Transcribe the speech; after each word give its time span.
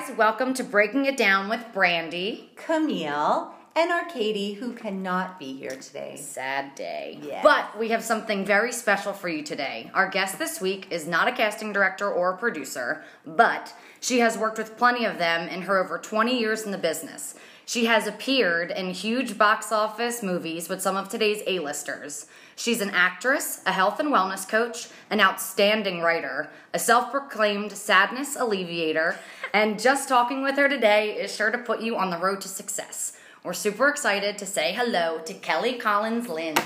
guys, 0.00 0.16
welcome 0.16 0.54
to 0.54 0.64
Breaking 0.64 1.04
It 1.04 1.16
Down 1.16 1.48
with 1.48 1.64
Brandy. 1.74 2.50
Camille, 2.56 3.52
and 3.76 3.90
our 3.90 4.04
Katie, 4.06 4.54
who 4.54 4.72
cannot 4.72 5.38
be 5.38 5.52
here 5.52 5.76
today. 5.76 6.16
Sad 6.16 6.74
day. 6.74 7.18
But 7.42 7.78
we 7.78 7.88
have 7.88 8.02
something 8.02 8.44
very 8.44 8.72
special 8.72 9.12
for 9.12 9.28
you 9.28 9.42
today. 9.42 9.90
Our 9.92 10.08
guest 10.08 10.38
this 10.38 10.60
week 10.60 10.90
is 10.90 11.06
not 11.06 11.28
a 11.28 11.32
casting 11.32 11.72
director 11.72 12.10
or 12.10 12.30
a 12.30 12.38
producer, 12.38 13.04
but 13.26 13.74
she 14.00 14.20
has 14.20 14.38
worked 14.38 14.58
with 14.58 14.78
plenty 14.78 15.04
of 15.04 15.18
them 15.18 15.48
in 15.48 15.62
her 15.62 15.78
over 15.78 15.98
20 15.98 16.38
years 16.38 16.62
in 16.62 16.70
the 16.70 16.78
business. 16.78 17.34
She 17.66 17.84
has 17.84 18.06
appeared 18.06 18.70
in 18.70 18.90
huge 18.90 19.36
box 19.36 19.70
office 19.70 20.22
movies 20.22 20.68
with 20.68 20.80
some 20.80 20.96
of 20.96 21.08
today's 21.08 21.42
A-listers. 21.46 22.26
She's 22.60 22.82
an 22.82 22.90
actress, 22.90 23.62
a 23.64 23.72
health 23.72 24.00
and 24.00 24.10
wellness 24.10 24.46
coach, 24.46 24.88
an 25.08 25.18
outstanding 25.18 26.02
writer, 26.02 26.50
a 26.74 26.78
self-proclaimed 26.78 27.72
sadness 27.72 28.36
alleviator, 28.36 29.18
and 29.54 29.80
just 29.80 30.10
talking 30.10 30.42
with 30.42 30.56
her 30.56 30.68
today 30.68 31.14
is 31.14 31.34
sure 31.34 31.50
to 31.50 31.56
put 31.56 31.80
you 31.80 31.96
on 31.96 32.10
the 32.10 32.18
road 32.18 32.42
to 32.42 32.48
success. 32.48 33.16
We're 33.42 33.54
super 33.54 33.88
excited 33.88 34.36
to 34.38 34.46
say 34.46 34.72
hello 34.74 35.18
to 35.24 35.32
Kelly 35.32 35.74
Collins 35.74 36.26
Lintz. 36.26 36.62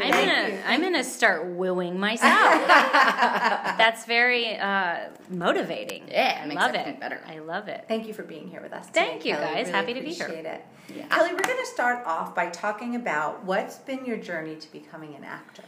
I'm 0.00 0.10
gonna 0.12 0.62
I'm 0.66 0.80
gonna 0.80 1.02
start 1.02 1.46
wooing 1.46 1.98
myself. 1.98 2.66
That's 2.68 4.04
very 4.06 4.56
uh, 4.56 5.08
motivating. 5.28 6.04
Yeah, 6.08 6.40
it 6.40 6.44
I 6.44 6.46
makes 6.46 6.60
love 6.60 6.70
everything 6.74 6.94
it. 6.94 7.00
better. 7.00 7.20
I 7.26 7.38
love 7.40 7.66
it. 7.68 7.86
Thank 7.88 8.06
you 8.06 8.14
for 8.14 8.22
being 8.22 8.46
here 8.48 8.60
with 8.62 8.72
us. 8.72 8.86
Thank 8.90 9.24
you, 9.24 9.34
Kelly. 9.34 9.44
guys. 9.46 9.66
Really 9.66 9.72
Happy 9.72 9.94
to 9.94 10.00
be 10.02 10.12
here. 10.14 10.26
appreciate 10.26 10.46
It. 10.46 10.64
Yeah. 10.94 11.06
Kelly, 11.08 11.30
we're 11.32 11.38
going 11.40 11.58
to 11.58 11.66
start 11.66 12.06
off 12.06 12.34
by 12.34 12.50
talking 12.50 12.94
about 12.96 13.42
what's 13.44 13.78
been 13.78 14.04
your 14.04 14.18
journey 14.18 14.54
to 14.56 14.70
becoming 14.72 15.14
an 15.16 15.24
actor. 15.24 15.62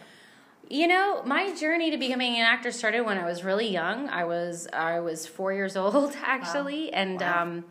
You 0.68 0.86
know, 0.88 1.22
my 1.24 1.54
journey 1.54 1.90
to 1.90 1.96
becoming 1.96 2.34
an 2.36 2.42
actor 2.42 2.70
started 2.70 3.00
when 3.02 3.16
I 3.18 3.24
was 3.24 3.42
really 3.42 3.68
young. 3.68 4.08
I 4.10 4.24
was 4.24 4.68
I 4.72 5.00
was 5.00 5.26
four 5.26 5.52
years 5.52 5.76
old 5.76 6.14
actually, 6.24 6.92
and 6.92 7.20
Wow. 7.20 7.42
um, 7.42 7.64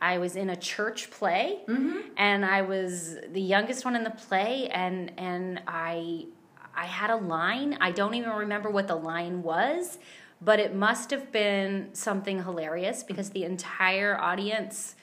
I 0.00 0.18
was 0.18 0.36
in 0.36 0.50
a 0.50 0.56
church 0.56 1.10
play, 1.10 1.60
mm-hmm. 1.68 2.00
and 2.16 2.44
I 2.44 2.62
was 2.62 3.16
the 3.32 3.40
youngest 3.40 3.84
one 3.84 3.96
in 3.96 4.04
the 4.04 4.10
play, 4.10 4.68
and 4.68 5.12
and 5.18 5.62
I 5.66 6.26
I 6.74 6.86
had 6.86 7.10
a 7.10 7.16
line. 7.16 7.78
I 7.80 7.90
don't 7.90 8.14
even 8.14 8.30
remember 8.30 8.70
what 8.70 8.88
the 8.88 8.96
line 8.96 9.42
was, 9.42 9.98
but 10.40 10.60
it 10.60 10.74
must 10.74 11.10
have 11.10 11.32
been 11.32 11.90
something 11.94 12.42
hilarious 12.42 13.02
because 13.02 13.30
the 13.30 13.44
entire 13.44 14.20
audience 14.20 14.94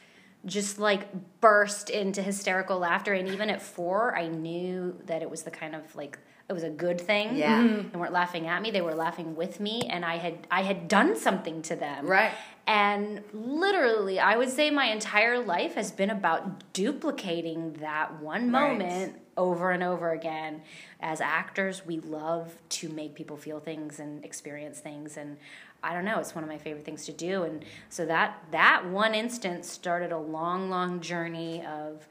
just 0.46 0.78
like 0.78 1.08
burst 1.40 1.90
into 1.90 2.22
hysterical 2.22 2.80
laughter 2.80 3.14
and 3.14 3.30
even 3.30 3.50
at 3.50 3.62
four 3.62 4.14
i 4.14 4.28
knew 4.28 4.94
that 5.06 5.22
it 5.22 5.30
was 5.30 5.44
the 5.44 5.52
kind 5.52 5.74
of 5.74 5.96
like 5.96 6.20
it 6.50 6.54
was 6.54 6.64
a 6.64 6.70
good 6.70 7.00
thing 7.00 7.36
Yeah. 7.36 7.62
they 7.62 7.68
mm-hmm. 7.70 7.98
weren't 7.98 8.14
laughing 8.14 8.48
at 8.48 8.62
me 8.62 8.70
they 8.72 8.82
were 8.82 8.94
laughing 8.96 9.36
with 9.36 9.60
me 9.60 9.82
and 9.90 10.04
i 10.06 10.18
had 10.18 10.46
i 10.52 10.64
had 10.64 10.88
done 10.88 11.16
something 11.16 11.62
to 11.64 11.76
them 11.76 12.06
Right. 12.06 12.32
and 12.68 13.22
literally 13.34 14.20
i 14.20 14.36
would 14.36 14.50
say 14.50 14.70
my 14.70 14.86
entire 14.88 15.40
life 15.40 15.76
has 15.76 15.92
been 15.92 16.10
about 16.10 16.74
duplicating 16.74 17.74
that 17.80 18.22
one 18.22 18.52
Right. 18.52 18.78
moment 18.78 19.16
over 19.36 19.72
and 19.72 19.82
over 19.82 20.12
again 20.12 20.62
as 21.00 21.20
actors 21.22 21.86
we 21.86 22.00
love 22.00 22.56
to 22.70 22.90
make 22.90 23.16
people 23.16 23.38
feel 23.38 23.60
things 23.60 24.00
and 24.00 24.24
experience 24.24 24.80
things 24.80 25.18
and 25.18 25.38
i 25.82 25.94
don't 25.94 26.06
know 26.06 26.20
it's 26.20 26.36
one 26.36 26.44
of 26.44 26.50
my 26.50 26.58
favorite 26.60 26.86
things 26.86 27.06
to 27.06 27.12
do 27.12 27.44
and 27.44 27.66
so 27.90 28.06
that 28.06 28.44
that 28.52 28.86
one 28.90 29.16
instance 29.16 29.68
started 29.70 30.12
a 30.12 30.18
long 30.20 30.70
long 30.70 31.00
journey 31.02 31.66
of 31.66 32.08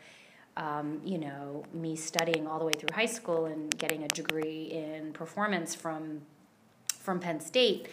um, 0.56 1.00
you 1.04 1.18
know 1.18 1.64
me 1.72 1.96
studying 1.96 2.46
all 2.46 2.58
the 2.58 2.64
way 2.64 2.72
through 2.72 2.94
high 2.94 3.06
school 3.06 3.46
and 3.46 3.76
getting 3.78 4.04
a 4.04 4.08
degree 4.08 4.64
in 4.64 5.12
performance 5.12 5.74
from 5.74 6.22
from 7.02 7.18
penn 7.18 7.40
state 7.40 7.88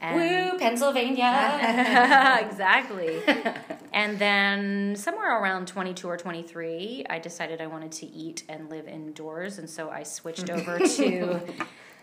and 0.00 0.14
Woo, 0.14 0.58
Pennsylvania. 0.58 1.58
exactly. 2.46 3.22
and 3.92 4.18
then 4.18 4.96
somewhere 4.96 5.40
around 5.42 5.66
22 5.66 6.06
or 6.06 6.18
23, 6.18 7.06
I 7.08 7.18
decided 7.18 7.62
I 7.62 7.68
wanted 7.68 7.92
to 7.92 8.06
eat 8.06 8.44
and 8.48 8.68
live 8.68 8.86
indoors. 8.86 9.58
And 9.58 9.68
so 9.68 9.88
I 9.88 10.02
switched 10.02 10.50
over 10.50 10.78
to 10.78 11.40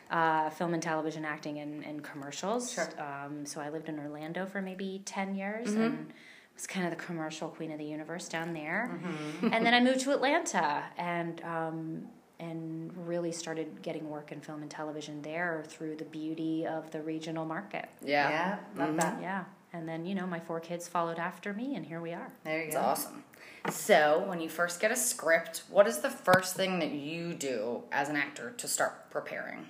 uh, 0.09 0.49
film 0.49 0.73
and 0.73 0.81
television 0.81 1.25
acting 1.25 1.59
and, 1.59 1.85
and 1.85 2.03
commercials. 2.03 2.73
Sure. 2.73 2.89
Um, 2.97 3.45
so 3.45 3.61
I 3.61 3.69
lived 3.69 3.87
in 3.87 3.99
Orlando 3.99 4.47
for 4.47 4.59
maybe 4.59 5.03
10 5.05 5.35
years 5.35 5.73
and 5.73 6.11
was 6.57 6.67
kind 6.67 6.85
of 6.85 6.91
the 6.97 7.03
commercial 7.03 7.47
queen 7.49 7.71
of 7.71 7.77
the 7.77 7.85
universe 7.85 8.27
down 8.27 8.53
there. 8.53 8.99
and 9.41 9.65
then 9.65 9.73
I 9.73 9.79
moved 9.79 10.01
to 10.01 10.11
Atlanta 10.11 10.83
and. 10.97 11.41
Um, 11.43 12.07
and 12.39 12.91
really 13.07 13.31
started 13.31 13.81
getting 13.81 14.07
work 14.11 14.31
in 14.31 14.39
film 14.39 14.61
and 14.61 14.69
television 14.69 15.23
there 15.23 15.63
through 15.67 15.95
the 15.95 16.05
beauty 16.05 16.67
of 16.67 16.91
the 16.91 17.01
regional 17.01 17.45
market. 17.45 17.89
yeah. 18.03 18.59
love 18.75 18.95
that. 18.97 19.19
Yeah. 19.19 19.45
And 19.73 19.89
then, 19.89 20.05
you 20.05 20.13
know, 20.13 20.27
my 20.27 20.39
four 20.39 20.59
kids 20.59 20.87
followed 20.87 21.17
after 21.17 21.51
me, 21.51 21.75
and 21.75 21.83
here 21.83 21.99
we 21.99 22.13
are. 22.13 22.31
There 22.43 22.59
you 22.59 22.65
It's 22.67 22.75
go. 22.75 22.81
awesome. 22.81 23.23
So, 23.71 24.23
when 24.27 24.39
you 24.39 24.49
first 24.49 24.79
get 24.79 24.91
a 24.91 24.95
script, 24.95 25.63
what 25.67 25.87
is 25.87 25.99
the 26.01 26.11
first 26.11 26.55
thing 26.55 26.77
that 26.77 26.91
you 26.91 27.33
do 27.33 27.81
as 27.91 28.07
an 28.07 28.15
actor 28.15 28.51
to 28.57 28.67
start 28.67 29.09
preparing? 29.09 29.65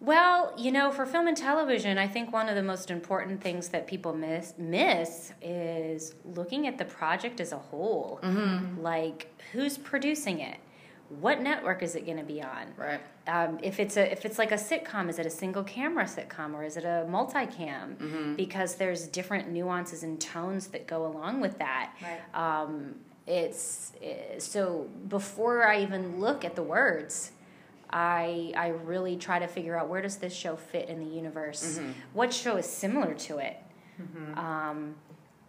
Well, 0.00 0.54
you 0.56 0.72
know, 0.72 0.90
for 0.90 1.04
film 1.04 1.26
and 1.26 1.36
television, 1.36 1.98
I 1.98 2.08
think 2.08 2.32
one 2.32 2.48
of 2.48 2.54
the 2.54 2.62
most 2.62 2.90
important 2.90 3.42
things 3.42 3.68
that 3.68 3.86
people 3.86 4.14
miss 4.14 4.54
miss 4.56 5.32
is 5.42 6.14
looking 6.24 6.66
at 6.66 6.78
the 6.78 6.86
project 6.86 7.38
as 7.40 7.52
a 7.52 7.58
whole. 7.58 8.18
Like, 8.80 9.28
who's 9.52 9.76
producing 9.76 10.40
it? 10.40 10.56
What 11.10 11.42
network 11.42 11.82
is 11.82 11.96
it 11.96 12.06
going 12.06 12.18
to 12.18 12.22
be 12.24 12.40
on? 12.40 12.72
Right. 12.76 13.00
um, 13.26 13.58
if 13.62 13.78
it's 13.80 13.96
a 13.96 14.10
if 14.10 14.24
it's 14.24 14.38
like 14.38 14.52
a 14.52 14.56
sitcom, 14.56 15.10
is 15.10 15.18
it 15.18 15.26
a 15.26 15.30
single 15.30 15.64
camera 15.64 16.04
sitcom 16.04 16.54
or 16.54 16.62
is 16.64 16.76
it 16.76 16.84
a 16.84 17.04
multicam? 17.10 18.36
Because 18.36 18.76
there's 18.76 19.06
different 19.08 19.50
nuances 19.50 20.02
and 20.02 20.20
tones 20.20 20.68
that 20.68 20.86
go 20.86 21.04
along 21.06 21.40
with 21.40 21.58
that. 21.58 21.94
Right. 22.00 22.20
Um, 22.62 22.94
it's 23.26 23.92
eh, 24.02 24.38
so 24.38 24.88
before 25.08 25.66
I 25.66 25.82
even 25.82 26.20
look 26.20 26.44
at 26.44 26.54
the 26.56 26.62
words, 26.62 27.32
I 27.92 28.52
I 28.56 28.68
really 28.68 29.16
try 29.16 29.38
to 29.38 29.46
figure 29.46 29.76
out 29.78 29.88
where 29.88 30.02
does 30.02 30.16
this 30.16 30.32
show 30.32 30.56
fit 30.56 30.88
in 30.88 31.00
the 31.00 31.10
universe. 31.14 31.78
Mm-hmm. 31.78 31.92
What 32.12 32.32
show 32.32 32.56
is 32.56 32.66
similar 32.66 33.14
to 33.14 33.38
it? 33.38 33.56
Mm-hmm. 34.00 34.38
Um, 34.38 34.94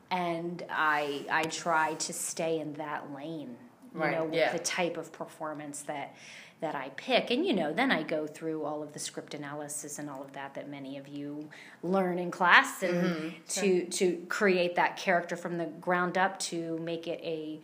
and 0.09 0.63
I 0.69 1.25
I 1.29 1.43
try 1.43 1.93
to 1.95 2.13
stay 2.13 2.59
in 2.59 2.73
that 2.73 3.13
lane. 3.13 3.57
You 3.93 3.99
Right, 3.99 4.13
know, 4.13 4.23
with 4.23 4.35
yeah. 4.35 4.53
the 4.53 4.59
type 4.59 4.95
of 4.95 5.11
performance 5.11 5.81
that 5.81 6.15
that 6.61 6.75
I 6.75 6.89
pick. 6.95 7.31
And 7.31 7.45
you 7.45 7.53
know, 7.53 7.73
then 7.73 7.91
I 7.91 8.03
go 8.03 8.27
through 8.27 8.63
all 8.63 8.81
of 8.83 8.93
the 8.93 8.99
script 8.99 9.33
analysis 9.33 9.99
and 9.99 10.09
all 10.09 10.23
of 10.23 10.31
that 10.33 10.53
that 10.53 10.69
many 10.69 10.97
of 10.97 11.07
you 11.07 11.49
learn 11.83 12.19
in 12.19 12.31
class 12.31 12.83
and 12.83 13.03
mm-hmm. 13.03 13.29
to 13.47 13.85
to 13.85 14.25
create 14.29 14.75
that 14.75 14.95
character 14.95 15.35
from 15.35 15.57
the 15.57 15.65
ground 15.65 16.17
up 16.17 16.39
to 16.39 16.77
make 16.79 17.07
it 17.07 17.19
a 17.23 17.61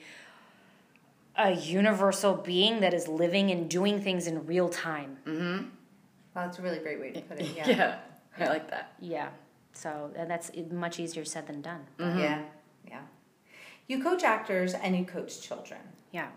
a 1.38 1.52
universal 1.52 2.34
being 2.34 2.80
that 2.82 2.94
is 2.94 3.08
living 3.08 3.52
and 3.52 3.70
doing 3.70 4.02
things 4.02 4.28
in 4.28 4.46
real 4.46 4.70
time. 4.70 5.18
Well, 5.26 6.46
that's 6.46 6.60
a 6.60 6.62
really 6.62 6.80
great 6.80 7.00
way 7.00 7.12
to 7.12 7.22
put 7.22 7.40
it. 7.40 7.48
Yeah. 7.56 7.70
Yeah. 7.70 7.96
I 8.40 8.50
like 8.50 8.70
that. 8.70 8.94
Yeah. 9.00 9.30
So 9.74 10.12
and 10.16 10.30
that's 10.30 10.52
much 10.72 11.00
easier 11.00 11.26
said 11.26 11.48
than 11.48 11.62
done. 11.62 11.86
Mm-hmm. 11.98 12.20
Yeah. 12.20 12.42
Yeah. 12.88 13.02
You 13.88 14.04
coach 14.04 14.24
actors 14.24 14.74
and 14.74 14.96
you 14.96 15.06
coach 15.06 15.42
children. 15.42 15.80
Yeah. 16.12 16.28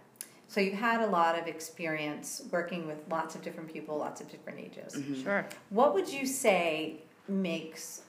So 0.49 0.61
you've 0.61 0.75
had 0.75 1.01
a 1.01 1.07
lot 1.07 1.39
of 1.39 1.47
experience 1.47 2.43
working 2.51 2.87
with 2.87 2.99
lots 3.09 3.35
of 3.35 3.43
different 3.43 3.73
people, 3.73 3.99
lots 3.99 4.21
of 4.21 4.29
different 4.31 4.59
ages. 4.59 4.97
Mm-hmm. 4.97 5.23
Sure. 5.23 5.47
What 5.69 5.95
would 5.95 6.09
you 6.09 6.27
say 6.27 7.03
makes 7.29 8.03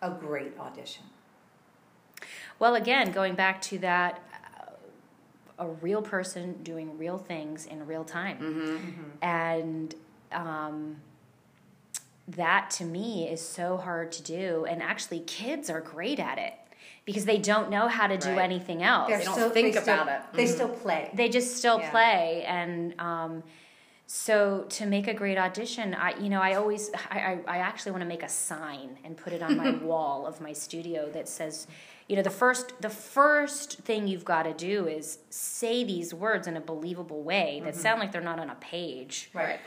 a 0.00 0.10
great 0.10 0.58
audition? 0.58 1.04
Well, 2.58 2.74
again, 2.74 3.12
going 3.12 3.34
back 3.34 3.60
to 3.62 3.78
that, 3.78 4.22
a 5.58 5.66
real 5.68 6.02
person 6.02 6.62
doing 6.62 6.96
real 6.98 7.18
things 7.18 7.66
in 7.66 7.86
real 7.86 8.04
time, 8.04 9.12
and 9.22 9.94
um, 10.32 10.96
that 12.28 12.70
to 12.70 12.84
me 12.84 13.28
is 13.28 13.40
so 13.40 13.76
hard 13.76 14.12
to 14.12 14.22
do. 14.22 14.66
And 14.68 14.82
actually, 14.82 15.20
kids 15.20 15.70
are 15.70 15.80
great 15.80 16.20
at 16.20 16.38
it 16.38 16.54
because 17.04 17.24
they 17.24 17.38
don't 17.38 17.70
know 17.70 17.88
how 17.88 18.06
to 18.06 18.18
do 18.18 18.30
Right. 18.30 18.40
anything 18.40 18.82
else. 18.82 19.08
They 19.10 19.24
don't 19.24 19.52
think 19.52 19.74
they 19.74 19.80
still- 19.80 19.94
about 20.02 20.08
it. 20.08 20.20
They 20.34 20.46
still 20.46 20.68
play. 20.68 21.10
they 21.14 21.28
just 21.28 21.56
still 21.56 21.78
Yeah. 21.80 21.90
play 21.90 22.44
and 22.46 22.94
um, 23.00 23.42
so 24.06 24.64
to 24.70 24.86
make 24.86 25.06
a 25.06 25.12
great 25.12 25.36
audition 25.36 25.92
i 25.94 26.16
you 26.18 26.30
know 26.30 26.40
i 26.40 26.54
always 26.54 26.90
i, 27.10 27.18
I, 27.18 27.56
I 27.56 27.58
actually 27.58 27.92
want 27.92 28.00
to 28.02 28.08
make 28.08 28.22
a 28.22 28.28
sign 28.28 28.96
and 29.04 29.14
put 29.18 29.34
it 29.34 29.42
on 29.42 29.54
my 29.58 29.70
wall 29.82 30.26
of 30.26 30.40
my 30.40 30.54
studio 30.54 31.10
that 31.10 31.28
says 31.28 31.66
you 32.08 32.16
know 32.16 32.22
the 32.22 32.30
first 32.30 32.80
the 32.80 32.90
first 32.90 33.78
thing 33.80 34.08
you've 34.08 34.24
got 34.24 34.44
to 34.44 34.54
do 34.54 34.86
is 34.86 35.18
say 35.30 35.84
these 35.84 36.12
words 36.12 36.46
in 36.46 36.56
a 36.56 36.60
believable 36.60 37.22
way 37.22 37.60
that 37.64 37.74
mm-hmm. 37.74 37.82
sound 37.82 38.00
like 38.00 38.12
they're 38.12 38.20
not 38.20 38.38
on 38.38 38.50
a 38.50 38.56
page 38.56 39.30
Right. 39.34 39.60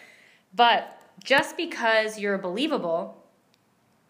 but 0.53 0.97
just 1.23 1.55
because 1.55 2.19
you're 2.19 2.37
believable 2.37 3.23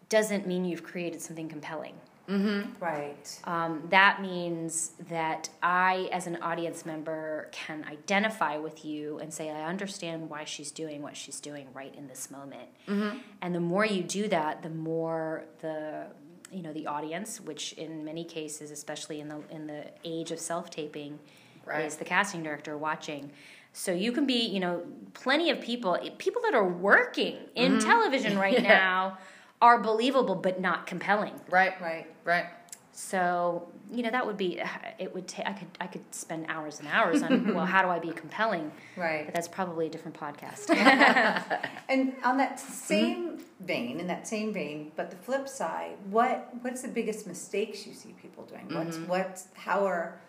doesn't 0.08 0.46
mean 0.46 0.64
you've 0.64 0.82
created 0.82 1.20
something 1.20 1.48
compelling 1.48 1.94
mm-hmm. 2.28 2.82
Right. 2.82 3.40
um, 3.44 3.86
that 3.90 4.22
means 4.22 4.92
that 5.08 5.48
I, 5.62 6.08
as 6.12 6.26
an 6.26 6.36
audience 6.42 6.86
member, 6.86 7.48
can 7.52 7.84
identify 7.90 8.56
with 8.58 8.84
you 8.84 9.18
and 9.18 9.32
say, 9.32 9.50
I 9.50 9.64
understand 9.64 10.28
why 10.30 10.44
she's 10.44 10.70
doing 10.70 11.02
what 11.02 11.16
she's 11.16 11.40
doing 11.40 11.68
right 11.74 11.94
in 11.94 12.08
this 12.08 12.30
moment. 12.30 12.68
Mm-hmm. 12.88 13.18
And 13.40 13.54
the 13.54 13.60
more 13.60 13.84
you 13.84 14.02
do 14.02 14.28
that, 14.28 14.62
the 14.62 14.70
more 14.70 15.44
the 15.60 16.06
you 16.52 16.62
know 16.62 16.72
the 16.72 16.86
audience, 16.86 17.40
which 17.40 17.72
in 17.74 18.04
many 18.04 18.24
cases, 18.24 18.70
especially 18.70 19.20
in 19.20 19.28
the 19.28 19.40
in 19.50 19.66
the 19.66 19.84
age 20.04 20.30
of 20.30 20.38
self 20.38 20.70
taping, 20.70 21.18
Right. 21.64 21.84
is 21.84 21.96
the 21.96 22.04
casting 22.04 22.42
director 22.42 22.76
watching. 22.76 23.30
So 23.72 23.92
you 23.92 24.12
can 24.12 24.26
be, 24.26 24.34
you 24.46 24.60
know, 24.60 24.82
plenty 25.14 25.48
of 25.50 25.60
people, 25.60 25.96
people 26.18 26.42
that 26.42 26.54
are 26.54 26.68
working 26.68 27.36
in 27.54 27.78
television 27.78 28.38
right 28.38 28.54
Mm-hmm. 28.56 28.64
Yeah. 28.72 28.78
now 28.78 29.18
are 29.62 29.78
believable 29.78 30.34
but 30.34 30.60
not 30.60 30.86
compelling. 30.86 31.34
Right. 31.48 31.80
Right. 31.80 32.06
Right. 32.24 32.46
So 32.92 33.68
you 33.90 34.02
know 34.02 34.10
that 34.10 34.26
would 34.26 34.36
be 34.36 34.60
it 34.98 35.14
would 35.14 35.26
take 35.26 35.46
I 35.46 35.52
could 35.52 35.68
I 35.80 35.86
could 35.86 36.14
spend 36.14 36.46
hours 36.48 36.78
and 36.78 36.88
hours 36.88 37.22
on 37.22 37.54
well 37.54 37.64
how 37.64 37.82
do 37.82 37.88
I 37.88 37.98
be 37.98 38.10
compelling 38.10 38.70
Right. 38.96 39.24
but 39.24 39.34
that's 39.34 39.48
probably 39.48 39.86
a 39.86 39.90
different 39.90 40.18
podcast. 40.18 40.68
And 41.88 42.14
on 42.24 42.38
that 42.38 42.56
mm-hmm. 42.56 42.72
same 42.72 43.40
vein, 43.60 44.00
in 44.00 44.06
that 44.06 44.26
same 44.26 44.52
vein, 44.52 44.92
but 44.96 45.10
the 45.10 45.16
flip 45.16 45.48
side, 45.48 45.96
what 46.10 46.50
what's 46.62 46.82
the 46.82 46.88
biggest 46.88 47.26
mistakes 47.26 47.86
you 47.86 47.94
see 47.94 48.14
people 48.20 48.44
doing? 48.44 48.66
What's 48.72 48.96
mm-hmm. 48.96 49.08
what's 49.08 49.48
how 49.54 49.86
are 49.86 50.20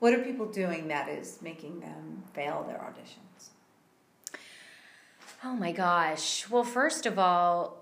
what 0.00 0.12
are 0.12 0.18
people 0.18 0.46
doing 0.46 0.88
that 0.88 1.08
is 1.08 1.38
making 1.42 1.80
them 1.80 2.22
fail 2.32 2.64
their 2.68 2.78
auditions? 2.78 3.50
oh 5.44 5.54
my 5.54 5.72
gosh. 5.72 6.48
Well, 6.50 6.64
first 6.64 7.06
of 7.06 7.18
all, 7.18 7.77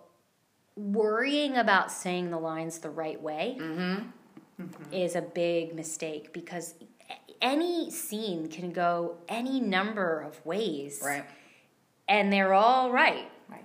worrying 0.76 1.56
about 1.56 1.90
saying 1.90 2.30
the 2.30 2.38
lines 2.38 2.78
the 2.78 2.90
right 2.90 3.20
way 3.20 3.56
mm-hmm. 3.58 4.08
Mm-hmm. 4.62 4.92
is 4.92 5.16
a 5.16 5.22
big 5.22 5.74
mistake 5.74 6.32
because 6.32 6.74
any 7.40 7.90
scene 7.90 8.48
can 8.48 8.72
go 8.72 9.16
any 9.28 9.60
number 9.60 10.20
of 10.20 10.44
ways. 10.44 11.00
Right. 11.04 11.24
And 12.08 12.32
they're 12.32 12.54
all 12.54 12.90
right. 12.90 13.30
Right. 13.48 13.64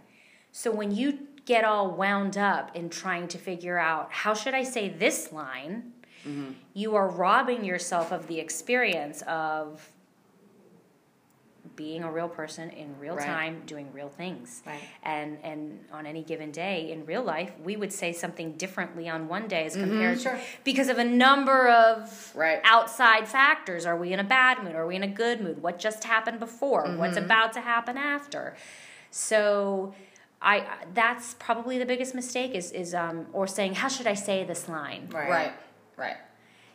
So 0.52 0.72
when 0.72 0.92
you 0.92 1.20
get 1.46 1.64
all 1.64 1.92
wound 1.92 2.38
up 2.38 2.76
in 2.76 2.90
trying 2.90 3.28
to 3.30 3.38
figure 3.38 3.78
out 3.78 4.12
how 4.12 4.34
should 4.34 4.54
I 4.54 4.64
say 4.64 4.90
this 4.90 5.32
line, 5.32 5.94
mm-hmm. 6.26 6.52
you 6.74 6.96
are 6.96 7.10
robbing 7.10 7.64
yourself 7.64 8.12
of 8.12 8.28
the 8.28 8.40
experience 8.40 9.22
of 9.24 9.91
being 11.76 12.04
a 12.04 12.12
real 12.12 12.28
person 12.30 12.70
in 12.72 12.98
real 13.00 13.16
Right. 13.16 13.26
time 13.26 13.64
doing 13.66 13.92
real 13.94 14.10
things. 14.10 14.62
Right. 14.66 14.82
And 15.04 15.38
and 15.44 15.86
on 15.92 16.06
any 16.06 16.24
given 16.24 16.52
day 16.52 16.92
in 16.92 17.06
real 17.06 17.24
life, 17.24 17.52
we 17.64 17.76
would 17.76 17.94
say 17.94 18.12
something 18.14 18.54
differently 18.54 19.08
on 19.10 19.28
one 19.28 19.48
day 19.48 19.66
as 19.66 19.76
compared 19.76 20.22
Sure. 20.22 20.34
to 20.36 20.42
because 20.64 20.90
of 20.90 20.98
a 20.98 21.04
number 21.04 21.70
of 21.70 22.32
Right. 22.36 22.60
outside 22.64 23.28
factors. 23.28 23.86
Are 23.86 23.96
we 23.96 24.12
in 24.14 24.20
a 24.20 24.24
bad 24.24 24.64
mood? 24.64 24.76
Are 24.76 24.86
we 24.88 24.96
in 24.96 25.04
a 25.04 25.08
good 25.08 25.42
mood? 25.42 25.62
What 25.62 25.80
just 25.80 26.04
happened 26.04 26.40
before? 26.40 26.84
What's 26.96 27.16
Mm-hmm. 27.16 27.26
about 27.26 27.54
to 27.54 27.62
happen 27.62 27.98
after? 27.98 28.56
So 29.10 29.94
I 30.42 30.66
that's 30.94 31.36
probably 31.36 31.78
the 31.78 31.86
biggest 31.86 32.16
mistake 32.16 32.56
is 32.56 32.72
is 32.72 32.94
um 32.94 33.28
or 33.34 33.48
saying 33.48 33.76
how 33.76 33.88
should 33.88 34.08
I 34.08 34.14
say 34.16 34.44
this 34.44 34.68
line? 34.68 35.08
Right. 35.12 35.30
Right. 35.30 35.54
Right. 35.98 36.18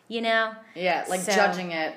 You 0.08 0.20
know? 0.20 0.54
Yeah, 0.74 1.04
like 1.08 1.20
So- 1.20 1.32
judging 1.34 1.72
it 1.72 1.92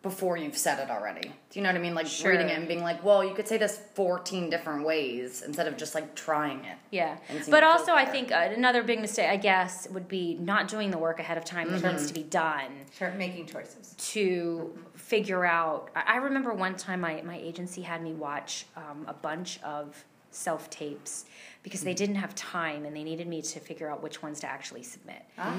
before 0.00 0.36
you've 0.36 0.56
said 0.56 0.78
it 0.78 0.90
already. 0.90 1.22
Do 1.22 1.58
you 1.58 1.62
know 1.62 1.70
what 1.70 1.76
I 1.76 1.80
mean? 1.80 1.94
Like 1.94 2.06
Sure. 2.06 2.30
reading 2.30 2.48
it 2.48 2.56
and 2.56 2.68
being 2.68 2.82
like, 2.82 3.02
well, 3.04 3.24
you 3.24 3.34
could 3.34 3.48
say 3.48 3.58
this 3.58 3.80
14 3.94 4.48
different 4.48 4.84
ways 4.86 5.42
instead 5.42 5.66
of 5.66 5.76
just 5.76 5.92
like 5.94 6.14
trying 6.14 6.64
it. 6.64 6.78
Yeah. 6.92 7.16
But 7.50 7.64
also 7.64 7.92
I 7.94 8.04
think 8.04 8.30
uh, 8.30 8.48
another 8.54 8.84
big 8.84 9.00
mistake 9.00 9.28
I 9.28 9.36
guess 9.36 9.88
would 9.90 10.06
be 10.06 10.34
not 10.34 10.68
doing 10.68 10.92
the 10.92 10.98
work 10.98 11.18
ahead 11.18 11.36
of 11.36 11.44
time 11.44 11.70
that 11.72 11.82
needs 11.82 12.06
to 12.06 12.14
be 12.14 12.22
done. 12.22 12.70
Start 12.94 13.16
making 13.16 13.46
choices. 13.46 13.94
to 14.12 14.78
figure 14.94 15.44
out. 15.44 15.90
I 15.96 16.14
I 16.14 16.16
remember 16.18 16.52
one 16.54 16.76
time 16.76 17.00
my, 17.00 17.20
my 17.22 17.36
agency 17.36 17.82
had 17.82 18.00
me 18.02 18.12
watch 18.12 18.66
um, 18.76 19.04
a 19.08 19.14
bunch 19.14 19.60
of 19.62 20.04
self 20.30 20.70
tapes 20.70 21.24
because 21.62 21.80
they 21.82 21.94
didn't 21.94 22.16
have 22.16 22.34
time 22.36 22.84
and 22.84 22.94
they 22.94 23.02
needed 23.02 23.26
me 23.26 23.42
to 23.42 23.58
figure 23.58 23.90
out 23.90 24.02
which 24.02 24.22
ones 24.22 24.38
to 24.40 24.46
actually 24.46 24.82
submit. 24.84 25.22
Ah. 25.38 25.56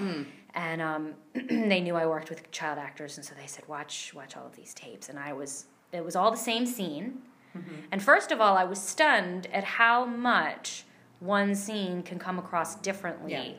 And 0.55 0.81
um, 0.81 1.13
they 1.33 1.81
knew 1.81 1.95
I 1.95 2.05
worked 2.05 2.29
with 2.29 2.49
child 2.51 2.79
actors, 2.79 3.17
and 3.17 3.25
so 3.25 3.33
they 3.39 3.47
said, 3.47 3.67
"Watch, 3.67 4.13
watch 4.13 4.35
all 4.35 4.45
of 4.45 4.55
these 4.55 4.73
tapes." 4.73 5.09
And 5.09 5.19
I 5.19 5.33
was, 5.33 5.65
it 5.91 6.03
was 6.03 6.15
all 6.15 6.31
the 6.31 6.37
same 6.37 6.65
scene. 6.65 7.21
And 7.91 8.01
first 8.01 8.31
of 8.31 8.39
all, 8.39 8.57
I 8.57 8.63
was 8.63 8.79
stunned 8.79 9.47
at 9.51 9.63
how 9.63 10.05
much 10.05 10.85
one 11.19 11.55
scene 11.55 12.03
can 12.03 12.19
come 12.19 12.39
across 12.39 12.75
differently. 12.75 13.31
Yeah. 13.31 13.53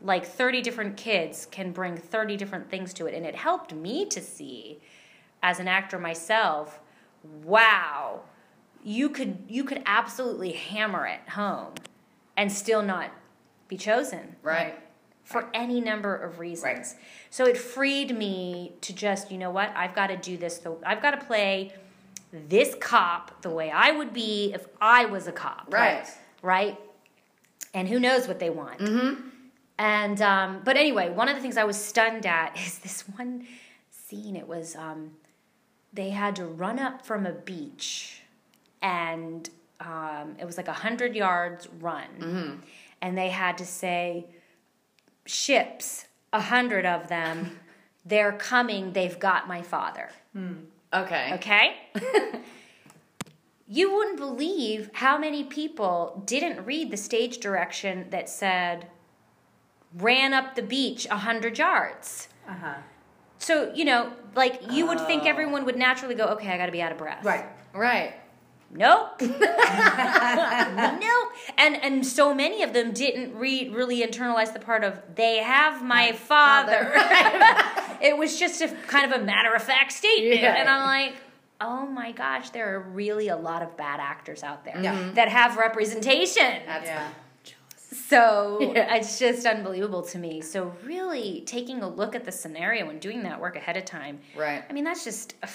Like 0.00 0.24
30 0.24 0.62
different 0.62 0.96
kids 0.96 1.46
can 1.50 1.72
bring 1.72 1.96
30 1.96 2.36
different 2.36 2.70
things 2.70 2.94
to 2.94 3.06
it. 3.06 3.14
And 3.14 3.26
it 3.26 3.34
helped 3.34 3.74
me 3.74 4.06
to 4.06 4.20
see, 4.20 4.80
as 5.42 5.58
an 5.58 5.68
actor 5.68 5.98
myself, 5.98 6.80
wow, 7.42 8.22
you 8.82 9.08
could 9.08 9.38
you 9.48 9.64
could 9.64 9.82
absolutely 9.86 10.52
hammer 10.52 11.06
it 11.06 11.28
home 11.30 11.72
and 12.36 12.52
still 12.52 12.82
not 12.82 13.10
be 13.66 13.76
chosen 13.78 14.36
Right. 14.42 14.78
For 15.24 15.48
any 15.54 15.80
number 15.80 16.14
of 16.14 16.38
reasons. 16.38 16.64
Right. 16.64 16.86
So 17.30 17.46
it 17.46 17.56
freed 17.56 18.16
me 18.16 18.74
to 18.82 18.92
just, 18.92 19.32
you 19.32 19.38
know 19.38 19.50
what, 19.50 19.72
I've 19.74 19.94
got 19.94 20.08
to 20.08 20.16
do 20.16 20.36
this. 20.36 20.58
The, 20.58 20.76
I've 20.84 21.02
got 21.02 21.18
to 21.18 21.26
play 21.26 21.72
this 22.48 22.76
cop 22.78 23.42
the 23.42 23.50
way 23.50 23.70
I 23.70 23.90
would 23.90 24.12
be 24.12 24.52
if 24.52 24.66
I 24.80 25.06
was 25.06 25.26
a 25.26 25.32
cop. 25.32 25.68
Right. 25.72 26.06
Right? 26.42 26.78
And 27.72 27.88
who 27.88 27.98
knows 27.98 28.28
what 28.28 28.38
they 28.38 28.50
want. 28.50 28.78
Mm-hmm. 28.78 29.28
And, 29.78 30.22
um, 30.22 30.60
but 30.64 30.76
anyway, 30.76 31.10
one 31.10 31.28
of 31.28 31.34
the 31.34 31.42
things 31.42 31.56
I 31.56 31.64
was 31.64 31.82
stunned 31.82 32.26
at 32.26 32.56
is 32.66 32.78
this 32.78 33.02
one 33.16 33.46
scene. 33.90 34.36
It 34.36 34.46
was, 34.46 34.76
um, 34.76 35.12
they 35.92 36.10
had 36.10 36.36
to 36.36 36.44
run 36.44 36.78
up 36.78 37.06
from 37.06 37.24
a 37.26 37.32
beach 37.32 38.20
and 38.82 39.48
um, 39.80 40.36
it 40.38 40.44
was 40.44 40.56
like 40.56 40.68
a 40.68 40.72
hundred 40.72 41.16
yards 41.16 41.68
run. 41.80 42.62
And 43.00 43.16
they 43.16 43.30
had 43.30 43.58
to 43.58 43.66
say, 43.66 44.26
ships, 45.26 46.06
a 46.32 46.40
hundred 46.40 46.86
of 46.86 47.08
them, 47.08 47.58
they're 48.04 48.32
coming, 48.32 48.92
they've 48.92 49.18
got 49.18 49.48
my 49.48 49.62
father. 49.62 50.10
Okay. 50.92 51.32
Okay? 51.34 51.76
you 53.68 53.94
wouldn't 53.94 54.18
believe 54.18 54.90
how 54.94 55.18
many 55.18 55.44
people 55.44 56.22
didn't 56.26 56.64
read 56.64 56.90
the 56.90 56.96
stage 56.96 57.38
direction 57.38 58.06
that 58.10 58.28
said, 58.28 58.88
ran 59.94 60.34
up 60.34 60.54
the 60.54 60.62
beach 60.62 61.06
a 61.10 61.16
hundred 61.16 61.58
yards. 61.58 62.28
Uh 62.48 62.52
huh. 62.52 62.74
So, 63.38 63.72
you 63.74 63.84
know, 63.84 64.12
like 64.34 64.60
you 64.70 64.86
would 64.86 65.00
think 65.06 65.24
everyone 65.26 65.64
would 65.64 65.76
naturally 65.76 66.14
go, 66.14 66.26
okay, 66.28 66.48
I 66.48 66.56
gotta 66.56 66.72
be 66.72 66.82
out 66.82 66.92
of 66.92 66.98
breath. 66.98 67.24
Right. 67.24 67.44
Right. 67.72 68.14
Nope. 68.70 69.20
nope. 69.20 69.30
And 71.58 71.76
and 71.82 72.06
so 72.06 72.34
many 72.34 72.62
of 72.62 72.72
them 72.72 72.92
didn't 72.92 73.36
read 73.36 73.72
really 73.74 74.02
internalize 74.04 74.52
the 74.52 74.58
part 74.58 74.82
of 74.84 75.00
they 75.14 75.38
have 75.38 75.82
my 75.84 76.12
father. 76.12 76.92
it 78.02 78.16
was 78.18 78.38
just 78.38 78.60
a 78.62 78.68
kind 78.86 79.10
of 79.12 79.20
a 79.20 79.24
matter 79.24 79.54
of 79.54 79.62
fact 79.62 79.92
statement. 79.92 80.40
Yeah. 80.42 80.54
And 80.56 80.68
I'm 80.68 80.84
like, 80.86 81.16
oh 81.60 81.86
my 81.86 82.12
gosh, 82.12 82.50
there 82.50 82.74
are 82.74 82.80
really 82.80 83.28
a 83.28 83.36
lot 83.36 83.62
of 83.62 83.76
bad 83.76 84.00
actors 84.00 84.42
out 84.42 84.64
there 84.64 84.80
Yeah. 84.80 84.94
Mm-hmm. 84.98 85.14
that 85.14 85.28
have 85.28 85.56
representation. 85.56 86.62
That's 86.66 86.86
Yeah. 86.86 87.08
So 87.92 88.58
Yeah. 88.74 88.96
it's 88.96 89.18
just 89.20 89.46
unbelievable 89.46 90.02
to 90.02 90.18
me. 90.18 90.40
So 90.40 90.74
really 90.84 91.42
taking 91.46 91.82
a 91.82 91.88
look 91.88 92.14
at 92.16 92.24
the 92.24 92.32
scenario 92.32 92.90
and 92.90 93.00
doing 93.00 93.22
that 93.22 93.40
work 93.40 93.54
ahead 93.56 93.76
of 93.76 93.84
time. 93.84 94.18
right. 94.36 94.64
I 94.68 94.72
mean, 94.72 94.84
that's 94.84 95.04
just 95.04 95.34
ugh, 95.42 95.50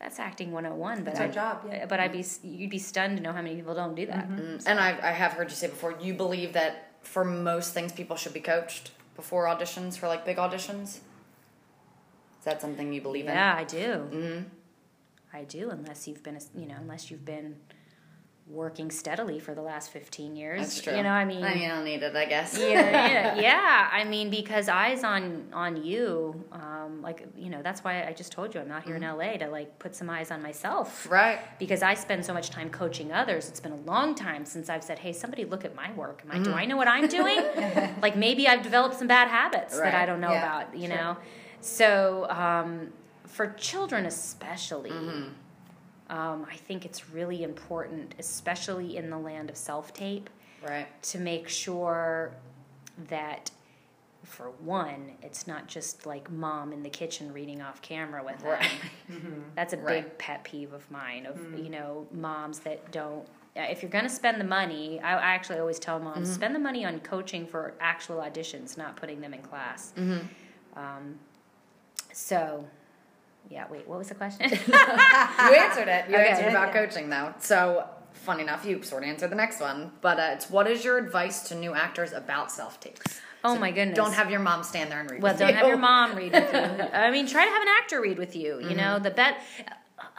that's 0.00 0.18
acting 0.20 0.52
101, 0.52 0.98
but 0.98 1.04
That's 1.06 1.20
our 1.20 1.26
I- 1.26 1.30
job, 1.30 1.64
yeah. 1.68 1.86
But 1.86 1.98
I'd 2.00 2.12
be 2.12 2.24
you'd 2.42 2.70
be 2.70 2.78
stunned 2.78 3.16
to 3.16 3.22
know 3.22 3.32
how 3.32 3.42
many 3.42 3.56
people 3.56 3.74
don't 3.74 3.94
do 3.94 4.06
that. 4.06 4.28
Mm, 4.30 4.62
And 4.66 4.78
I, 4.78 4.90
I 5.02 5.10
have 5.12 5.32
heard 5.32 5.50
you 5.50 5.56
say 5.56 5.66
before, 5.68 5.94
you 6.00 6.14
believe 6.14 6.52
that 6.52 6.92
for 7.02 7.24
most 7.24 7.74
things, 7.74 7.92
people 7.92 8.16
should 8.16 8.32
be 8.34 8.40
coached 8.40 8.92
before 9.16 9.46
auditions 9.46 9.98
for 9.98 10.06
like 10.08 10.24
big 10.24 10.36
auditions. 10.36 10.98
Is 12.38 12.44
that 12.44 12.60
something 12.60 12.92
you 12.92 13.00
believe 13.00 13.26
in? 13.26 13.32
Yeah, 13.32 13.54
I 13.56 13.64
do. 13.64 13.76
Mm-hmm. 14.12 14.42
I 15.32 15.42
do, 15.44 15.70
unless 15.70 16.06
you've 16.08 16.22
been, 16.22 16.38
you 16.56 16.66
know, 16.66 16.76
unless 16.80 17.10
you've 17.10 17.24
been 17.24 17.56
working 18.50 18.90
steadily 18.90 19.38
for 19.38 19.54
the 19.54 19.60
last 19.60 19.90
15 19.90 20.34
years. 20.34 20.60
That's 20.60 20.80
true. 20.80 20.96
You 20.96 21.02
know, 21.02 21.10
I 21.10 21.24
mean, 21.24 21.44
I 21.44 21.54
mean, 21.54 21.70
I 21.70 21.74
don't 21.74 21.84
need 21.84 22.02
it, 22.02 22.16
I 22.16 22.24
guess. 22.24 22.58
yeah, 22.58 22.66
yeah, 22.70 23.34
yeah. 23.40 23.88
I 23.92 24.04
mean, 24.04 24.30
because 24.30 24.68
eyes 24.68 25.04
on 25.04 25.46
on 25.52 25.82
you, 25.84 26.42
um, 26.52 27.02
like 27.02 27.26
you 27.36 27.50
know, 27.50 27.60
that's 27.62 27.84
why 27.84 28.06
I 28.06 28.12
just 28.12 28.32
told 28.32 28.54
you 28.54 28.60
I'm 28.60 28.68
not 28.68 28.84
here 28.84 28.96
in 28.96 29.02
LA 29.02 29.36
to 29.36 29.48
like 29.48 29.78
put 29.78 29.94
some 29.94 30.08
eyes 30.08 30.30
on 30.30 30.42
myself. 30.42 31.06
Right. 31.10 31.40
Because 31.58 31.82
I 31.82 31.94
spend 31.94 32.24
so 32.24 32.32
much 32.32 32.48
time 32.50 32.70
coaching 32.70 33.12
others. 33.12 33.48
It's 33.48 33.60
been 33.60 33.72
a 33.72 33.82
long 33.92 34.14
time 34.14 34.46
since 34.46 34.70
I've 34.70 34.82
said, 34.84 34.98
"Hey, 34.98 35.12
somebody 35.12 35.44
look 35.44 35.64
at 35.64 35.74
my 35.74 35.92
work. 35.92 36.22
Am 36.24 36.30
I, 36.32 36.38
Do 36.42 36.52
I 36.52 36.64
know 36.64 36.76
what 36.76 36.88
I'm 36.88 37.06
doing? 37.08 37.38
like 38.02 38.16
maybe 38.16 38.48
I've 38.48 38.62
developed 38.62 38.96
some 38.98 39.08
bad 39.08 39.28
habits 39.28 39.78
that 39.78 39.94
I 39.94 40.06
don't 40.06 40.20
know 40.20 40.32
Yeah, 40.32 40.38
about. 40.62 40.76
You 40.76 40.86
sure. 40.86 40.96
know, 40.96 41.16
so 41.60 42.26
um, 42.30 42.92
for 43.26 43.48
children 43.58 44.06
especially. 44.06 44.92
Um, 46.10 46.46
I 46.50 46.56
think 46.56 46.84
it's 46.84 47.10
really 47.10 47.42
important, 47.42 48.14
especially 48.18 48.96
in 48.96 49.10
the 49.10 49.18
land 49.18 49.50
of 49.50 49.56
self 49.56 49.92
tape, 49.92 50.30
Right. 50.66 50.86
to 51.04 51.18
make 51.18 51.48
sure 51.48 52.32
that 53.08 53.50
for 54.24 54.50
one 54.60 55.12
it's 55.22 55.46
not 55.46 55.68
just 55.68 56.04
like 56.04 56.28
mom 56.30 56.72
in 56.72 56.82
the 56.82 56.90
kitchen 56.90 57.32
reading 57.32 57.62
off 57.62 57.80
camera 57.80 58.22
with 58.22 58.36
them 58.40 58.48
Right. 58.58 58.70
that's 59.54 59.72
a 59.72 59.76
Right. 59.76 60.04
big 60.04 60.18
pet 60.18 60.42
peeve 60.44 60.72
of 60.72 60.90
mine 60.90 61.24
of 61.24 61.38
you 61.56 61.70
know 61.70 62.06
moms 62.12 62.58
that 62.60 62.90
don't 62.90 63.24
uh, 63.56 63.60
if 63.70 63.80
you're 63.80 63.90
going 63.90 64.04
to 64.04 64.10
spend 64.10 64.40
the 64.40 64.44
money, 64.44 65.00
I, 65.00 65.14
I 65.14 65.34
actually 65.34 65.58
always 65.58 65.78
tell 65.78 65.98
moms 65.98 66.32
spend 66.32 66.54
the 66.54 66.58
money 66.60 66.84
on 66.84 67.00
coaching 67.00 67.44
for 67.46 67.74
actual 67.80 68.16
auditions, 68.16 68.76
not 68.76 68.94
putting 68.96 69.20
them 69.20 69.32
in 69.34 69.40
class. 69.42 69.92
Um, 70.76 71.18
so, 72.12 72.64
yeah. 73.50 73.64
Wait, 73.70 73.86
what 73.88 73.98
was 73.98 74.08
the 74.08 74.14
question? 74.14 74.50
you 74.50 74.56
answered 75.54 75.88
it. 75.88 76.08
You 76.10 76.16
Okay. 76.16 76.28
answered 76.28 76.48
about 76.48 76.68
Yeah. 76.74 76.86
coaching, 76.86 77.10
though. 77.10 77.34
So, 77.40 77.88
funny 78.12 78.42
enough, 78.42 78.64
you 78.64 78.82
sort 78.82 79.02
of 79.04 79.08
answered 79.08 79.30
the 79.30 79.36
next 79.36 79.60
one. 79.60 79.92
But 80.00 80.18
uh, 80.18 80.30
it's 80.34 80.50
what 80.50 80.66
is 80.68 80.84
your 80.84 80.98
advice 80.98 81.48
to 81.48 81.54
new 81.54 81.74
actors 81.74 82.12
about 82.12 82.50
self 82.50 82.80
tapes? 82.80 83.20
oh 83.44 83.56
my 83.56 83.70
goodness! 83.70 83.96
Don't 83.96 84.12
have 84.14 84.30
your 84.30 84.40
mom 84.40 84.64
stand 84.64 84.90
there 84.90 85.00
and 85.00 85.10
read. 85.10 85.22
Well, 85.22 85.36
don't 85.36 85.50
you. 85.50 85.54
have 85.54 85.68
your 85.68 85.76
mom 85.76 86.16
read 86.16 86.32
with 86.32 86.52
you. 86.52 86.58
I 86.92 87.10
mean, 87.10 87.26
try 87.26 87.44
to 87.44 87.50
have 87.50 87.62
an 87.62 87.68
actor 87.80 88.00
read 88.00 88.18
with 88.18 88.34
you. 88.36 88.60
You 88.60 88.74
know, 88.74 88.98
the 88.98 89.10
bet. 89.10 89.40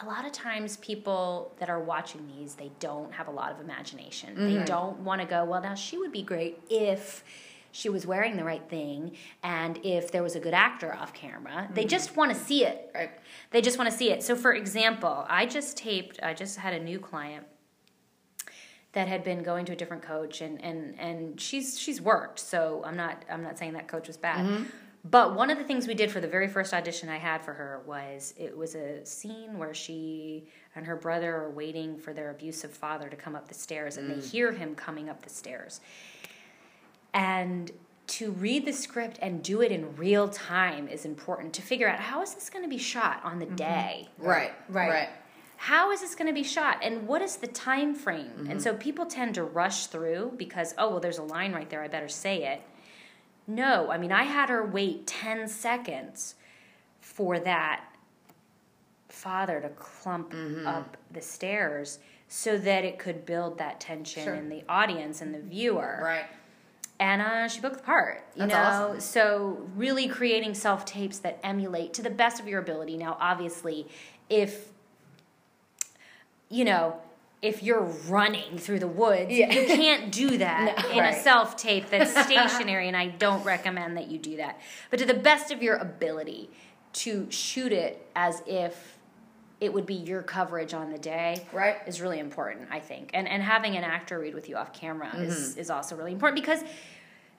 A 0.01 0.05
lot 0.05 0.25
of 0.25 0.31
times, 0.33 0.75
people 0.77 1.53
that 1.59 1.69
are 1.69 1.79
watching 1.79 2.25
these, 2.27 2.55
they 2.55 2.71
don't 2.79 3.13
have 3.13 3.27
a 3.27 3.31
lot 3.31 3.51
of 3.51 3.59
imagination. 3.62 4.45
They 4.45 4.63
don't 4.65 5.00
want 5.00 5.21
to 5.21 5.27
go. 5.27 5.43
Well, 5.45 5.62
now 5.62 5.74
she 5.75 5.98
would 5.98 6.12
be 6.12 6.21
great 6.24 6.59
if 6.69 7.24
she 7.71 7.89
was 7.89 8.05
wearing 8.05 8.38
the 8.38 8.43
right 8.43 8.67
thing, 8.69 9.15
and 9.43 9.79
if 9.83 10.11
there 10.11 10.23
was 10.23 10.35
a 10.35 10.39
good 10.39 10.53
actor 10.53 10.93
off 10.93 11.13
camera. 11.13 11.69
They 11.73 11.81
mm-hmm. 11.81 11.89
just 11.89 12.15
want 12.15 12.33
to 12.33 12.39
see 12.39 12.65
it. 12.65 12.91
Right. 12.93 13.11
They 13.51 13.61
just 13.61 13.77
want 13.77 13.89
to 13.89 13.95
see 13.95 14.11
it. 14.11 14.23
So, 14.23 14.35
for 14.35 14.53
example, 14.53 15.25
I 15.27 15.45
just 15.45 15.77
taped. 15.77 16.19
I 16.23 16.33
just 16.33 16.57
had 16.57 16.73
a 16.73 16.79
new 16.79 16.99
client 16.99 17.45
that 18.93 19.07
had 19.07 19.23
been 19.23 19.43
going 19.43 19.65
to 19.65 19.73
a 19.73 19.75
different 19.75 20.03
coach 20.03 20.41
and 20.41 20.63
and 20.63 20.99
and 20.99 21.39
she's 21.39 21.79
she's 21.79 22.01
worked 22.01 22.39
so 22.39 22.81
i'm 22.85 22.95
not 22.95 23.23
i'm 23.29 23.43
not 23.43 23.57
saying 23.57 23.73
that 23.73 23.88
coach 23.88 24.07
was 24.07 24.17
bad 24.17 24.45
mm-hmm. 24.45 24.63
but 25.05 25.35
one 25.35 25.49
of 25.51 25.57
the 25.57 25.63
things 25.63 25.88
we 25.88 25.93
did 25.93 26.09
for 26.11 26.19
the 26.19 26.27
very 26.27 26.47
first 26.47 26.73
audition 26.73 27.07
i 27.07 27.17
had 27.17 27.43
for 27.43 27.53
her 27.53 27.81
was 27.85 28.33
it 28.38 28.55
was 28.55 28.75
a 28.75 29.05
scene 29.05 29.57
where 29.57 29.73
she 29.73 30.43
and 30.75 30.85
her 30.85 30.95
brother 30.95 31.35
are 31.35 31.51
waiting 31.51 31.97
for 31.97 32.13
their 32.13 32.31
abusive 32.31 32.71
father 32.71 33.09
to 33.09 33.15
come 33.15 33.35
up 33.35 33.47
the 33.47 33.53
stairs 33.53 33.97
and 33.97 34.09
they 34.09 34.15
mm. 34.15 34.31
hear 34.31 34.51
him 34.51 34.73
coming 34.73 35.09
up 35.09 35.21
the 35.21 35.29
stairs 35.29 35.81
and 37.13 37.71
to 38.07 38.31
read 38.31 38.65
the 38.65 38.73
script 38.73 39.19
and 39.21 39.43
do 39.43 39.61
it 39.61 39.71
in 39.71 39.95
real 39.95 40.27
time 40.27 40.87
is 40.87 41.05
important 41.05 41.53
to 41.53 41.61
figure 41.61 41.87
out 41.87 41.99
how 41.99 42.21
is 42.21 42.33
this 42.33 42.49
going 42.49 42.63
to 42.63 42.69
be 42.69 42.77
shot 42.77 43.21
on 43.23 43.39
the 43.39 43.45
mm-hmm. 43.45 43.55
day 43.55 44.09
Right. 44.17 44.51
Right. 44.67 44.89
Right. 44.89 45.09
how 45.57 45.91
is 45.91 46.01
this 46.01 46.15
going 46.15 46.27
to 46.27 46.33
be 46.33 46.43
shot 46.43 46.79
and 46.81 47.07
what 47.07 47.21
is 47.21 47.37
the 47.37 47.47
time 47.47 47.93
frame 47.93 48.31
and 48.37 48.47
mm-hmm. 48.47 48.59
so 48.59 48.73
people 48.73 49.05
tend 49.05 49.35
to 49.35 49.43
rush 49.43 49.87
through 49.87 50.33
because 50.37 50.73
oh 50.77 50.89
well 50.91 50.99
there's 50.99 51.19
a 51.19 51.23
line 51.23 51.53
right 51.53 51.69
there 51.69 51.83
i 51.83 51.87
better 51.87 52.07
say 52.09 52.45
it 52.45 52.61
no 53.45 53.91
i 53.91 53.97
mean 53.97 54.11
i 54.11 54.23
had 54.23 54.49
her 54.49 54.65
wait 54.65 55.05
10 55.05 55.47
seconds 55.47 56.35
for 56.99 57.39
that 57.39 57.83
father 59.07 59.59
to 59.59 59.69
clump 59.69 60.31
mm-hmm. 60.33 60.65
up 60.65 60.97
the 61.11 61.21
stairs 61.21 61.99
so 62.27 62.57
that 62.57 62.85
it 62.85 62.99
could 62.99 63.25
build 63.25 63.57
that 63.57 63.79
tension 63.79 64.23
Sure. 64.23 64.35
in 64.35 64.49
the 64.49 64.63
audience 64.69 65.21
and 65.21 65.33
the 65.33 65.39
viewer 65.39 65.99
Right. 66.01 66.25
And 67.00 67.22
uh, 67.22 67.48
she 67.48 67.62
booked 67.62 67.77
the 67.77 67.84
part. 67.84 68.24
You 68.36 68.48
That's 68.48 68.53
know, 68.53 68.88
awesome. 68.89 69.00
so 69.00 69.68
really 69.75 70.08
creating 70.08 70.53
self 70.53 70.86
tapes 70.86 71.20
that 71.20 71.39
emulate 71.44 71.94
to 71.96 72.01
the 72.01 72.10
best 72.10 72.39
of 72.39 72.48
your 72.48 72.60
ability. 72.60 72.98
Now, 72.98 73.18
obviously, 73.20 73.88
if 74.29 74.70
you 76.50 76.65
know. 76.65 76.96
If 77.41 77.63
you're 77.63 77.84
running 78.10 78.58
through 78.58 78.79
the 78.79 78.88
woods, 78.89 79.32
Yeah. 79.32 79.50
you 79.53 79.65
can't 79.65 80.12
do 80.12 80.38
that 80.39 80.77
No, 80.77 80.89
in 80.89 80.98
right. 80.98 81.15
a 81.15 81.22
self 81.22 81.56
tape 81.56 81.89
that's 81.89 82.12
stationary, 82.25 82.89
and 82.89 82.98
I 82.98 83.08
don't 83.08 83.41
recommend 83.46 83.96
that 83.96 84.12
you 84.12 84.18
do 84.20 84.36
that. 84.36 84.60
But 84.89 85.00
to 85.00 85.06
the 85.06 85.13
best 85.13 85.50
of 85.50 85.63
your 85.63 85.77
ability, 85.77 86.50
to 86.91 87.32
shoot 87.32 87.72
it 87.72 88.06
as 88.13 88.44
if 88.46 88.98
it 89.61 89.73
would 89.73 89.85
be 89.85 89.95
your 89.95 90.21
coverage 90.23 90.73
on 90.73 90.89
the 90.91 90.97
day 90.97 91.45
Right. 91.51 91.77
is 91.85 92.01
really 92.01 92.19
important, 92.19 92.67
I 92.71 92.79
think. 92.79 93.11
And 93.13 93.27
and 93.27 93.43
having 93.43 93.75
an 93.75 93.83
actor 93.83 94.19
read 94.19 94.33
with 94.33 94.47
you 94.49 94.55
off 94.55 94.73
camera 94.73 95.09
is 95.17 95.33
Mm-hmm. 95.51 95.59
is 95.59 95.69
also 95.69 95.95
really 95.95 96.11
important 96.13 96.41
because 96.41 96.63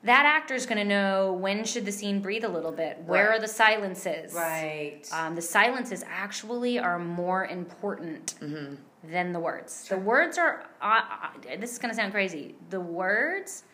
that 0.03 0.25
actor 0.25 0.55
is 0.55 0.65
going 0.65 0.79
to 0.79 0.85
know 0.85 1.33
when 1.35 1.63
should 1.65 1.85
the 1.85 1.93
scene 1.93 2.21
breathe 2.21 2.45
a 2.45 2.49
little 2.49 2.73
bit. 2.73 2.99
Where 3.05 3.29
Right. 3.29 3.37
are 3.37 3.41
the 3.41 3.49
silences? 3.49 4.33
Right. 4.33 5.03
Um, 5.13 5.35
the 5.35 5.43
silences 5.43 6.03
actually 6.09 6.79
are 6.79 6.99
more 6.99 7.45
important 7.47 8.35
Mm-hmm. 8.41 8.75
than 9.11 9.33
the 9.33 9.41
words. 9.41 9.89
The 9.89 9.99
words 9.99 10.39
are. 10.39 10.65
Uh, 10.81 11.01
uh, 11.25 11.57
this 11.59 11.73
is 11.73 11.79
going 11.79 11.91
to 11.91 11.97
sound 11.97 12.13
crazy. 12.13 12.55
The 12.71 12.81
words 12.81 13.65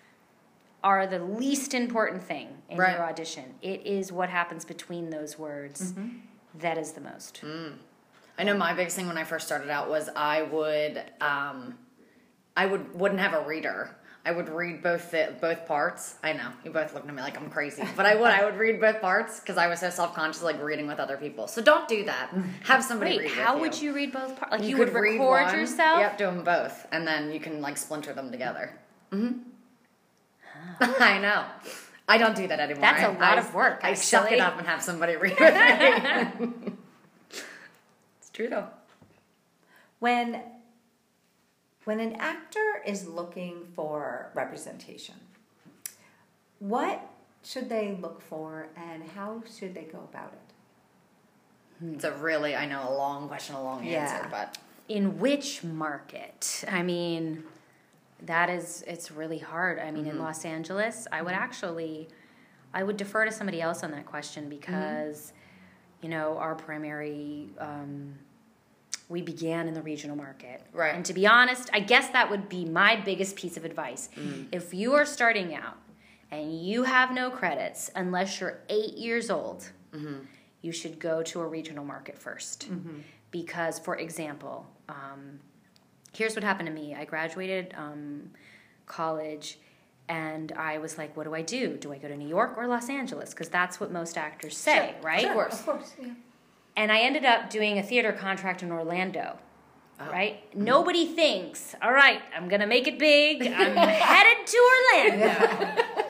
are 0.84 1.06
the 1.06 1.18
least 1.18 1.74
important 1.74 2.22
thing 2.22 2.48
in 2.70 2.76
Right. 2.78 2.92
your 2.96 3.02
audition. 3.04 3.54
It 3.62 3.84
is 3.86 4.12
what 4.12 4.28
happens 4.28 4.64
between 4.64 5.10
those 5.10 5.36
words 5.38 5.92
Mm-hmm. 5.92 6.18
that 6.60 6.76
is 6.78 6.92
the 6.92 7.00
most. 7.00 7.42
I 8.38 8.44
know 8.44 8.56
my 8.56 8.74
biggest 8.74 8.96
thing 8.96 9.06
when 9.06 9.18
I 9.18 9.24
first 9.24 9.46
started 9.46 9.70
out 9.70 9.88
was 9.88 10.08
I 10.14 10.42
would 10.42 11.02
um, 11.20 11.78
I 12.56 12.66
would 12.66 12.94
wouldn't 12.94 13.20
have 13.20 13.34
a 13.34 13.46
reader. 13.46 13.96
I 14.24 14.32
would 14.32 14.48
read 14.48 14.82
both 14.82 15.12
the, 15.12 15.36
both 15.40 15.68
parts. 15.68 16.16
I 16.20 16.32
know 16.32 16.48
you 16.64 16.72
both 16.72 16.92
looking 16.92 17.08
at 17.08 17.14
me 17.14 17.22
like 17.22 17.36
I'm 17.40 17.48
crazy, 17.48 17.84
but 17.96 18.06
I 18.06 18.16
would 18.16 18.30
I 18.30 18.44
would 18.44 18.56
read 18.56 18.80
both 18.80 19.00
parts 19.00 19.38
because 19.38 19.56
I 19.56 19.68
was 19.68 19.78
so 19.80 19.88
self 19.90 20.14
conscious 20.14 20.42
like 20.42 20.60
reading 20.60 20.88
with 20.88 20.98
other 20.98 21.16
people. 21.16 21.46
So 21.46 21.62
don't 21.62 21.86
do 21.88 22.04
that. 22.04 22.32
Have 22.64 22.82
somebody 22.82 23.18
Wait, 23.18 23.20
read. 23.20 23.30
how 23.30 23.60
would 23.60 23.80
you 23.80 23.94
read 23.94 24.12
both 24.12 24.36
parts? 24.36 24.50
Like 24.52 24.64
you, 24.64 24.76
could 24.76 24.92
would 24.92 25.00
record 25.00 25.44
one. 25.46 25.54
yourself? 25.54 26.00
Yep, 26.00 26.18
do 26.18 26.26
them 26.26 26.42
both, 26.42 26.86
and 26.90 27.06
then 27.06 27.32
you 27.32 27.38
can 27.38 27.60
like 27.60 27.76
splinter 27.76 28.12
them 28.12 28.32
together. 28.32 28.72
Mm-hmm. 29.12 29.38
I 31.02 31.18
know. 31.18 31.44
I 32.08 32.18
don't 32.18 32.36
do 32.36 32.46
that 32.48 32.60
anymore. 32.60 32.82
That's 32.82 33.02
a 33.04 33.18
lot 33.18 33.38
I- 33.38 33.38
of 33.38 33.54
work, 33.54 33.80
I 33.82 33.94
suck 33.94 34.30
it 34.32 34.40
up 34.40 34.58
and 34.58 34.66
have 34.66 34.82
somebody 34.82 35.16
read 35.16 35.38
with 35.38 36.40
me. 36.40 36.72
it's 38.36 38.48
true 38.48 38.48
though. 38.48 38.68
when 39.98 40.42
when 41.84 42.00
an 42.00 42.14
actor 42.14 42.82
is 42.84 43.06
looking 43.06 43.64
for 43.74 44.30
representation, 44.34 45.14
what 46.58 47.00
should 47.44 47.68
they 47.68 47.96
look 48.00 48.20
for 48.20 48.68
and 48.76 49.04
how 49.14 49.42
should 49.56 49.72
they 49.72 49.84
go 49.84 50.00
about 50.00 50.32
it? 50.32 50.52
Hmm, 51.78 51.94
it's 51.94 52.04
a 52.04 52.12
really, 52.12 52.56
I 52.56 52.66
know, 52.66 52.88
a 52.88 52.92
long 52.92 53.28
question, 53.28 53.54
a 53.54 53.62
long 53.62 53.84
Yeah. 53.84 54.02
answer, 54.02 54.28
but 54.30 54.58
In 54.88 55.18
which 55.18 55.64
market? 55.64 56.64
I 56.68 56.82
mean, 56.82 57.44
that 58.22 58.50
is 58.50 58.82
it's 58.86 59.10
really 59.10 59.38
hard. 59.38 59.78
I 59.78 59.90
mean, 59.90 60.06
in 60.06 60.12
mm-hmm. 60.12 60.22
Los 60.22 60.44
Angeles, 60.44 61.06
I 61.10 61.22
would 61.22 61.32
mm-hmm. 61.32 61.42
actually 61.42 62.08
I 62.74 62.82
would 62.82 62.96
defer 62.96 63.24
to 63.24 63.32
somebody 63.32 63.62
else 63.62 63.82
on 63.82 63.92
that 63.92 64.06
question 64.06 64.44
mm-hmm. 64.44 64.58
because 64.58 65.32
you 66.02 66.08
know, 66.08 66.36
our 66.38 66.54
primary 66.54 67.48
um 67.58 68.18
we 69.08 69.22
began 69.22 69.68
in 69.68 69.74
the 69.74 69.82
regional 69.82 70.16
market. 70.16 70.62
Right. 70.72 70.94
And 70.94 71.04
to 71.04 71.14
be 71.14 71.26
honest, 71.26 71.70
I 71.72 71.80
guess 71.80 72.08
that 72.10 72.30
would 72.30 72.48
be 72.48 72.64
my 72.64 72.96
biggest 72.96 73.36
piece 73.36 73.56
of 73.56 73.64
advice. 73.64 74.08
If 74.50 74.74
you 74.74 74.94
are 74.94 75.04
starting 75.06 75.54
out 75.54 75.76
and 76.30 76.60
you 76.60 76.82
have 76.82 77.12
no 77.12 77.30
credits 77.30 77.90
unless 77.94 78.40
you're 78.40 78.58
8 78.68 78.94
years 78.94 79.30
old, 79.30 79.70
you 80.62 80.72
should 80.72 80.98
go 80.98 81.22
to 81.22 81.40
a 81.40 81.46
regional 81.46 81.84
market 81.84 82.18
1st 82.22 82.68
Because, 83.30 83.78
for 83.78 83.96
example, 83.96 84.66
um, 84.88 85.40
here's 86.12 86.34
what 86.34 86.42
happened 86.44 86.66
to 86.66 86.72
me 86.72 86.94
I 86.94 87.04
graduated 87.04 87.74
um, 87.76 88.30
college 88.86 89.58
and 90.08 90.52
I 90.52 90.78
was 90.78 90.98
like, 90.98 91.16
what 91.16 91.24
do 91.24 91.34
I 91.34 91.42
do? 91.42 91.76
Do 91.76 91.92
I 91.92 91.98
go 91.98 92.08
to 92.08 92.16
New 92.16 92.28
York 92.28 92.56
or 92.56 92.66
Los 92.66 92.88
Angeles? 92.88 93.30
Because 93.30 93.48
that's 93.48 93.80
what 93.80 93.90
most 93.90 94.16
actors 94.16 94.56
say, 94.56 94.94
right? 95.02 95.24
Of 95.24 95.32
course. 95.32 95.60
Of 95.60 95.66
course, 95.66 95.94
yeah. 96.00 96.12
And 96.76 96.92
I 96.92 97.00
ended 97.00 97.24
up 97.24 97.50
doing 97.50 97.78
a 97.78 97.82
theater 97.82 98.12
contract 98.12 98.62
in 98.62 98.70
Orlando. 98.70 99.38
Right? 99.98 100.54
Nobody 100.54 101.06
thinks, 101.06 101.74
all 101.80 101.92
right, 101.92 102.20
I'm 102.36 102.48
going 102.48 102.60
to 102.60 102.66
make 102.66 102.86
it 102.86 102.98
big. 102.98 103.40
I'm 103.46 103.76
headed 103.76 104.46
to 104.46 104.70
Orlando. 104.92 106.04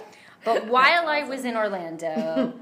But 0.45 0.67
while 0.67 1.09
I 1.09 1.25
was 1.25 1.45
in 1.45 1.57
Orlando, 1.57 2.55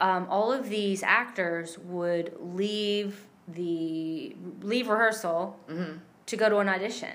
um, 0.00 0.26
all 0.28 0.52
of 0.52 0.68
these 0.68 1.02
actors 1.02 1.76
would 1.78 2.36
leave 2.40 3.26
the 3.48 4.36
leave 4.62 4.88
rehearsal 4.88 5.58
to 6.26 6.36
go 6.36 6.48
to 6.48 6.58
an 6.58 6.68
audition, 6.68 7.10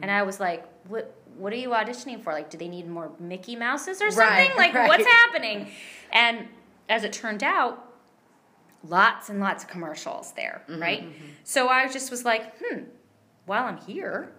and 0.00 0.10
I 0.10 0.22
was 0.22 0.38
like, 0.38 0.64
"What? 0.86 1.12
What 1.36 1.52
are 1.52 1.56
you 1.56 1.70
auditioning 1.70 2.22
for? 2.22 2.32
Like, 2.32 2.50
do 2.50 2.56
they 2.56 2.68
need 2.68 2.88
more 2.88 3.10
Mickey 3.18 3.56
Mouses 3.56 4.00
or 4.00 4.10
something? 4.10 4.48
Right, 4.50 4.56
like, 4.56 4.74
right. 4.74 4.88
what's 4.88 5.06
happening?" 5.06 5.68
And 6.12 6.46
as 6.88 7.02
it 7.02 7.12
turned 7.12 7.42
out, 7.42 7.85
lots 8.84 9.28
and 9.28 9.40
lots 9.40 9.64
of 9.64 9.70
commercials 9.70 10.32
there, 10.32 10.62
right? 10.68 11.04
So 11.44 11.68
I 11.68 11.88
just 11.88 12.10
was 12.10 12.24
like, 12.24 12.54
"Hmm, 12.62 12.84
while 13.46 13.64
I'm 13.64 13.78
here, 13.78 14.30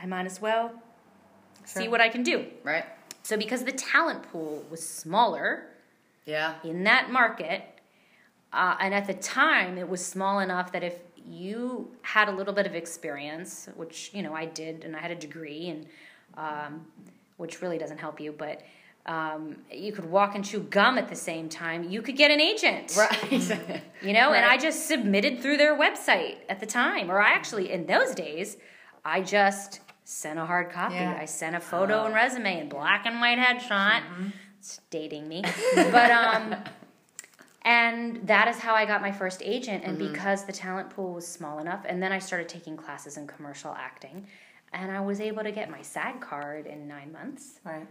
I 0.00 0.06
might 0.06 0.26
as 0.26 0.40
well 0.40 0.72
see 1.64 1.88
what 1.88 2.00
I 2.00 2.08
can 2.08 2.22
do." 2.22 2.46
right? 2.62 2.84
So 3.22 3.36
because 3.36 3.64
the 3.64 3.72
talent 3.72 4.22
pool 4.30 4.64
was 4.70 4.86
smaller 4.88 5.66
Yeah. 6.26 6.54
in 6.62 6.84
that 6.84 7.10
market, 7.10 7.62
uh, 8.52 8.76
and 8.80 8.94
at 8.94 9.06
the 9.06 9.14
time 9.14 9.76
it 9.78 9.88
was 9.88 10.04
small 10.04 10.38
enough 10.40 10.70
that 10.72 10.84
if 10.84 10.94
you 11.24 11.90
had 12.02 12.28
a 12.28 12.32
little 12.32 12.54
bit 12.54 12.66
of 12.66 12.74
experience, 12.76 13.68
which 13.74 14.10
you 14.14 14.22
know 14.22 14.32
I 14.34 14.46
did, 14.46 14.84
and 14.84 14.94
I 14.96 15.00
had 15.00 15.10
a 15.10 15.16
degree, 15.16 15.68
and 15.70 15.86
um, 16.36 16.86
which 17.36 17.60
really 17.62 17.78
doesn't 17.78 17.98
help 17.98 18.20
you, 18.20 18.30
but 18.32 18.62
um, 19.06 19.56
you 19.70 19.92
could 19.92 20.04
walk 20.04 20.34
and 20.34 20.44
chew 20.44 20.60
gum 20.60 20.98
at 20.98 21.08
the 21.08 21.14
same 21.16 21.48
time. 21.48 21.88
You 21.88 22.02
could 22.02 22.16
get 22.16 22.30
an 22.30 22.40
agent, 22.40 22.96
Right. 22.98 23.32
you 24.02 24.12
know. 24.12 24.32
And 24.32 24.44
I 24.44 24.56
just 24.58 24.86
submitted 24.88 25.40
through 25.40 25.56
their 25.58 25.76
website 25.78 26.36
at 26.48 26.58
the 26.60 26.66
time, 26.66 27.10
or 27.10 27.20
I 27.20 27.30
actually 27.30 27.70
in 27.70 27.86
those 27.86 28.14
days. 28.14 28.56
I 29.04 29.20
just 29.22 29.80
sent 30.04 30.38
a 30.40 30.44
hard 30.44 30.70
copy. 30.70 30.96
Yeah. 30.96 31.16
I 31.20 31.26
sent 31.26 31.54
a 31.54 31.60
photo 31.60 32.04
and 32.06 32.14
resume 32.14 32.60
and 32.60 32.68
black 32.68 33.06
and 33.06 33.20
white 33.20 33.38
headshot. 33.38 34.00
Mm-hmm. 34.02 34.28
It's 34.58 34.80
dating 34.90 35.28
me, 35.28 35.42
but 35.76 36.10
um, 36.10 36.56
and 37.62 38.26
that 38.26 38.48
is 38.48 38.58
how 38.58 38.74
I 38.74 38.84
got 38.84 39.00
my 39.02 39.12
first 39.12 39.42
agent. 39.44 39.84
And 39.84 39.96
Mm-hmm. 39.98 40.12
because 40.12 40.44
the 40.44 40.52
talent 40.52 40.90
pool 40.90 41.12
was 41.14 41.26
small 41.26 41.58
enough, 41.60 41.84
and 41.88 42.02
then 42.02 42.12
I 42.12 42.18
started 42.18 42.48
taking 42.48 42.76
classes 42.76 43.16
in 43.16 43.26
commercial 43.26 43.72
acting, 43.78 44.26
and 44.72 44.90
I 44.92 45.00
was 45.00 45.20
able 45.20 45.42
to 45.42 45.52
get 45.52 45.70
my 45.70 45.80
SAG 45.82 46.20
card 46.20 46.66
in 46.66 46.86
nine 46.88 47.12
months. 47.12 47.60
Right. 47.64 47.86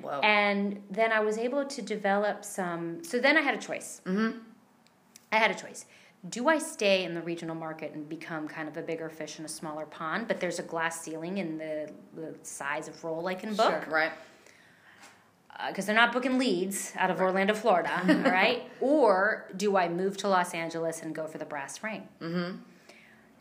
Well, 0.00 0.20
And 0.22 0.82
then 0.90 1.12
I 1.12 1.20
was 1.20 1.36
able 1.38 1.64
to 1.64 1.82
develop 1.82 2.44
some. 2.44 3.02
So 3.04 3.18
then 3.18 3.36
I 3.36 3.42
had 3.42 3.54
a 3.54 3.58
choice. 3.58 4.00
Mm-hmm. 4.06 4.38
I 5.32 5.36
had 5.36 5.50
a 5.50 5.54
choice. 5.54 5.84
Do 6.28 6.48
I 6.48 6.58
stay 6.58 7.04
in 7.04 7.14
the 7.14 7.20
regional 7.22 7.56
market 7.56 7.92
and 7.94 8.08
become 8.08 8.46
kind 8.46 8.68
of 8.68 8.76
a 8.76 8.82
bigger 8.82 9.08
fish 9.08 9.38
in 9.40 9.44
a 9.44 9.48
smaller 9.48 9.86
pond? 9.86 10.28
But 10.28 10.38
there's 10.40 10.58
a 10.60 10.62
glass 10.62 11.00
ceiling 11.00 11.38
in 11.38 11.58
the, 11.58 11.90
the 12.14 12.34
size 12.42 12.86
of 12.88 13.02
role 13.02 13.26
I 13.26 13.34
can 13.34 13.54
book 13.54 13.82
Sure. 13.84 13.92
right. 13.92 14.12
because 15.68 15.84
they're 15.86 15.94
not 15.96 16.12
booking 16.12 16.38
leads 16.38 16.92
out 16.96 17.10
of 17.10 17.20
Orlando, 17.20 17.54
Florida, 17.54 17.90
all 18.08 18.14
right? 18.32 18.62
Or 18.80 19.48
do 19.56 19.76
I 19.76 19.88
move 19.88 20.16
to 20.18 20.28
Los 20.28 20.54
Angeles 20.54 21.02
and 21.02 21.14
go 21.14 21.26
for 21.26 21.38
the 21.38 21.44
brass 21.44 21.82
ring? 21.82 22.06
Mm-hmm. 22.20 22.56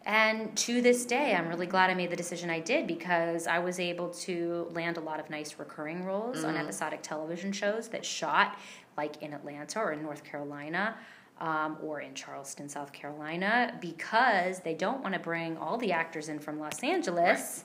And 0.05 0.55
to 0.57 0.81
this 0.81 1.05
day, 1.05 1.35
I'm 1.35 1.47
really 1.47 1.67
glad 1.67 1.89
I 1.89 1.93
made 1.93 2.09
the 2.09 2.15
decision 2.15 2.49
I 2.49 2.59
did 2.59 2.87
because 2.87 3.45
I 3.45 3.59
was 3.59 3.79
able 3.79 4.09
to 4.09 4.67
land 4.71 4.97
a 4.97 4.99
lot 5.01 5.19
of 5.19 5.29
nice 5.29 5.59
recurring 5.59 6.03
roles 6.03 6.43
on 6.43 6.57
episodic 6.57 7.03
television 7.03 7.51
shows 7.51 7.87
that 7.89 8.03
shot 8.03 8.57
like 8.97 9.21
in 9.21 9.33
Atlanta 9.33 9.79
or 9.79 9.91
in 9.91 10.01
North 10.01 10.23
Carolina. 10.23 10.95
Um, 11.39 11.77
or 11.81 12.01
in 12.01 12.13
Charleston, 12.13 12.69
South 12.69 12.93
Carolina, 12.93 13.75
because 13.81 14.59
they 14.59 14.75
don't 14.75 15.01
want 15.01 15.15
to 15.15 15.19
bring 15.19 15.57
all 15.57 15.75
the 15.75 15.91
actors 15.91 16.29
in 16.29 16.37
from 16.37 16.59
Los 16.59 16.83
Angeles 16.83 17.63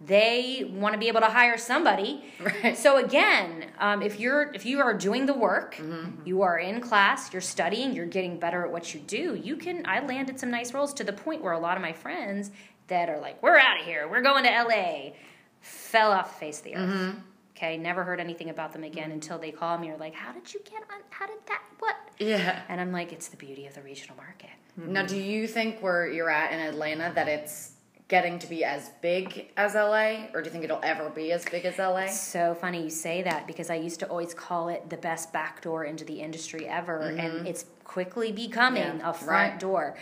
they 0.00 0.70
want 0.72 0.94
to 0.94 0.98
be 0.98 1.08
able 1.08 1.20
to 1.20 1.26
hire 1.26 1.58
somebody. 1.58 2.24
Right. 2.40 2.76
So 2.76 2.96
again, 2.96 3.66
um, 3.78 4.00
if 4.00 4.18
you're 4.18 4.50
if 4.54 4.64
you 4.64 4.80
are 4.80 4.94
doing 4.94 5.26
the 5.26 5.34
work, 5.34 5.74
mm-hmm. 5.74 6.26
you 6.26 6.40
are 6.40 6.58
in 6.58 6.80
class, 6.80 7.32
you're 7.32 7.42
studying, 7.42 7.92
you're 7.92 8.06
getting 8.06 8.38
better 8.38 8.64
at 8.64 8.72
what 8.72 8.94
you 8.94 9.00
do. 9.00 9.34
You 9.34 9.56
can. 9.56 9.84
I 9.86 10.00
landed 10.00 10.40
some 10.40 10.50
nice 10.50 10.72
roles 10.72 10.94
to 10.94 11.04
the 11.04 11.12
point 11.12 11.42
where 11.42 11.52
a 11.52 11.58
lot 11.58 11.76
of 11.76 11.82
my 11.82 11.92
friends 11.92 12.50
that 12.86 13.10
are 13.10 13.20
like, 13.20 13.42
"We're 13.42 13.58
out 13.58 13.78
of 13.78 13.84
here. 13.84 14.08
We're 14.08 14.22
going 14.22 14.44
to 14.44 14.52
L.A." 14.52 15.14
fell 15.60 16.12
off 16.12 16.32
the 16.32 16.46
face 16.46 16.58
of 16.58 16.64
the 16.64 16.74
earth. 16.76 16.90
Mm-hmm. 16.90 17.18
Okay, 17.56 17.76
never 17.76 18.02
heard 18.02 18.20
anything 18.20 18.48
about 18.48 18.72
them 18.72 18.84
again 18.84 19.04
mm-hmm. 19.04 19.12
until 19.12 19.38
they 19.38 19.50
call 19.50 19.76
me 19.76 19.90
or 19.90 19.98
like, 19.98 20.14
"How 20.14 20.32
did 20.32 20.52
you 20.52 20.60
get 20.64 20.82
on? 20.90 21.00
How 21.10 21.26
did 21.26 21.38
that? 21.46 21.62
What?" 21.78 21.96
Yeah. 22.18 22.62
And 22.68 22.80
I'm 22.80 22.92
like, 22.92 23.12
"It's 23.12 23.28
the 23.28 23.36
beauty 23.36 23.66
of 23.66 23.74
the 23.74 23.82
regional 23.82 24.16
market." 24.16 24.50
Now, 24.76 25.04
do 25.04 25.18
you 25.18 25.46
think 25.46 25.80
where 25.80 26.08
you're 26.08 26.30
at 26.30 26.52
in 26.52 26.60
Atlanta 26.60 27.12
that 27.14 27.28
it's 27.28 27.72
getting 28.10 28.40
to 28.40 28.48
be 28.48 28.64
as 28.64 28.90
big 29.00 29.46
as 29.56 29.74
LA, 29.74 30.26
or 30.34 30.42
do 30.42 30.46
you 30.46 30.50
think 30.50 30.64
it'll 30.64 30.80
ever 30.82 31.08
be 31.10 31.30
as 31.30 31.44
big 31.44 31.64
as 31.64 31.78
LA? 31.78 32.06
So 32.08 32.54
funny 32.54 32.82
you 32.82 32.90
say 32.90 33.22
that 33.22 33.46
because 33.46 33.70
I 33.70 33.76
used 33.76 34.00
to 34.00 34.06
always 34.08 34.34
call 34.34 34.68
it 34.68 34.90
the 34.90 34.96
best 34.96 35.32
backdoor 35.32 35.84
into 35.84 36.04
the 36.04 36.20
industry 36.20 36.66
ever, 36.66 36.98
and 37.00 37.46
it's 37.46 37.64
quickly 37.84 38.32
becoming 38.32 38.82
Yeah, 38.98 39.10
a 39.10 39.14
front 39.14 39.52
right. 39.52 39.60
door. 39.60 39.96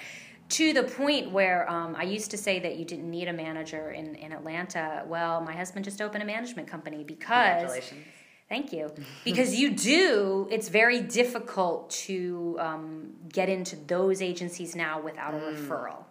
To 0.60 0.72
the 0.72 0.84
point 0.84 1.30
where 1.32 1.70
um, 1.70 1.94
I 1.94 2.04
used 2.04 2.30
to 2.30 2.38
say 2.38 2.58
that 2.60 2.76
you 2.78 2.86
didn't 2.86 3.10
need 3.10 3.28
a 3.28 3.34
manager 3.34 3.90
in, 3.90 4.14
in 4.14 4.32
Atlanta. 4.32 5.04
Well, 5.06 5.42
my 5.42 5.54
husband 5.54 5.84
just 5.84 6.00
opened 6.00 6.22
a 6.22 6.26
management 6.26 6.66
company 6.66 7.04
because 7.04 7.26
Congratulations. 7.60 8.04
Thank 8.48 8.72
you. 8.72 8.90
Because 9.26 9.54
you 9.54 9.72
do, 9.72 10.48
it's 10.50 10.70
very 10.70 11.02
difficult 11.02 11.90
to 12.06 12.56
um, 12.58 13.10
get 13.30 13.50
into 13.50 13.76
those 13.76 14.22
agencies 14.22 14.74
now 14.74 15.02
without 15.02 15.34
a 15.34 15.36
referral. 15.36 16.04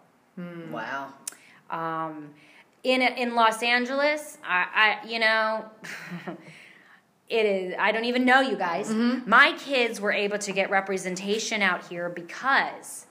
Wow. 0.70 1.12
Um, 1.70 2.30
in 2.84 3.02
in 3.02 3.34
Los 3.34 3.62
Angeles, 3.62 4.38
I, 4.46 4.98
I 5.02 5.06
you 5.06 5.18
know, 5.18 5.64
it 7.28 7.44
is. 7.46 7.74
I 7.78 7.92
don't 7.92 8.04
even 8.04 8.24
know 8.24 8.40
you 8.40 8.56
guys. 8.56 8.90
My 8.90 9.54
kids 9.58 10.00
were 10.00 10.12
able 10.12 10.38
to 10.38 10.52
get 10.52 10.70
representation 10.70 11.60
out 11.62 11.86
here 11.86 12.08
because 12.08 13.06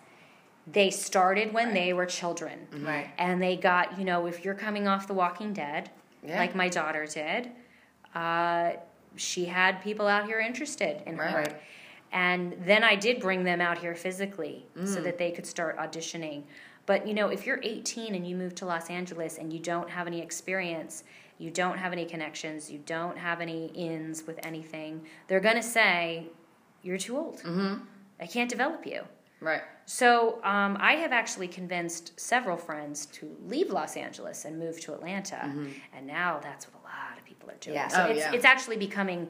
they 0.66 0.90
started 0.90 1.54
when 1.54 1.74
they 1.74 1.94
were 1.94 2.06
children, 2.06 2.68
Right. 2.82 3.10
and 3.18 3.42
they 3.42 3.56
got 3.56 3.98
you 4.00 4.06
know 4.06 4.26
if 4.26 4.44
you're 4.44 4.54
coming 4.56 4.88
off 4.88 5.08
The 5.08 5.14
Walking 5.14 5.54
Dead, 5.54 5.90
Yeah. 6.24 6.40
like 6.40 6.56
my 6.56 6.68
daughter 6.70 7.06
did, 7.06 7.52
uh, 8.16 8.72
she 9.16 9.46
had 9.46 9.82
people 9.84 10.08
out 10.08 10.26
here 10.26 10.40
interested 10.40 11.04
in 11.06 11.18
her. 11.18 11.38
Right. 11.40 11.56
And 12.14 12.56
then 12.66 12.86
I 12.86 12.96
did 12.96 13.20
bring 13.20 13.44
them 13.44 13.60
out 13.60 13.78
here 13.80 13.94
physically 13.94 14.66
so 14.86 15.02
that 15.02 15.18
they 15.18 15.30
could 15.32 15.46
start 15.46 15.78
auditioning. 15.78 16.44
But 16.88 17.08
you 17.08 17.14
know, 17.14 17.28
if 17.28 17.46
you're 17.46 17.60
18 17.62 18.16
and 18.16 18.28
you 18.28 18.36
move 18.36 18.56
to 18.56 18.66
Los 18.66 18.90
Angeles 18.90 19.38
and 19.38 19.54
you 19.54 19.60
don't 19.60 19.90
have 19.92 20.08
any 20.08 20.20
experience, 20.22 21.04
you 21.38 21.52
don't 21.52 21.78
have 21.78 21.92
any 21.94 22.06
connections, 22.06 22.72
you 22.72 22.80
don't 22.80 23.18
have 23.18 23.40
any 23.42 23.68
ins 23.76 24.26
with 24.26 24.40
anything, 24.44 25.06
they're 25.28 25.40
gonna 25.40 25.62
say 25.62 26.26
you're 26.82 26.98
too 26.98 27.16
old. 27.16 27.38
Mm-hmm. 27.44 27.84
I 28.20 28.26
can't 28.26 28.50
develop 28.50 28.88
you. 28.88 29.02
Right. 29.40 29.62
So 29.86 30.44
um, 30.44 30.78
I 30.80 30.94
have 30.94 31.12
actually 31.12 31.48
convinced 31.48 32.20
several 32.20 32.58
friends 32.58 33.06
to 33.18 33.38
leave 33.46 33.70
Los 33.70 33.96
Angeles 33.96 34.46
and 34.46 34.58
move 34.58 34.80
to 34.82 34.94
Atlanta, 34.94 35.54
and 35.96 36.08
now 36.08 36.40
that's 36.42 36.66
what 36.68 36.82
a 36.82 36.84
lot 36.86 37.18
of 37.20 37.24
people 37.26 37.50
are 37.52 37.56
doing. 37.60 37.76
Yeah. 37.76 37.88
So 37.90 38.04
Oh, 38.04 38.06
it's 38.10 38.20
yeah. 38.20 38.34
it's 38.34 38.46
actually 38.46 38.78
becoming 38.78 39.30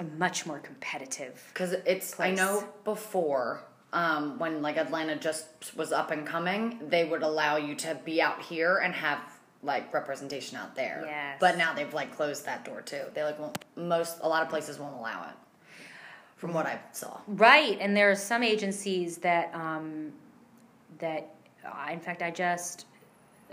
a 0.00 0.04
much 0.04 0.46
more 0.46 0.58
competitive. 0.58 1.44
Because 1.52 1.72
it's, 1.84 2.18
I 2.18 2.30
know 2.30 2.66
before, 2.84 3.62
um, 3.92 4.38
when 4.38 4.62
like 4.62 4.76
Atlanta 4.76 5.16
just 5.16 5.46
was 5.76 5.92
up 5.92 6.10
and 6.10 6.26
coming, 6.26 6.78
they 6.88 7.04
would 7.04 7.22
allow 7.22 7.56
you 7.56 7.74
to 7.76 7.98
be 8.04 8.22
out 8.22 8.42
here 8.42 8.78
and 8.78 8.94
have 8.94 9.18
like 9.62 9.92
representation 9.94 10.56
out 10.56 10.74
there. 10.74 11.02
Yes. 11.06 11.36
But 11.38 11.56
now 11.56 11.72
they've 11.72 11.92
like 11.92 12.14
closed 12.14 12.46
that 12.46 12.64
door 12.64 12.80
too. 12.80 13.02
They 13.14 13.22
like 13.22 13.38
won't, 13.38 13.64
most, 13.76 14.18
a 14.22 14.28
lot 14.28 14.42
of 14.42 14.48
places 14.48 14.78
won't 14.78 14.96
allow 14.96 15.28
it. 15.28 15.34
From 16.36 16.54
what 16.54 16.66
I 16.66 16.80
saw. 16.90 17.20
Right, 17.28 17.78
and 17.80 17.96
there 17.96 18.10
are 18.10 18.16
some 18.16 18.42
agencies 18.42 19.18
that 19.18 19.54
um, 19.54 20.12
that, 20.98 21.32
uh, 21.64 21.92
in 21.92 22.00
fact, 22.00 22.20
I 22.20 22.32
just 22.32 22.86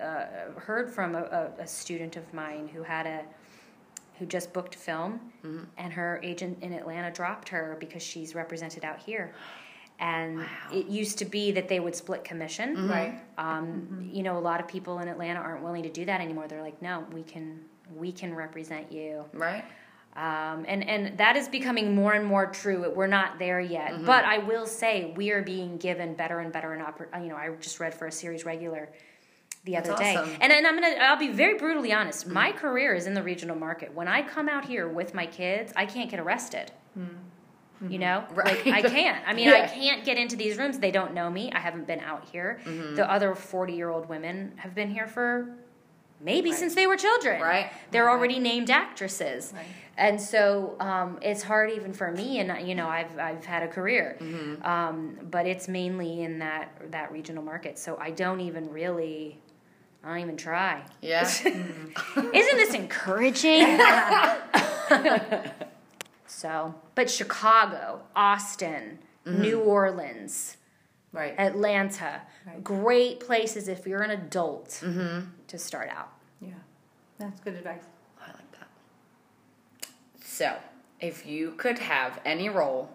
uh, 0.02 0.26
heard 0.58 0.90
from 0.90 1.14
a, 1.14 1.22
a, 1.22 1.62
a 1.62 1.68
student 1.68 2.16
of 2.16 2.34
mine 2.34 2.68
who 2.68 2.82
had 2.82 3.06
a 3.06 3.24
who 4.18 4.26
just 4.26 4.54
booked 4.54 4.74
film, 4.74 5.20
and 5.78 5.94
her 5.94 6.20
agent 6.24 6.58
in 6.64 6.74
Atlanta 6.74 7.12
dropped 7.12 7.48
her 7.50 7.78
because 7.80 8.02
she's 8.02 8.34
represented 8.34 8.84
out 8.84 8.98
here. 8.98 9.36
And 10.00 10.46
it 10.72 10.88
used 10.88 11.18
to 11.20 11.26
be 11.26 11.52
that 11.52 11.68
they 11.68 11.80
would 11.80 11.96
split 11.96 12.24
commission. 12.24 12.88
Right. 12.88 13.20
Um, 13.38 14.10
You 14.12 14.24
know, 14.24 14.38
a 14.38 14.40
lot 14.40 14.60
of 14.62 14.68
people 14.68 15.00
in 15.00 15.08
Atlanta 15.10 15.40
aren't 15.40 15.62
willing 15.64 15.84
to 15.84 15.90
do 15.90 16.06
that 16.06 16.22
anymore. 16.22 16.48
They're 16.48 16.62
like, 16.62 16.82
no, 16.82 17.06
we 17.14 17.24
can 17.24 17.60
we 17.96 18.12
can 18.12 18.34
represent 18.36 18.92
you. 18.92 19.26
Right? 19.34 19.66
Um, 20.16 20.66
and 20.68 20.88
and 20.90 21.18
that 21.18 21.36
is 21.36 21.48
becoming 21.48 21.96
more 21.96 22.14
and 22.14 22.26
more 22.26 22.46
true. 22.48 22.92
We're 22.96 23.08
not 23.08 23.40
there 23.40 23.60
yet, 23.60 23.92
Mm-hmm. 23.92 24.06
but 24.06 24.24
I 24.26 24.38
will 24.40 24.66
say 24.66 25.14
we 25.18 25.32
are 25.32 25.42
being 25.42 25.78
given 25.78 26.14
better 26.14 26.40
and 26.40 26.52
better 26.54 26.72
an 26.74 26.82
oppor- 26.82 27.22
You 27.24 27.30
know, 27.30 27.36
I 27.36 27.50
just 27.60 27.80
read 27.80 27.94
for 27.94 28.08
a 28.08 28.12
series 28.12 28.46
regular 28.46 28.90
the 29.66 29.76
other 29.76 29.90
That's 29.90 30.00
day, 30.02 30.16
awesome. 30.16 30.30
Mm-hmm. 30.34 30.42
and 30.44 30.52
and 30.54 30.66
I'm 30.68 30.76
gonna 30.76 30.96
I'll 31.02 31.18
be 31.20 31.32
very 31.32 31.58
brutally 31.58 31.92
honest. 31.92 32.26
My 32.28 32.52
career 32.54 32.94
is 32.96 33.06
in 33.06 33.14
the 33.14 33.24
regional 33.24 33.56
market. 33.58 33.94
When 33.94 34.08
I 34.08 34.22
come 34.22 34.48
out 34.48 34.64
here 34.66 34.88
with 34.88 35.14
my 35.14 35.26
kids, 35.26 35.74
I 35.76 35.86
can't 35.86 36.10
get 36.10 36.20
arrested. 36.22 36.72
You 37.88 37.98
know, 38.00 38.26
Mm-hmm. 38.28 38.36
Right. 38.36 38.66
like 38.66 38.86
I 38.86 38.90
can't. 38.98 39.24
I 39.28 39.34
mean, 39.34 39.48
I 39.50 39.66
can't 39.68 40.04
get 40.04 40.18
into 40.18 40.36
these 40.36 40.58
rooms. 40.58 40.80
They 40.80 40.92
don't 40.92 41.14
know 41.14 41.30
me. 41.30 41.52
I 41.54 41.60
haven't 41.60 41.88
been 41.88 42.02
out 42.02 42.28
here. 42.32 42.60
Mm-hmm. 42.66 42.96
The 42.96 43.10
other 43.10 43.36
forty-year-old 43.36 44.10
women 44.10 44.54
have 44.58 44.76
been 44.76 44.90
here 44.90 45.08
for 45.08 45.56
maybe 46.22 46.52
since 46.52 46.76
they 46.76 46.88
were 46.88 46.98
children. 46.98 47.42
Right. 47.42 47.72
They're 47.92 48.10
already 48.10 48.38
named 48.40 48.70
actresses. 48.70 49.54
Right. 49.56 49.66
And 49.98 50.20
so 50.20 50.76
um, 50.80 51.20
it's 51.22 51.42
hard 51.44 51.72
even 51.72 51.92
for 51.94 52.12
me, 52.12 52.40
and 52.40 52.68
you 52.68 52.76
know 52.76 52.88
I've 52.88 53.18
I've 53.20 53.46
had 53.46 53.64
a 53.64 53.68
career, 53.68 54.18
Mm-hmm. 54.20 54.64
um, 54.66 55.18
but 55.30 55.46
it's 55.46 55.68
mainly 55.68 56.22
in 56.24 56.40
that 56.40 56.92
that 56.92 57.12
regional 57.12 57.44
market. 57.44 57.78
So 57.78 57.98
I 57.98 58.12
don't 58.12 58.40
even 58.42 58.70
really, 58.72 59.40
I 60.04 60.10
don't 60.10 60.20
even 60.20 60.38
try. 60.38 60.84
Yeah. 61.02 61.24
Isn't 61.46 62.34
this 62.34 62.74
encouraging? 62.74 63.80
so, 66.40 66.74
but 66.96 67.10
Chicago, 67.10 68.02
Austin, 68.16 69.00
Mm-hmm. 69.26 69.42
New 69.42 69.60
Orleans, 69.60 70.56
Right. 71.12 71.36
Atlanta, 71.38 72.22
Right. 72.48 72.64
great 72.64 73.20
places 73.20 73.68
if 73.68 73.86
you're 73.86 74.02
an 74.02 74.12
adult 74.12 74.70
Mm-hmm. 74.82 75.28
to 75.48 75.58
start 75.58 75.90
out. 75.90 76.12
yeah. 76.42 76.54
That's 77.20 77.40
good 77.42 77.56
advice. 77.56 77.84
I 78.22 78.28
like 78.28 78.52
that. 78.54 78.70
So, 80.24 80.56
if 81.02 81.26
you 81.26 81.52
could 81.58 81.80
have 81.80 82.22
any 82.24 82.48
role, 82.48 82.90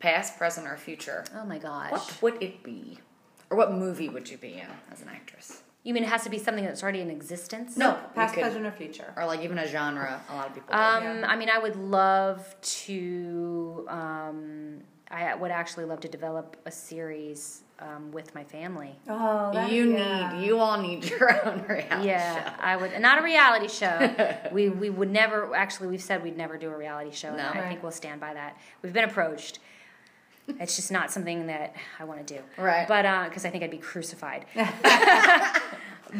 past, 0.00 0.36
present, 0.36 0.66
or 0.66 0.76
future, 0.76 1.24
Oh 1.34 1.44
my 1.46 1.56
gosh. 1.58 1.90
what 1.90 2.18
would 2.22 2.42
it 2.42 2.62
be? 2.62 2.98
Or 3.50 3.56
what 3.56 3.72
movie 3.72 4.10
would 4.10 4.28
you 4.28 4.36
be 4.36 4.54
in 4.54 4.68
as 4.92 5.00
an 5.00 5.08
actress? 5.08 5.62
You 5.84 5.92
mean 5.94 6.02
it 6.02 6.08
has 6.08 6.24
to 6.24 6.30
be 6.30 6.38
something 6.38 6.64
that's 6.64 6.82
already 6.82 7.00
in 7.02 7.10
existence? 7.10 7.76
No, 7.76 7.98
Past, 8.14 8.34
could- 8.34 8.42
present, 8.42 8.64
or 8.66 8.72
future. 8.72 9.12
Or 9.16 9.26
like 9.26 9.40
even 9.42 9.58
a 9.58 9.66
genre. 9.68 10.20
A 10.30 10.34
lot 10.34 10.48
of 10.48 10.54
people. 10.54 10.72
do. 10.72 10.78
Um, 10.80 11.02
Yeah. 11.20 11.26
I 11.28 11.36
mean, 11.36 11.50
I 11.50 11.58
would 11.58 11.76
love 11.76 12.54
to. 12.62 13.86
Um, 13.88 14.80
I 15.10 15.34
would 15.34 15.50
actually 15.50 15.84
love 15.84 16.00
to 16.00 16.08
develop 16.08 16.56
a 16.64 16.70
series 16.70 17.62
um, 17.78 18.10
with 18.12 18.34
my 18.34 18.42
family. 18.44 18.96
Oh, 19.08 19.50
that- 19.52 19.70
you 19.70 19.92
yeah. 19.92 20.32
need, 20.32 20.46
you 20.46 20.58
all 20.58 20.80
need 20.80 21.04
your 21.10 21.46
own 21.46 21.62
reality 21.68 22.08
Yeah, 22.08 22.42
show. 22.42 22.50
I 22.60 22.76
would 22.76 22.98
not 23.00 23.18
a 23.18 23.22
reality 23.22 23.68
show. 23.68 24.36
we 24.52 24.70
we 24.70 24.88
would 24.88 25.10
never 25.10 25.54
actually 25.54 25.88
we've 25.88 26.02
said 26.02 26.22
we'd 26.22 26.36
never 26.36 26.56
do 26.56 26.70
a 26.70 26.76
reality 26.76 27.10
show. 27.12 27.28
and 27.28 27.36
No. 27.36 27.44
I 27.44 27.58
Right. 27.58 27.68
think 27.68 27.82
we'll 27.82 27.92
stand 27.92 28.20
by 28.20 28.32
that. 28.34 28.56
We've 28.82 28.92
been 28.94 29.04
approached. 29.04 29.58
It's 30.60 30.76
just 30.76 30.92
not 30.92 31.10
something 31.10 31.46
that 31.46 31.74
I 31.98 32.04
want 32.04 32.26
to 32.26 32.34
do. 32.36 32.40
Right. 32.62 32.86
But 32.86 33.28
because 33.28 33.44
I 33.44 33.50
think 33.50 33.64
I'd 33.64 33.70
be 33.70 33.78
crucified. 33.78 34.44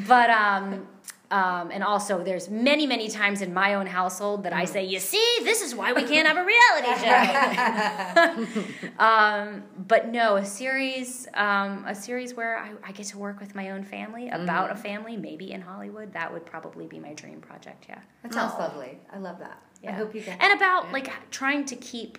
but 0.09 0.31
um, 0.31 0.87
um, 1.31 1.71
and 1.71 1.83
also 1.83 2.23
there's 2.23 2.49
many 2.49 2.87
many 2.87 3.09
times 3.09 3.43
in 3.43 3.53
my 3.53 3.75
own 3.75 3.87
household 3.87 4.45
that 4.45 4.53
I 4.53 4.65
say, 4.67 4.85
you 4.85 5.01
see, 5.01 5.25
this 5.43 5.63
is 5.63 5.75
why 5.75 5.93
we 5.93 6.03
can't 6.05 6.29
have 6.29 6.37
a 6.37 6.45
reality 6.45 8.55
show. 8.99 9.05
um, 9.05 9.63
but 9.89 10.11
no, 10.13 10.37
a 10.37 10.45
series, 10.45 11.27
um, 11.35 11.85
a 11.87 11.95
series 11.95 12.35
where 12.35 12.59
I, 12.59 12.73
I 12.87 12.93
get 12.93 13.07
to 13.07 13.19
work 13.19 13.41
with 13.41 13.55
my 13.55 13.71
own 13.71 13.85
family 13.85 14.29
about 14.29 14.71
a 14.71 14.77
family, 14.77 15.17
maybe 15.17 15.53
in 15.53 15.61
Hollywood. 15.61 16.13
That 16.13 16.33
would 16.33 16.47
probably 16.47 16.87
be 16.87 16.99
my 16.99 17.15
dream 17.15 17.41
project. 17.41 17.87
Yeah. 17.89 17.99
That 18.23 18.35
sounds 18.35 18.53
Oh. 18.57 18.61
lovely. 18.61 18.99
I 19.13 19.19
love 19.19 19.39
that. 19.41 19.61
Yeah. 19.83 19.91
I 19.91 19.95
hope 19.95 20.15
you 20.15 20.21
get. 20.23 20.41
and 20.41 20.53
about 20.53 20.87
Yeah. 20.87 20.93
like 20.93 21.31
trying 21.31 21.65
to 21.67 21.77
keep 21.77 22.19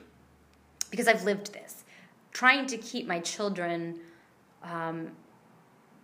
because 0.91 1.07
I've 1.07 1.23
lived 1.23 1.51
this, 1.53 1.83
trying 2.35 2.65
to 2.67 2.77
keep 2.77 3.07
my 3.07 3.19
children 3.21 3.97
um, 4.61 5.09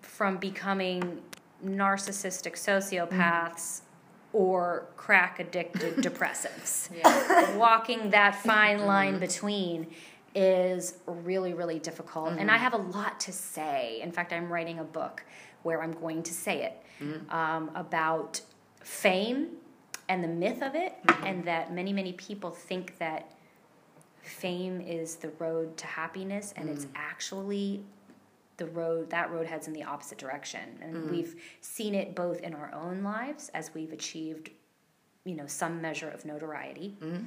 from 0.02 0.38
becoming 0.38 1.22
narcissistic 1.66 2.54
sociopaths 2.54 3.82
or 4.32 4.86
crack 4.96 5.42
addicted 5.42 5.96
depressives. 5.98 6.90
yeah. 6.96 7.58
Walking 7.58 8.12
that 8.12 8.36
fine 8.38 8.86
line 8.86 9.20
between 9.20 9.88
is 10.34 11.00
really 11.06 11.54
really 11.54 11.80
difficult. 11.80 12.32
And 12.40 12.50
i 12.50 12.56
have 12.56 12.74
a 12.74 12.78
lot 12.78 13.20
to 13.22 13.34
say. 13.34 14.00
In 14.02 14.14
fact 14.14 14.32
i'm 14.32 14.50
writing 14.50 14.80
a 14.80 14.86
book 14.86 15.26
where 15.64 15.84
i'm 15.84 15.92
going 15.92 16.24
to 16.24 16.34
say 16.34 16.64
it 16.64 17.26
um, 17.30 17.72
about 17.76 18.40
fame 18.80 19.48
and 20.08 20.24
the 20.24 20.30
myth 20.30 20.62
of 20.62 20.76
it 20.76 20.94
and 21.24 21.44
that 21.44 21.74
many 21.74 21.92
many 21.92 22.14
people 22.14 22.52
think 22.52 22.98
that 23.00 23.32
fame 24.22 24.82
is 24.82 25.16
the 25.16 25.30
road 25.40 25.76
to 25.78 25.88
happiness 25.88 26.54
and 26.56 26.70
it's 26.70 26.86
mm. 26.86 26.92
actually 26.96 27.84
the 28.58 28.66
road 28.68 29.10
that 29.10 29.32
road 29.32 29.48
heads 29.48 29.68
in 29.68 29.74
the 29.74 29.84
opposite 29.84 30.18
direction 30.18 30.62
and 30.82 30.96
mm. 30.96 31.12
we've 31.12 31.36
seen 31.62 31.96
it 31.96 32.16
both 32.16 32.40
in 32.42 32.54
our 32.54 32.72
own 32.74 33.04
lives 33.04 33.50
as 33.54 33.74
we've 33.74 33.92
achieved 33.92 34.50
you 35.26 35.36
know 35.36 35.48
some 35.48 35.82
measure 35.82 36.10
of 36.10 36.24
notoriety 36.26 36.96
mm. 37.02 37.26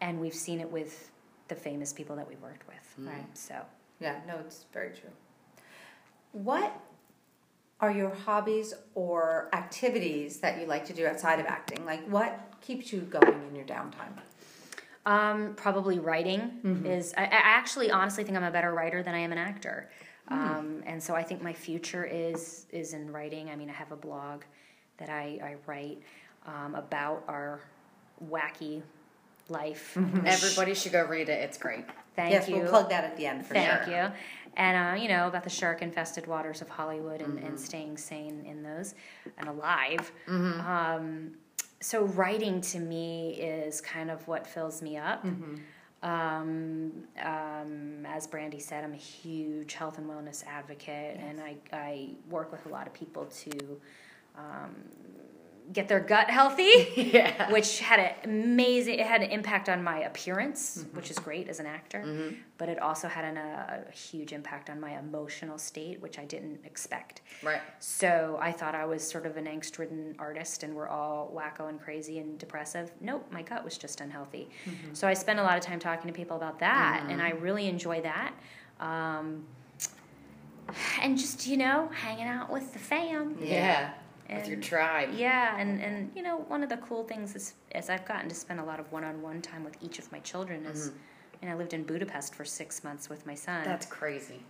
and 0.00 0.20
we've 0.20 0.34
seen 0.34 0.60
it 0.60 0.70
with 0.70 1.10
the 1.48 1.54
famous 1.54 1.92
people 1.92 2.14
that 2.16 2.28
we've 2.28 2.42
worked 2.42 2.66
with 2.66 2.76
Right. 2.98 3.24
so 3.36 3.54
Yeah, 4.00 4.16
no, 4.26 4.36
it's 4.38 4.64
very 4.72 4.90
true. 4.90 5.10
What 6.32 6.72
are 7.80 7.90
your 7.90 8.10
hobbies 8.10 8.74
or 8.94 9.48
activities 9.52 10.40
that 10.40 10.60
you 10.60 10.66
like 10.66 10.86
to 10.86 10.92
do 10.92 11.06
outside 11.06 11.38
of 11.38 11.46
acting? 11.46 11.84
Like, 11.84 12.06
what 12.08 12.38
keeps 12.60 12.92
you 12.92 13.00
going 13.00 13.42
in 13.48 13.54
your 13.54 13.64
downtime? 13.64 14.14
Um, 15.06 15.54
probably 15.56 15.98
writing 15.98 16.40
Mm-hmm. 16.64 16.84
is. 16.86 17.14
I, 17.16 17.22
I 17.22 17.28
actually 17.30 17.90
honestly 17.90 18.22
think 18.24 18.36
I'm 18.36 18.44
a 18.44 18.50
better 18.50 18.72
writer 18.74 19.02
than 19.02 19.14
I 19.14 19.18
am 19.20 19.32
an 19.32 19.38
actor, 19.38 19.88
Hmm. 20.28 20.34
um, 20.34 20.82
and 20.86 21.02
so 21.02 21.14
I 21.14 21.22
think 21.22 21.42
my 21.42 21.52
future 21.54 22.04
is 22.04 22.66
is 22.70 22.92
in 22.92 23.10
writing. 23.10 23.48
I 23.48 23.56
mean, 23.56 23.70
I 23.70 23.72
have 23.72 23.92
a 23.92 23.96
blog 23.96 24.42
that 24.98 25.08
I, 25.08 25.40
I 25.42 25.56
write 25.66 26.02
um, 26.46 26.74
about 26.74 27.24
our 27.28 27.60
wacky 28.30 28.82
life. 29.48 29.96
Everybody 30.26 30.74
should 30.74 30.92
go 30.92 31.04
read 31.06 31.28
it. 31.30 31.40
It's 31.42 31.56
great. 31.56 31.86
Thank 32.14 32.32
yes, 32.32 32.46
you. 32.48 32.56
we'll 32.56 32.68
plug 32.68 32.90
that 32.90 33.04
at 33.04 33.16
the 33.16 33.24
end 33.26 33.46
for 33.46 33.54
Thank 33.54 33.84
sure. 33.84 33.92
you. 34.08 34.12
And, 34.56 34.98
uh, 34.98 35.00
you 35.02 35.08
know, 35.08 35.28
about 35.28 35.44
the 35.44 35.50
shark 35.50 35.80
infested 35.80 36.26
waters 36.26 36.60
of 36.60 36.68
Hollywood 36.68 37.22
and, 37.22 37.38
Mm-hmm. 37.38 37.46
and 37.46 37.58
staying 37.58 37.96
sane 37.96 38.44
in 38.44 38.62
those 38.62 38.94
and 39.38 39.48
alive. 39.48 40.12
So, 41.80 42.04
writing 42.04 42.60
to 42.62 42.78
me 42.78 43.40
is 43.40 43.80
kind 43.80 44.10
of 44.10 44.26
what 44.28 44.46
fills 44.46 44.82
me 44.82 44.96
up. 44.98 45.24
Mm-hmm. 45.24 45.56
Um, 46.02 46.92
um, 47.22 48.06
as 48.06 48.26
Brandy 48.26 48.58
said, 48.58 48.84
I'm 48.84 48.92
a 48.92 48.96
huge 48.96 49.74
health 49.74 49.98
and 49.98 50.08
wellness 50.08 50.44
advocate, 50.46 51.18
and 51.18 51.40
I, 51.40 51.56
I 51.72 52.10
work 52.28 52.52
with 52.52 52.64
a 52.66 52.68
lot 52.68 52.86
of 52.86 52.94
people 52.94 53.26
to 53.26 53.80
um, 54.36 54.74
get 55.72 55.88
their 55.88 56.00
gut 56.00 56.28
healthy 56.30 56.88
Yeah. 56.96 57.50
which 57.50 57.80
had 57.80 58.00
an 58.00 58.12
amazing 58.24 58.98
it 58.98 59.06
had 59.06 59.22
an 59.22 59.30
impact 59.30 59.68
on 59.68 59.82
my 59.82 60.00
appearance 60.00 60.78
mm-hmm. 60.78 60.96
which 60.96 61.10
is 61.10 61.18
great 61.18 61.48
as 61.48 61.60
an 61.60 61.66
actor 61.66 62.02
mm-hmm. 62.04 62.34
but 62.58 62.68
it 62.68 62.80
also 62.80 63.08
had 63.08 63.24
an, 63.24 63.36
a, 63.36 63.84
a 63.88 63.92
huge 63.92 64.32
impact 64.32 64.70
on 64.70 64.80
my 64.80 64.98
emotional 64.98 65.58
state 65.58 66.00
which 66.00 66.18
i 66.18 66.24
didn't 66.24 66.60
expect. 66.64 67.22
Right. 67.42 67.60
so 67.78 68.38
i 68.40 68.50
thought 68.52 68.74
i 68.74 68.84
was 68.84 69.08
sort 69.08 69.26
of 69.26 69.36
an 69.36 69.46
angst-ridden 69.46 70.16
artist 70.18 70.62
and 70.62 70.74
we're 70.74 70.88
all 70.88 71.32
wacko 71.34 71.68
and 71.68 71.80
crazy 71.80 72.18
and 72.18 72.38
depressive. 72.38 72.90
Nope 73.00 73.26
my 73.30 73.42
gut 73.42 73.64
was 73.64 73.78
just 73.78 74.00
unhealthy. 74.00 74.48
Mm-hmm. 74.64 74.94
So 74.94 75.06
i 75.06 75.14
spent 75.14 75.38
a 75.38 75.42
lot 75.42 75.56
of 75.56 75.62
time 75.62 75.78
talking 75.78 76.10
to 76.10 76.16
people 76.16 76.36
about 76.36 76.58
that 76.60 77.06
and 77.08 77.22
i 77.22 77.30
really 77.30 77.68
enjoy 77.68 78.00
that. 78.02 78.34
Um, 78.80 79.44
and 81.02 81.18
just 81.18 81.46
you 81.46 81.56
know 81.56 81.88
hanging 81.92 82.26
out 82.26 82.50
with 82.50 82.72
the 82.72 82.78
fam. 82.78 83.36
Yeah. 83.40 83.92
With 84.38 84.48
your 84.48 84.60
tribe. 84.60 85.10
yeah, 85.14 85.56
and 85.58 85.80
and 85.82 86.10
you 86.14 86.22
know 86.22 86.38
one 86.48 86.62
of 86.62 86.68
the 86.68 86.76
cool 86.78 87.04
things 87.04 87.34
is 87.34 87.54
as 87.72 87.90
I've 87.90 88.04
gotten 88.06 88.28
to 88.28 88.34
spend 88.34 88.60
a 88.60 88.64
lot 88.64 88.78
of 88.80 88.90
one-on-one 88.92 89.42
time 89.42 89.64
with 89.64 89.76
each 89.82 89.98
of 89.98 90.10
my 90.12 90.20
children 90.20 90.64
is, 90.66 90.92
and 91.42 91.50
I 91.50 91.54
lived 91.54 91.72
in 91.74 91.82
Budapest 91.84 92.34
for 92.34 92.44
six 92.44 92.84
months 92.84 93.08
with 93.08 93.26
my 93.26 93.34
son. 93.34 93.64
That's 93.64 93.86
crazy. 93.86 94.40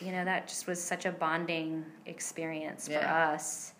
you 0.00 0.12
know 0.12 0.24
that 0.24 0.48
just 0.48 0.66
was 0.66 0.82
such 0.82 1.06
a 1.06 1.12
bonding 1.12 1.84
experience 2.06 2.86
for 2.88 2.94
Yeah. 2.94 3.28
us. 3.32 3.72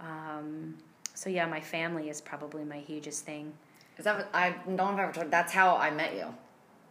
Um, 0.00 0.76
so 1.14 1.28
yeah, 1.28 1.46
my 1.46 1.60
family 1.60 2.08
is 2.08 2.20
probably 2.20 2.64
my 2.64 2.78
hugest 2.78 3.24
thing. 3.26 3.52
Is 3.98 4.04
that 4.04 4.28
I 4.32 4.50
don't 4.66 4.76
know 4.76 4.90
if 4.92 4.98
I 4.98 5.02
ever 5.02 5.12
told. 5.12 5.30
That's 5.30 5.52
how 5.52 5.76
I 5.76 5.90
met 5.90 6.14
you. 6.14 6.26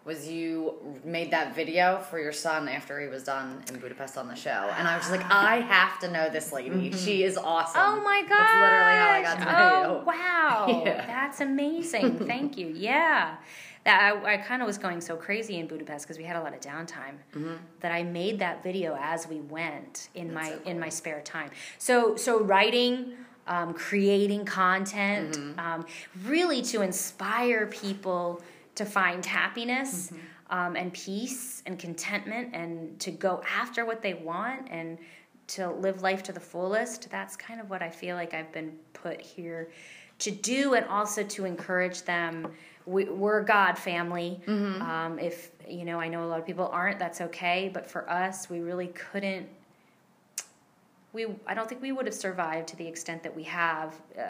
Was 0.10 0.28
you 0.28 0.74
made 1.06 1.30
that 1.32 1.54
video 1.56 2.00
for 2.10 2.18
your 2.20 2.32
son 2.32 2.68
after 2.68 3.00
he 3.00 3.06
was 3.08 3.24
done 3.24 3.62
in 3.72 3.78
Budapest 3.78 4.18
on 4.18 4.28
the 4.28 4.34
show, 4.34 4.50
and 4.76 4.88
I 4.88 4.96
was 4.98 5.06
just 5.08 5.16
like, 5.16 5.26
I 5.30 5.58
have 5.58 6.00
to 6.00 6.10
know 6.10 6.32
this 6.32 6.52
lady. 6.52 6.92
She 6.94 7.24
is 7.24 7.38
awesome. 7.38 7.80
Oh 7.86 8.02
my 8.04 8.24
god! 8.28 8.40
That's 8.40 8.54
literally 8.56 8.98
how 9.04 9.10
I 9.12 9.22
got 9.22 9.38
to 9.38 9.46
know 9.46 9.86
Oh 9.86 10.00
you. 10.00 10.06
wow, 10.08 10.84
Yeah. 10.88 11.06
that's 11.06 11.42
amazing. 11.42 12.26
Thank 12.26 12.58
you. 12.58 12.70
Yeah, 12.76 13.36
that 13.84 14.02
I, 14.26 14.34
I 14.34 14.38
kind 14.38 14.64
of 14.64 14.66
was 14.66 14.80
going 14.80 15.00
so 15.00 15.16
crazy 15.16 15.60
in 15.60 15.68
Budapest 15.68 16.06
because 16.08 16.18
we 16.18 16.24
had 16.24 16.38
a 16.38 16.42
lot 16.42 16.56
of 16.56 16.60
downtime 16.60 17.18
Mm-hmm. 17.36 17.54
that 17.82 17.92
I 17.92 18.02
made 18.02 18.40
that 18.40 18.64
video 18.64 18.98
as 19.00 19.28
we 19.28 19.42
went 19.42 20.10
in 20.16 20.34
my 20.34 20.50
so 20.50 20.60
in 20.66 20.80
my 20.80 20.90
spare 20.90 21.22
time. 21.22 21.52
So 21.78 22.16
so 22.16 22.42
writing. 22.42 23.14
Um, 23.48 23.74
creating 23.74 24.46
content, 24.46 25.36
Mm-hmm. 25.36 25.60
um, 25.60 25.86
really 26.24 26.62
to 26.72 26.84
inspire 26.84 27.66
people 27.66 28.44
to 28.80 28.86
find 28.86 29.26
happiness 29.26 30.12
Mm-hmm. 30.12 30.58
um, 30.58 30.76
and 30.76 30.92
peace 30.94 31.62
and 31.68 31.78
contentment 31.78 32.48
and 32.54 33.00
to 33.00 33.12
go 33.12 33.42
after 33.62 33.86
what 33.86 34.02
they 34.02 34.16
want 34.16 34.68
and 34.72 34.98
to 35.48 35.70
live 35.86 36.02
life 36.02 36.22
to 36.24 36.32
the 36.32 36.40
fullest. 36.40 37.10
That's 37.12 37.36
kind 37.36 37.60
of 37.62 37.70
what 37.70 37.82
I 37.82 37.90
feel 37.90 38.16
like 38.16 38.34
I've 38.34 38.52
been 38.52 38.72
put 38.94 39.20
here 39.22 39.70
to 40.20 40.32
do, 40.32 40.74
and 40.74 40.86
also 40.88 41.24
to 41.24 41.46
encourage 41.46 42.04
them. 42.04 42.34
We, 42.86 43.06
we're 43.06 43.44
God 43.44 43.78
family. 43.78 44.40
Um, 44.48 45.20
if 45.20 45.52
you 45.68 45.86
know, 45.86 46.00
I 46.00 46.08
know 46.08 46.24
a 46.24 46.30
lot 46.32 46.40
of 46.40 46.46
people 46.46 46.68
aren't. 46.72 47.00
That's 47.00 47.22
okay. 47.22 47.70
But 47.74 47.86
for 47.94 48.10
us, 48.10 48.50
we 48.50 48.60
really 48.60 48.88
couldn't. 48.88 49.48
We 51.14 51.28
I 51.48 51.54
don't 51.56 51.68
think 51.70 51.82
we 51.82 51.92
would 51.92 52.06
have 52.06 52.16
survived 52.16 52.68
to 52.70 52.76
the 52.76 52.88
extent 52.88 53.24
that 53.24 53.36
we 53.36 53.44
have 53.44 53.90
uh, 54.18 54.24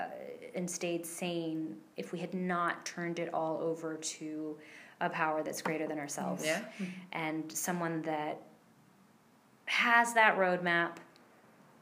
and 0.55 0.69
stayed 0.69 1.05
sane 1.05 1.75
if 1.97 2.11
we 2.11 2.19
had 2.19 2.33
not 2.33 2.85
turned 2.85 3.19
it 3.19 3.33
all 3.33 3.59
over 3.61 3.95
to 3.95 4.57
a 5.01 5.09
power 5.09 5.43
that's 5.43 5.61
greater 5.61 5.87
than 5.87 5.99
ourselves. 5.99 6.45
Yeah. 6.45 6.59
Mm-hmm. 6.59 6.85
and 7.13 7.51
someone 7.51 8.01
that 8.03 8.41
has 9.65 10.13
that 10.13 10.37
roadmap 10.37 10.97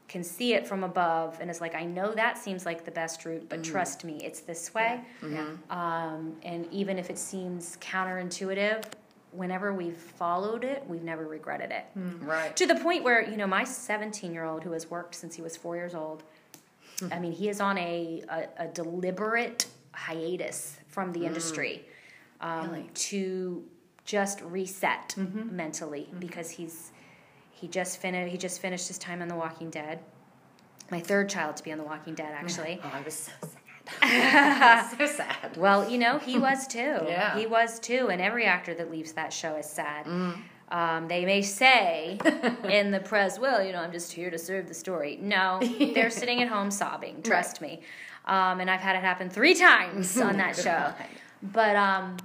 can 0.08 0.22
see 0.22 0.54
it 0.54 0.66
from 0.66 0.84
above 0.84 1.38
and 1.40 1.50
is 1.50 1.60
like 1.60 1.74
i 1.74 1.84
know 1.84 2.12
that 2.12 2.36
seems 2.38 2.64
like 2.66 2.84
the 2.84 2.90
best 2.90 3.24
route 3.24 3.46
but 3.48 3.60
mm-hmm. 3.62 3.72
trust 3.72 4.04
me 4.04 4.20
it's 4.24 4.40
this 4.40 4.72
way. 4.74 5.00
Mm-hmm. 5.22 5.34
Yeah. 5.34 5.46
um, 5.70 6.36
and 6.42 6.66
even 6.72 6.98
if 6.98 7.10
it 7.10 7.18
seems 7.18 7.76
counterintuitive 7.80 8.84
whenever 9.32 9.74
we've 9.74 9.96
followed 9.96 10.64
it 10.64 10.82
we've 10.86 11.02
never 11.02 11.26
regretted 11.26 11.70
it. 11.70 11.84
Right. 11.94 12.54
to 12.56 12.66
the 12.66 12.76
point 12.76 13.04
where 13.04 13.28
you 13.28 13.36
know 13.36 13.46
my 13.46 13.64
17 13.64 14.32
year 14.32 14.44
old 14.44 14.64
who 14.64 14.72
has 14.72 14.90
worked 14.90 15.14
since 15.14 15.34
he 15.34 15.42
was 15.42 15.56
four 15.56 15.76
years 15.76 15.94
old 15.94 16.22
i 17.12 17.18
mean 17.18 17.32
he 17.32 17.48
is 17.48 17.60
on 17.60 17.78
a, 17.78 18.22
a, 18.28 18.64
a 18.64 18.68
deliberate 18.68 19.66
hiatus 19.92 20.78
from 20.86 21.12
the 21.12 21.20
mm. 21.20 21.26
industry 21.26 21.84
um, 22.40 22.70
Really? 22.70 22.90
to 22.94 23.64
just 24.04 24.40
reset 24.42 25.14
mm-hmm. 25.18 25.54
mentally 25.54 26.02
mm-hmm. 26.08 26.20
because 26.20 26.50
he's 26.50 26.92
he 27.50 27.66
just 27.68 28.00
finished 28.00 28.30
he 28.30 28.38
just 28.38 28.60
finished 28.60 28.88
his 28.88 28.98
time 28.98 29.22
on 29.22 29.28
the 29.28 29.34
walking 29.34 29.70
dead 29.70 30.00
my 30.90 31.00
third 31.00 31.28
child 31.28 31.56
to 31.56 31.64
be 31.64 31.72
on 31.72 31.78
the 31.78 31.84
walking 31.84 32.14
dead 32.14 32.32
oh 32.32 32.38
actually 32.38 32.80
Oh, 32.82 32.92
I 32.94 33.00
was 33.02 33.14
so 33.14 33.32
sad. 33.42 33.58
so 34.98 35.06
sad. 35.06 35.56
well, 35.56 35.88
you 35.88 35.98
know, 35.98 36.18
he 36.18 36.38
was 36.38 36.66
too. 36.66 36.98
Yeah. 37.08 37.38
He 37.38 37.46
was 37.46 37.78
too, 37.78 38.08
and 38.10 38.20
every 38.20 38.44
actor 38.44 38.74
that 38.74 38.90
leaves 38.90 39.12
that 39.12 39.32
show 39.32 39.56
is 39.56 39.66
sad. 39.66 40.04
Mm. 40.06 40.38
Um, 40.70 41.08
they 41.08 41.24
may 41.24 41.40
say 41.40 42.18
in 42.68 42.90
the 42.90 43.00
press, 43.00 43.38
well, 43.38 43.64
you 43.64 43.72
know, 43.72 43.80
I'm 43.80 43.92
just 43.92 44.12
here 44.12 44.30
to 44.30 44.38
serve 44.38 44.68
the 44.68 44.74
story. 44.74 45.18
No, 45.20 45.60
they're 45.94 46.10
sitting 46.22 46.42
at 46.42 46.48
home 46.48 46.70
sobbing, 46.70 47.22
trust 47.22 47.60
me. 47.60 47.80
Um, 48.26 48.60
and 48.60 48.70
I've 48.70 48.80
had 48.80 48.94
it 48.94 49.02
happen 49.02 49.30
three 49.30 49.54
times 49.54 50.18
on 50.20 50.36
that 50.36 50.56
show. 50.62 50.92
But 51.42 51.76
um, 51.76 52.18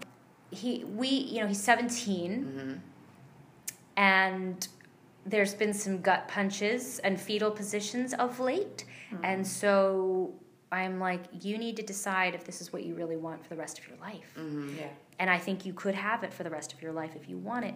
he, 0.51 0.83
we, 0.83 1.07
you 1.07 1.39
know, 1.39 1.47
he's 1.47 1.61
17, 1.61 2.81
and 3.95 4.67
there's 5.25 5.53
been 5.53 5.73
some 5.73 6.01
gut 6.01 6.27
punches 6.27 6.99
and 6.99 7.19
fetal 7.19 7.49
positions 7.51 8.13
of 8.13 8.39
late. 8.39 8.85
And 9.21 9.45
so 9.45 10.33
I'm 10.71 10.99
like, 10.99 11.21
you 11.41 11.57
need 11.59 11.75
to 11.77 11.83
decide 11.83 12.33
if 12.33 12.43
this 12.45 12.59
is 12.61 12.73
what 12.73 12.83
you 12.83 12.95
really 12.95 13.15
want 13.15 13.43
for 13.43 13.49
the 13.49 13.55
rest 13.55 13.77
of 13.77 13.87
your 13.87 13.97
life. 13.99 14.35
Yeah. 14.35 14.87
And 15.19 15.29
I 15.29 15.37
think 15.37 15.65
you 15.65 15.73
could 15.73 15.93
have 15.93 16.23
it 16.23 16.33
for 16.33 16.43
the 16.43 16.49
rest 16.49 16.73
of 16.73 16.81
your 16.81 16.91
life 16.91 17.11
if 17.15 17.29
you 17.29 17.37
want 17.37 17.65
it. 17.65 17.75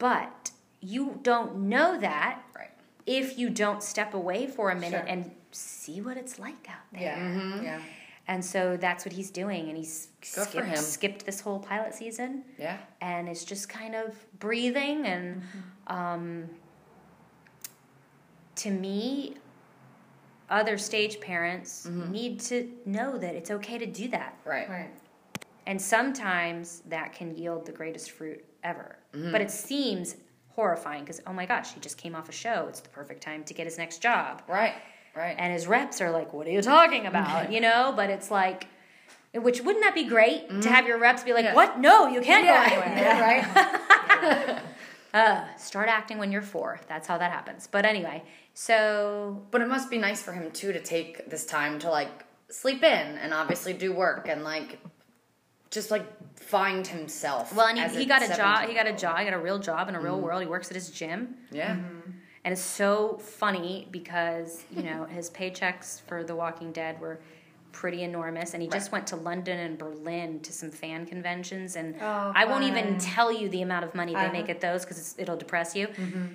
But 0.00 0.50
you 0.80 1.20
don't 1.22 1.68
know 1.68 1.96
that 2.00 2.42
Right. 2.56 2.70
if 3.06 3.38
you 3.38 3.48
don't 3.50 3.82
step 3.82 4.14
away 4.14 4.46
for 4.48 4.70
a 4.70 4.74
minute 4.74 5.02
Sure. 5.02 5.08
and 5.08 5.30
see 5.52 6.00
what 6.00 6.16
it's 6.16 6.38
like 6.40 6.68
out 6.68 6.86
there. 6.90 7.02
Yeah. 7.02 7.62
Yeah. 7.62 7.80
And 8.26 8.44
so 8.44 8.76
that's 8.76 9.04
what 9.04 9.12
he's 9.12 9.30
doing. 9.30 9.68
And 9.68 9.76
he's 9.76 10.08
skipped, 10.22 10.78
skipped 10.78 11.26
this 11.26 11.40
whole 11.40 11.58
pilot 11.58 11.94
season 11.94 12.44
Yeah. 12.58 12.78
and 13.00 13.28
it's 13.28 13.44
just 13.44 13.68
kind 13.68 13.94
of 13.94 14.14
breathing. 14.40 15.04
And 15.06 15.42
Mm-hmm. 15.42 15.96
um, 15.96 16.50
to 18.56 18.70
me, 18.70 19.36
other 20.48 20.78
stage 20.78 21.20
parents 21.20 21.86
Mm-hmm. 21.86 22.10
need 22.10 22.40
to 22.40 22.70
know 22.86 23.18
that 23.18 23.34
it's 23.34 23.50
okay 23.50 23.78
to 23.78 23.86
do 23.86 24.08
that. 24.08 24.34
Right. 24.44 24.68
Right. 24.68 24.90
And 25.66 25.80
sometimes 25.80 26.80
that 26.88 27.12
can 27.12 27.36
yield 27.36 27.66
the 27.66 27.72
greatest 27.72 28.12
fruit 28.12 28.44
ever. 28.64 28.96
Mm-hmm. 29.14 29.32
But 29.32 29.40
it 29.40 29.50
seems 29.50 30.16
horrifying 30.48 31.04
because, 31.04 31.20
oh 31.26 31.32
my 31.32 31.46
gosh, 31.46 31.72
he 31.74 31.80
just 31.80 31.96
came 31.96 32.14
off 32.14 32.28
a 32.28 32.32
show. 32.32 32.66
It's 32.68 32.80
the 32.80 32.88
perfect 32.90 33.22
time 33.22 33.44
to 33.44 33.54
get 33.54 33.66
his 33.66 33.78
next 33.78 33.98
job. 34.02 34.42
Right. 34.48 34.74
Right. 35.16 35.34
And 35.38 35.52
his 35.52 35.66
reps 35.66 36.00
are 36.00 36.10
like, 36.10 36.32
what 36.32 36.46
are 36.46 36.50
you 36.50 36.62
talking 36.62 37.06
about? 37.06 37.50
you 37.52 37.60
know, 37.60 37.92
but 37.96 38.10
it's 38.10 38.30
like, 38.30 38.66
which 39.34 39.60
wouldn't 39.60 39.84
that 39.84 39.94
be 39.94 40.04
great 40.04 40.48
to 40.62 40.68
have 40.68 40.86
your 40.86 40.98
reps 40.98 41.22
be 41.24 41.32
like, 41.32 41.44
Yeah. 41.44 41.54
what? 41.54 41.78
No, 41.80 42.06
you 42.08 42.20
can't 42.20 42.44
yeah. 42.44 42.68
go 42.70 42.80
anywhere. 42.80 43.20
right. 44.52 44.62
Uh, 45.12 45.44
start 45.56 45.88
acting 45.88 46.18
when 46.18 46.30
you're 46.30 46.40
four. 46.40 46.78
That's 46.88 47.08
how 47.08 47.18
that 47.18 47.32
happens. 47.32 47.66
But 47.66 47.84
anyway, 47.84 48.22
so 48.54 49.42
But 49.50 49.60
it 49.60 49.66
must 49.66 49.90
be 49.90 49.98
nice 49.98 50.22
for 50.22 50.32
him 50.32 50.52
too 50.52 50.72
to 50.72 50.80
take 50.80 51.28
this 51.28 51.44
time 51.44 51.80
to 51.80 51.90
like 51.90 52.24
sleep 52.48 52.84
in 52.84 53.18
and 53.18 53.34
obviously 53.34 53.72
do 53.72 53.92
work 53.92 54.28
and 54.28 54.44
like 54.44 54.78
just 55.70 55.90
like 55.90 56.06
find 56.36 56.86
himself. 56.86 57.54
well, 57.54 57.66
and 57.66 57.78
as 57.78 57.92
he, 57.92 58.00
he 58.00 58.06
got 58.06 58.22
a 58.22 58.36
job. 58.36 58.68
He 58.68 58.74
got 58.74 58.86
a 58.86 58.92
job. 58.92 59.18
He 59.18 59.24
got 59.24 59.34
a 59.34 59.38
real 59.38 59.58
job 59.58 59.88
in 59.88 59.94
a 59.94 60.00
real 60.00 60.14
mm-hmm. 60.14 60.24
world. 60.24 60.42
He 60.42 60.48
works 60.48 60.68
at 60.70 60.74
his 60.74 60.90
gym. 60.90 61.36
Yeah. 61.52 61.76
Mm-hmm. 61.76 62.10
And 62.44 62.52
it's 62.52 62.62
so 62.62 63.18
funny 63.18 63.86
because, 63.90 64.64
you 64.74 64.82
know, 64.82 65.04
his 65.04 65.30
paychecks 65.30 66.00
for 66.02 66.24
The 66.24 66.34
Walking 66.34 66.72
Dead 66.72 66.98
were 67.00 67.20
pretty 67.72 68.02
enormous. 68.02 68.54
And 68.54 68.62
he 68.62 68.68
just 68.68 68.90
went 68.90 69.06
to 69.08 69.16
London 69.16 69.58
and 69.58 69.78
Berlin 69.78 70.40
to 70.40 70.52
some 70.52 70.70
fan 70.70 71.06
conventions. 71.06 71.76
And 71.76 71.94
Oh, 72.00 72.32
I 72.34 72.46
won't 72.46 72.64
even 72.64 72.98
tell 72.98 73.30
you 73.30 73.48
the 73.50 73.62
amount 73.62 73.84
of 73.84 73.94
money 73.94 74.14
they 74.14 74.20
Uh-huh. 74.20 74.32
make 74.32 74.48
at 74.48 74.60
those 74.60 74.84
because 74.84 75.14
it'll 75.18 75.36
depress 75.36 75.76
you. 75.76 75.88
Mm-hmm. 75.88 76.26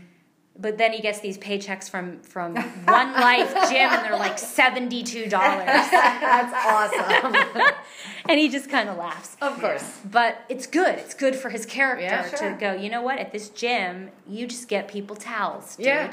But 0.57 0.77
then 0.77 0.93
he 0.93 1.01
gets 1.01 1.19
these 1.19 1.37
paychecks 1.37 1.89
from, 1.89 2.21
from 2.21 2.55
One 2.85 3.13
Life 3.13 3.51
Gym 3.69 3.89
and 3.91 4.05
they're 4.05 4.17
like 4.17 4.37
$72. 4.37 5.29
That's 5.29 6.53
awesome. 6.53 7.35
and 8.29 8.39
he 8.39 8.47
just 8.49 8.69
kind 8.69 8.87
of 8.87 8.97
laughs. 8.97 9.35
of 9.41 9.59
course. 9.59 9.99
But 10.09 10.37
it's 10.47 10.65
good. 10.65 10.95
It's 10.95 11.13
good 11.13 11.35
for 11.35 11.49
his 11.49 11.65
character 11.65 12.03
Yeah, 12.05 12.21
to 12.29 12.57
go, 12.57 12.73
you 12.73 12.89
know 12.89 13.01
what? 13.01 13.19
At 13.19 13.33
this 13.33 13.49
gym, 13.49 14.11
you 14.27 14.47
just 14.47 14.69
get 14.69 14.87
people 14.87 15.15
towels, 15.17 15.75
dude. 15.75 15.87
Yeah. 15.87 16.11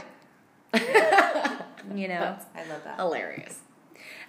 You 1.94 2.08
know? 2.08 2.36
I 2.54 2.64
love 2.68 2.82
that. 2.84 2.96
Hilarious. 2.98 3.58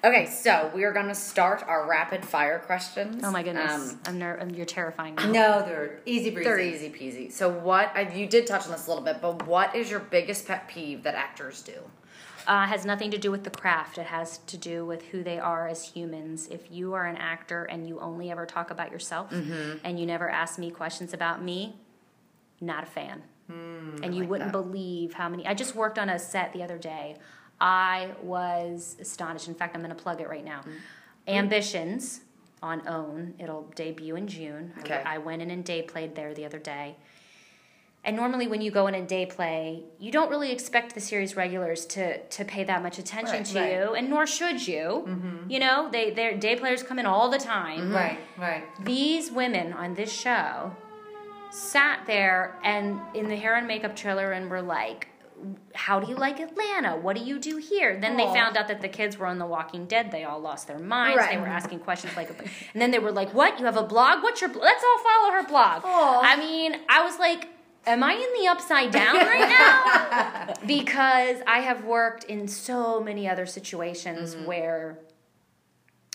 Okay, 0.03 0.25
so 0.25 0.69
we 0.75 0.83
are 0.83 0.91
going 0.91 1.07
to 1.07 1.15
start 1.15 1.63
our 1.65 1.87
rapid 1.87 2.25
fire 2.25 2.59
questions. 2.59 3.23
Oh 3.23 3.31
my 3.31 3.41
goodness, 3.41 3.91
Um, 3.93 3.99
I'm 4.05 4.19
ner- 4.19 4.47
You're 4.53 4.65
terrifying 4.65 5.15
me. 5.15 5.27
No, 5.27 5.61
they're 5.65 6.01
easy 6.05 6.29
breezy. 6.29 6.43
they're 6.49 6.59
easy 6.59 6.89
peasy. 6.89 7.31
So, 7.31 7.47
what 7.49 7.89
I, 7.95 8.11
you 8.13 8.27
did 8.27 8.45
touch 8.45 8.65
on 8.65 8.71
this 8.71 8.85
a 8.87 8.89
little 8.89 9.03
bit, 9.05 9.21
but 9.21 9.47
what 9.47 9.73
is 9.75 9.89
your 9.89 10.01
biggest 10.01 10.45
pet 10.45 10.67
peeve 10.67 11.03
that 11.03 11.15
actors 11.15 11.61
do? 11.61 11.75
Uh, 12.45 12.65
has 12.67 12.83
nothing 12.85 13.11
to 13.11 13.17
do 13.17 13.31
with 13.31 13.45
the 13.45 13.49
craft. 13.49 13.97
It 13.97 14.07
has 14.07 14.39
to 14.39 14.57
do 14.57 14.85
with 14.85 15.03
who 15.03 15.23
they 15.23 15.39
are 15.39 15.69
as 15.69 15.85
humans. 15.93 16.47
If 16.51 16.69
you 16.69 16.93
are 16.95 17.05
an 17.05 17.15
actor 17.15 17.63
and 17.63 17.87
you 17.87 18.01
only 18.01 18.29
ever 18.29 18.45
talk 18.45 18.71
about 18.71 18.91
yourself 18.91 19.29
Mm-hmm. 19.31 19.77
and 19.85 19.97
you 19.97 20.05
never 20.05 20.29
ask 20.29 20.59
me 20.59 20.69
questions 20.69 21.13
about 21.13 21.41
me, 21.41 21.77
not 22.59 22.83
a 22.83 22.87
fan. 22.87 23.23
and 23.47 24.13
you 24.13 24.21
like 24.23 24.29
wouldn't 24.29 24.51
that. 24.51 24.63
believe 24.63 25.13
how 25.13 25.29
many. 25.29 25.47
I 25.47 25.53
just 25.53 25.75
worked 25.75 25.97
on 25.97 26.09
a 26.09 26.19
set 26.19 26.51
the 26.51 26.61
other 26.61 26.77
day. 26.77 27.15
I 27.63 28.09
was 28.21 28.97
astonished. 28.99 29.47
In 29.47 29.55
fact, 29.55 29.73
I'm 29.73 29.81
going 29.81 29.95
to 29.95 30.01
plug 30.01 30.19
it 30.19 30.27
right 30.29 30.43
now. 30.43 30.59
Mm-hmm. 30.59 30.71
Ambitions 31.29 32.19
on 32.61 32.85
OWN. 32.87 33.35
It'll 33.39 33.63
debut 33.75 34.15
in 34.17 34.27
June. 34.27 34.73
I- 34.75 34.79
Okay. 34.81 35.01
I, 35.05 35.17
went 35.17 35.41
in 35.41 35.49
and 35.49 35.63
day 35.63 35.81
played 35.81 36.13
there 36.15 36.33
the 36.33 36.43
other 36.45 36.59
day. 36.59 36.97
And 38.05 38.17
normally, 38.17 38.47
when 38.49 38.59
you 38.59 38.69
go 38.69 38.87
in 38.87 38.95
and 38.95 39.07
day 39.07 39.25
play, 39.25 39.83
you 39.97 40.11
don't 40.11 40.29
really 40.29 40.51
expect 40.51 40.93
the 40.93 40.99
series 40.99 41.37
regulars 41.37 41.85
to 41.85 42.19
to 42.37 42.43
pay 42.43 42.65
that 42.65 42.83
much 42.83 42.99
attention 42.99 43.37
Right, 43.37 43.45
to 43.45 43.59
right. 43.59 43.71
you, 43.71 43.93
and 43.95 44.09
nor 44.09 44.27
should 44.27 44.67
you. 44.67 45.05
Mm-hmm. 45.07 45.49
You 45.49 45.59
know, 45.59 45.87
they 45.89 46.11
their 46.11 46.35
day 46.37 46.57
players 46.57 46.83
come 46.83 46.99
in 46.99 47.05
all 47.05 47.29
the 47.29 47.37
time. 47.37 47.79
Mm-hmm. 47.79 47.93
Right, 47.95 48.19
right. 48.37 48.63
These 48.83 49.31
women 49.31 49.71
on 49.71 49.93
this 49.93 50.11
show 50.11 50.75
sat 51.49 52.05
there 52.05 52.57
and 52.61 52.99
in 53.13 53.29
the 53.29 53.37
hair 53.37 53.55
and 53.55 53.67
makeup 53.67 53.95
trailer 53.95 54.33
and 54.33 54.49
were 54.49 54.61
like, 54.61 55.07
how 55.75 55.99
do 55.99 56.09
you 56.09 56.15
like 56.15 56.39
Atlanta? 56.39 56.95
What 56.95 57.15
do 57.17 57.23
you 57.23 57.39
do 57.39 57.57
here? 57.57 57.99
Then 57.99 58.17
they 58.17 58.25
found 58.25 58.57
out 58.57 58.67
that 58.67 58.81
the 58.81 58.87
kids 58.89 59.17
were 59.17 59.25
on 59.27 59.39
The 59.39 59.45
Walking 59.45 59.85
Dead. 59.85 60.11
They 60.11 60.23
all 60.23 60.39
lost 60.39 60.67
their 60.67 60.79
minds. 60.79 61.23
They 61.29 61.37
were 61.37 61.47
asking 61.47 61.79
questions 61.79 62.15
like, 62.15 62.29
and 62.73 62.81
then 62.81 62.91
they 62.91 62.99
were 62.99 63.11
like, 63.11 63.33
"What? 63.33 63.59
You 63.59 63.65
have 63.65 63.77
a 63.77 63.83
blog? 63.83 64.23
What's 64.23 64.41
your? 64.41 64.49
Bl- 64.49 64.59
Let's 64.59 64.83
all 64.83 65.03
follow 65.03 65.33
her 65.33 65.47
blog." 65.47 65.81
Aw. 65.85 66.21
I 66.23 66.35
mean, 66.37 66.75
I 66.89 67.03
was 67.03 67.19
like, 67.19 67.49
"Am 67.85 68.03
I 68.03 68.13
in 68.13 68.41
the 68.41 68.47
upside 68.49 68.91
down 68.91 69.15
right 69.15 69.49
now?" 70.47 70.53
because 70.65 71.37
I 71.47 71.59
have 71.59 71.85
worked 71.85 72.23
in 72.25 72.47
so 72.47 72.99
many 72.99 73.27
other 73.27 73.45
situations 73.45 74.35
mm-hmm. 74.35 74.45
where 74.45 74.99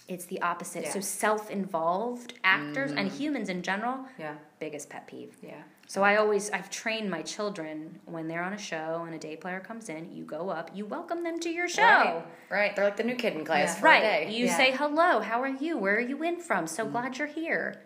it's 0.08 0.24
the 0.24 0.40
opposite. 0.40 0.84
Yeah. 0.84 0.92
So 0.92 1.00
self-involved 1.00 2.34
actors 2.42 2.90
and 2.92 3.08
mm-hmm. 3.08 3.18
humans 3.18 3.48
in 3.48 3.62
general, 3.62 4.06
Yeah, 4.18 4.34
biggest 4.58 4.88
pet 4.88 5.06
peeve. 5.06 5.36
yeah. 5.42 5.62
So 5.88 6.02
I 6.02 6.16
always 6.16 6.50
I've 6.50 6.68
trained 6.68 7.10
my 7.10 7.22
children 7.22 7.98
when 8.04 8.28
they're 8.28 8.42
on 8.42 8.52
a 8.52 8.58
show 8.58 9.04
and 9.06 9.14
a 9.14 9.18
day 9.18 9.36
player 9.36 9.58
comes 9.58 9.88
in, 9.88 10.14
you 10.14 10.22
go 10.22 10.50
up, 10.50 10.70
you 10.74 10.84
welcome 10.84 11.24
them 11.24 11.40
to 11.40 11.48
your 11.48 11.66
show. 11.66 11.82
Right. 11.82 12.24
Right. 12.50 12.76
They're 12.76 12.84
like 12.84 12.98
the 12.98 13.04
new 13.04 13.14
kid 13.14 13.32
in 13.32 13.44
class 13.46 13.68
Yeah. 13.70 13.74
for 13.80 13.84
Right. 13.86 14.00
day. 14.02 14.30
You 14.30 14.46
Yeah. 14.46 14.56
say 14.58 14.70
hello, 14.72 15.20
how 15.20 15.40
are 15.40 15.48
you? 15.48 15.78
Where 15.78 15.96
are 15.96 16.00
you 16.00 16.22
in 16.22 16.40
from? 16.40 16.66
So 16.66 16.84
mm. 16.84 16.92
glad 16.92 17.16
you're 17.16 17.26
here. 17.26 17.80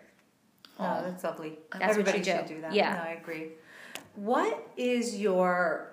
Oh, 0.77 1.01
that's 1.01 1.23
lovely. 1.23 1.59
That's 1.71 1.81
what 1.81 1.89
Everybody 1.91 2.17
you 2.17 2.23
do. 2.25 2.31
should 2.31 2.45
do 2.45 2.61
that. 2.61 2.73
Yeah. 2.73 2.93
No, 2.93 3.03
I 3.03 3.11
agree. 3.13 3.51
What 4.15 4.67
is 4.75 5.17
your 5.17 5.87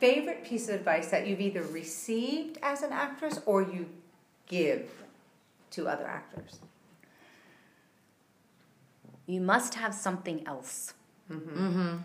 favorite 0.00 0.44
piece 0.44 0.68
of 0.68 0.74
advice 0.74 1.10
that 1.10 1.28
you've 1.28 1.40
either 1.40 1.62
received 1.62 2.58
as 2.60 2.82
an 2.82 2.92
actress 2.92 3.38
or 3.46 3.62
you 3.62 3.88
give 4.48 4.90
to 5.70 5.86
other 5.86 6.08
actors? 6.08 6.58
You 9.26 9.40
must 9.40 9.74
have 9.74 9.92
something 9.94 10.46
else. 10.46 10.94
Mm-hmm. 11.30 11.96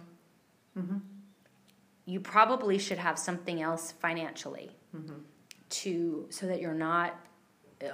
You 2.06 2.20
probably 2.20 2.78
should 2.78 2.98
have 2.98 3.18
something 3.20 3.62
else 3.62 3.92
financially 3.92 4.72
Mm-hmm. 4.96 5.20
to 5.70 6.28
so 6.32 6.48
that 6.48 6.60
you're 6.60 6.74
not 6.74 7.16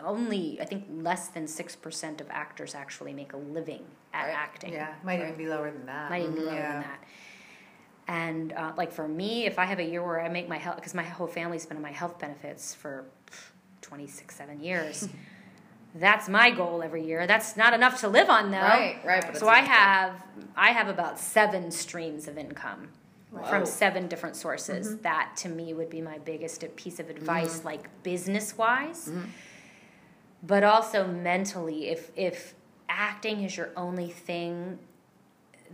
only 0.03 0.57
I 0.59 0.65
think 0.65 0.85
less 0.89 1.27
than 1.27 1.47
six 1.47 1.75
percent 1.75 2.19
of 2.21 2.27
actors 2.31 2.73
actually 2.73 3.13
make 3.13 3.33
a 3.33 3.37
living 3.37 3.83
at 4.13 4.25
Right. 4.25 4.33
acting. 4.35 4.73
Yeah, 4.73 4.95
might 5.03 5.19
even 5.21 5.35
be 5.35 5.45
lower 5.47 5.69
than 5.69 5.85
that. 5.85 6.09
might 6.09 6.23
even 6.23 6.33
be 6.33 6.41
lower 6.41 6.55
Yeah. 6.55 6.71
than 6.73 6.81
that. 6.81 7.03
And 8.07 8.53
uh, 8.53 8.71
like 8.77 8.91
for 8.91 9.07
me, 9.07 9.45
if 9.45 9.59
I 9.59 9.65
have 9.65 9.77
a 9.77 9.83
year 9.83 10.03
where 10.03 10.19
I 10.19 10.27
make 10.27 10.49
my 10.49 10.57
health, 10.57 10.77
because 10.77 10.95
my 10.95 11.03
whole 11.03 11.27
family's 11.27 11.67
been 11.67 11.77
on 11.77 11.83
my 11.83 11.91
health 11.91 12.17
benefits 12.17 12.73
for 12.73 13.05
26, 13.81 14.33
seven 14.35 14.59
years, 14.59 15.07
that's 15.95 16.29
my 16.29 16.51
goal 16.51 16.83
every 16.83 17.05
year. 17.05 17.25
That's 17.27 17.57
not 17.57 17.73
enough 17.73 17.99
to 18.01 18.07
live 18.07 18.29
on 18.29 18.51
though. 18.51 18.57
Right, 18.59 18.99
right, 19.05 19.23
but 19.25 19.37
so 19.37 19.47
I 19.47 19.59
enough. 19.59 19.69
have, 19.71 20.23
I 20.55 20.71
have 20.71 20.87
about 20.87 21.19
seven 21.19 21.71
streams 21.71 22.27
of 22.27 22.37
income 22.37 22.89
Whoa. 23.31 23.43
from 23.45 23.65
seven 23.65 24.07
different 24.07 24.35
sources. 24.35 24.89
Mm-hmm. 24.89 25.01
That 25.03 25.33
to 25.37 25.49
me 25.49 25.73
would 25.73 25.89
be 25.89 26.01
my 26.01 26.17
biggest 26.19 26.63
piece 26.75 26.99
of 26.99 27.07
Mm-hmm. 27.07 27.17
advice, 27.17 27.63
like 27.63 28.03
business 28.03 28.57
wise, 28.57 29.09
but 30.43 30.63
also 30.63 31.07
mentally. 31.07 31.87
If 31.89 32.11
if 32.15 32.53
acting 32.89 33.43
is 33.43 33.57
your 33.57 33.69
only 33.75 34.09
thing, 34.09 34.79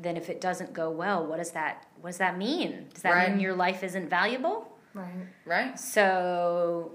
then 0.02 0.16
if 0.18 0.30
it 0.30 0.40
doesn't 0.42 0.74
go 0.74 0.90
well, 0.90 1.26
what 1.26 1.38
does 1.38 1.52
that 1.52 1.86
what 2.02 2.10
does 2.12 2.18
that 2.20 2.38
mean? 2.38 2.88
Does 2.94 3.04
that 3.04 3.14
Right. 3.14 3.30
mean 3.32 3.40
your 3.40 3.56
life 3.56 3.84
isn't 3.84 4.10
valuable? 4.10 4.70
Right. 4.94 5.28
Right. 5.46 5.80
So 5.80 6.92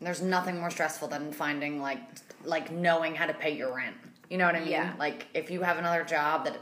There's 0.00 0.22
nothing 0.22 0.58
more 0.58 0.70
stressful 0.70 1.08
than 1.08 1.32
finding 1.32 1.80
like 1.80 2.00
like 2.44 2.70
knowing 2.72 3.14
how 3.14 3.26
to 3.26 3.34
pay 3.34 3.56
your 3.56 3.74
rent. 3.76 3.96
You 4.30 4.38
know 4.38 4.46
what 4.46 4.54
I 4.56 4.60
mean? 4.60 4.70
Yeah. 4.70 4.92
Like 4.98 5.26
if 5.34 5.50
you 5.50 5.60
have 5.62 5.78
another 5.78 6.04
job 6.04 6.44
that 6.44 6.56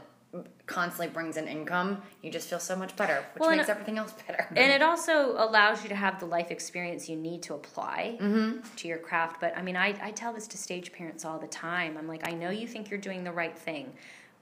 constantly 0.67 1.07
brings 1.11 1.37
in 1.37 1.47
income, 1.47 2.01
you 2.21 2.29
just 2.31 2.49
feel 2.49 2.59
so 2.59 2.75
much 2.75 2.95
better, 2.95 3.23
which 3.33 3.41
Well, 3.41 3.55
makes 3.55 3.69
everything 3.69 3.97
else 3.97 4.13
better. 4.27 4.45
and 4.55 4.71
it 4.71 4.81
also 4.83 5.31
allows 5.37 5.81
you 5.81 5.89
to 5.89 5.95
have 5.95 6.19
the 6.19 6.25
life 6.27 6.51
experience 6.51 7.09
you 7.09 7.15
need 7.15 7.41
to 7.43 7.55
apply 7.55 8.17
Mm-hmm. 8.21 8.75
to 8.75 8.87
your 8.87 8.99
craft 8.99 9.41
but 9.41 9.57
i 9.57 9.61
mean 9.63 9.75
I, 9.75 9.95
I 10.03 10.11
tell 10.11 10.31
this 10.31 10.45
to 10.49 10.57
stage 10.57 10.91
parents 10.91 11.25
all 11.25 11.39
the 11.39 11.47
time 11.47 11.97
i'm 11.97 12.07
like 12.07 12.27
i 12.27 12.33
know 12.33 12.51
you 12.51 12.67
think 12.67 12.91
you're 12.91 12.99
doing 12.99 13.23
the 13.23 13.31
right 13.31 13.57
thing 13.57 13.91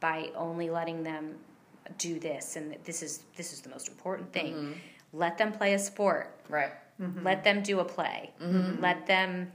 by 0.02 0.30
only 0.36 0.70
letting 0.70 1.04
them 1.04 1.36
do 1.98 2.20
this 2.20 2.58
and 2.58 2.76
this 2.84 3.02
is 3.02 3.22
this 3.38 3.54
is 3.54 3.62
the 3.62 3.70
most 3.70 3.88
important 3.88 4.34
thing 4.34 4.54
Mm-hmm. 4.54 4.74
let 5.14 5.38
them 5.38 5.54
play 5.54 5.74
a 5.74 5.80
sport 5.80 6.36
right. 6.50 6.72
Let 7.24 7.44
them 7.44 7.62
do 7.62 7.80
a 7.80 7.86
play 7.86 8.32
Mm-hmm. 8.42 8.82
let 8.82 9.06
them 9.08 9.52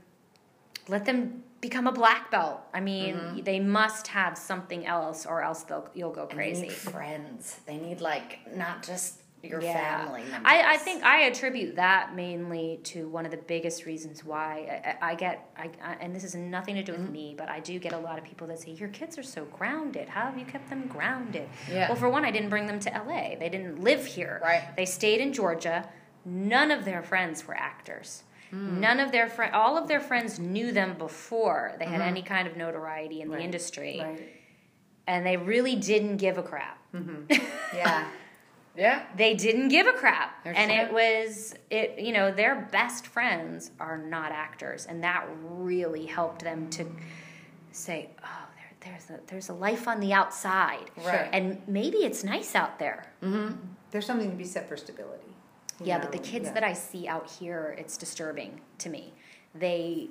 let 0.87 1.05
them 1.05 1.43
become 1.61 1.87
a 1.87 1.91
black 1.91 2.29
belt 2.31 2.59
i 2.73 2.79
mean 2.79 3.15
Mm-hmm. 3.15 3.43
they 3.43 3.59
must 3.59 4.07
have 4.07 4.37
something 4.37 4.85
else 4.85 5.25
or 5.25 5.41
else 5.41 5.63
they'll 5.63 5.89
you'll 5.93 6.11
go 6.11 6.25
they 6.27 6.35
crazy 6.35 6.61
need 6.63 6.71
friends. 6.73 7.59
They 7.65 7.77
need 7.77 8.01
like 8.01 8.39
not 8.55 8.83
just 8.85 9.19
your 9.41 9.61
Yeah. 9.61 10.05
family 10.05 10.21
members. 10.21 10.41
I, 10.45 10.75
I 10.75 10.77
think 10.77 11.03
I 11.03 11.23
attribute 11.23 11.75
that 11.75 12.15
mainly 12.15 12.79
to 12.85 13.09
one 13.09 13.25
of 13.25 13.31
the 13.31 13.37
biggest 13.55 13.85
reasons 13.85 14.23
why 14.23 14.95
I, 15.01 15.11
I 15.11 15.15
get, 15.15 15.49
I, 15.57 15.69
I, 15.83 15.93
and 15.99 16.15
this 16.15 16.21
has 16.21 16.33
nothing 16.33 16.75
to 16.75 16.83
do 16.83 16.93
with 16.93 17.01
Mm-hmm. 17.01 17.11
me, 17.11 17.35
but 17.37 17.49
I 17.49 17.59
do 17.59 17.77
get 17.77 17.91
a 17.91 17.97
lot 17.97 18.17
of 18.17 18.23
people 18.23 18.47
that 18.47 18.59
say, 18.59 18.71
Your 18.71 18.87
kids 18.87 19.17
are 19.17 19.23
so 19.23 19.43
grounded. 19.45 20.07
How 20.07 20.21
have 20.29 20.37
you 20.37 20.45
kept 20.45 20.69
them 20.69 20.87
grounded? 20.87 21.49
Yeah. 21.69 21.89
Well, 21.89 21.97
for 21.97 22.07
one, 22.09 22.23
I 22.23 22.31
didn't 22.31 22.51
bring 22.51 22.67
them 22.67 22.79
to 22.79 22.89
LA, 22.91 23.35
they 23.37 23.49
didn't 23.51 23.81
live 23.83 24.05
here. 24.05 24.39
Right. 24.41 24.63
They 24.77 24.85
stayed 24.85 25.19
in 25.19 25.33
Georgia. 25.33 25.89
None 26.25 26.71
of 26.71 26.85
their 26.85 27.03
friends 27.03 27.45
were 27.47 27.55
actors. 27.55 28.23
Hmm. 28.49 28.79
None 28.79 28.99
of 28.99 29.11
their 29.11 29.27
friends, 29.29 29.51
all 29.55 29.77
of 29.77 29.87
their 29.87 29.99
friends 29.99 30.39
knew 30.39 30.71
them 30.71 30.95
before 30.97 31.73
they 31.79 31.85
Mm-hmm. 31.85 31.93
had 31.93 32.01
any 32.01 32.21
kind 32.21 32.47
of 32.47 32.55
notoriety 32.55 33.21
in 33.21 33.29
the 33.29 33.39
industry. 33.39 33.99
Right. 34.01 34.29
And 35.07 35.25
they 35.25 35.35
really 35.37 35.75
didn't 35.75 36.17
give 36.17 36.37
a 36.37 36.43
crap. 36.43 36.79
Yeah. 37.75 38.07
yeah. 38.75 39.03
they 39.17 39.33
didn't 39.33 39.69
give 39.69 39.87
a 39.87 39.93
crap 39.93 40.43
They're 40.43 40.55
and 40.55 40.71
sure. 40.71 40.81
it 40.85 40.93
was 40.93 41.55
it 41.71 41.99
you 41.99 42.13
know 42.13 42.31
their 42.31 42.67
best 42.71 43.07
friends 43.07 43.71
are 43.79 43.97
not 43.97 44.31
actors 44.31 44.85
and 44.85 45.03
that 45.03 45.27
really 45.41 46.05
helped 46.05 46.43
them 46.43 46.69
to 46.71 46.85
say 47.71 48.09
oh 48.23 48.45
there, 48.55 48.91
there's 48.91 49.09
a 49.09 49.19
there's 49.25 49.49
a 49.49 49.53
life 49.53 49.87
on 49.87 49.99
the 49.99 50.13
outside 50.13 50.91
Right. 51.03 51.29
and 51.33 51.61
maybe 51.67 51.97
it's 51.97 52.23
nice 52.23 52.53
out 52.53 52.77
there 52.77 53.05
There's 53.91 54.05
something 54.05 54.29
to 54.29 54.37
be 54.37 54.43
said 54.45 54.67
for 54.69 54.77
stability. 54.77 55.32
Yeah 55.83 55.97
know, 55.97 56.03
but 56.03 56.11
the 56.11 56.17
kids 56.19 56.45
yeah. 56.47 56.53
that 56.53 56.63
i 56.63 56.73
see 56.73 57.07
out 57.07 57.29
here 57.29 57.75
it's 57.77 57.97
disturbing 57.97 58.59
to 58.77 58.89
me 58.89 59.13
they 59.55 60.09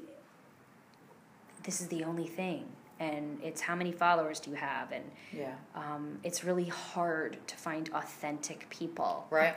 this 1.65 1.81
is 1.81 1.89
the 1.89 2.05
only 2.05 2.27
thing 2.27 2.65
and 3.01 3.39
it's 3.43 3.61
how 3.61 3.75
many 3.75 3.93
followers 3.93 4.41
do 4.41 4.51
you 4.51 4.57
have 4.57 4.93
and 4.93 5.05
Yeah. 5.33 5.55
um, 5.75 6.19
it's 6.23 6.45
really 6.45 6.67
hard 6.67 7.39
to 7.47 7.57
find 7.57 7.89
authentic 7.95 8.69
people 8.71 9.27
Right. 9.31 9.55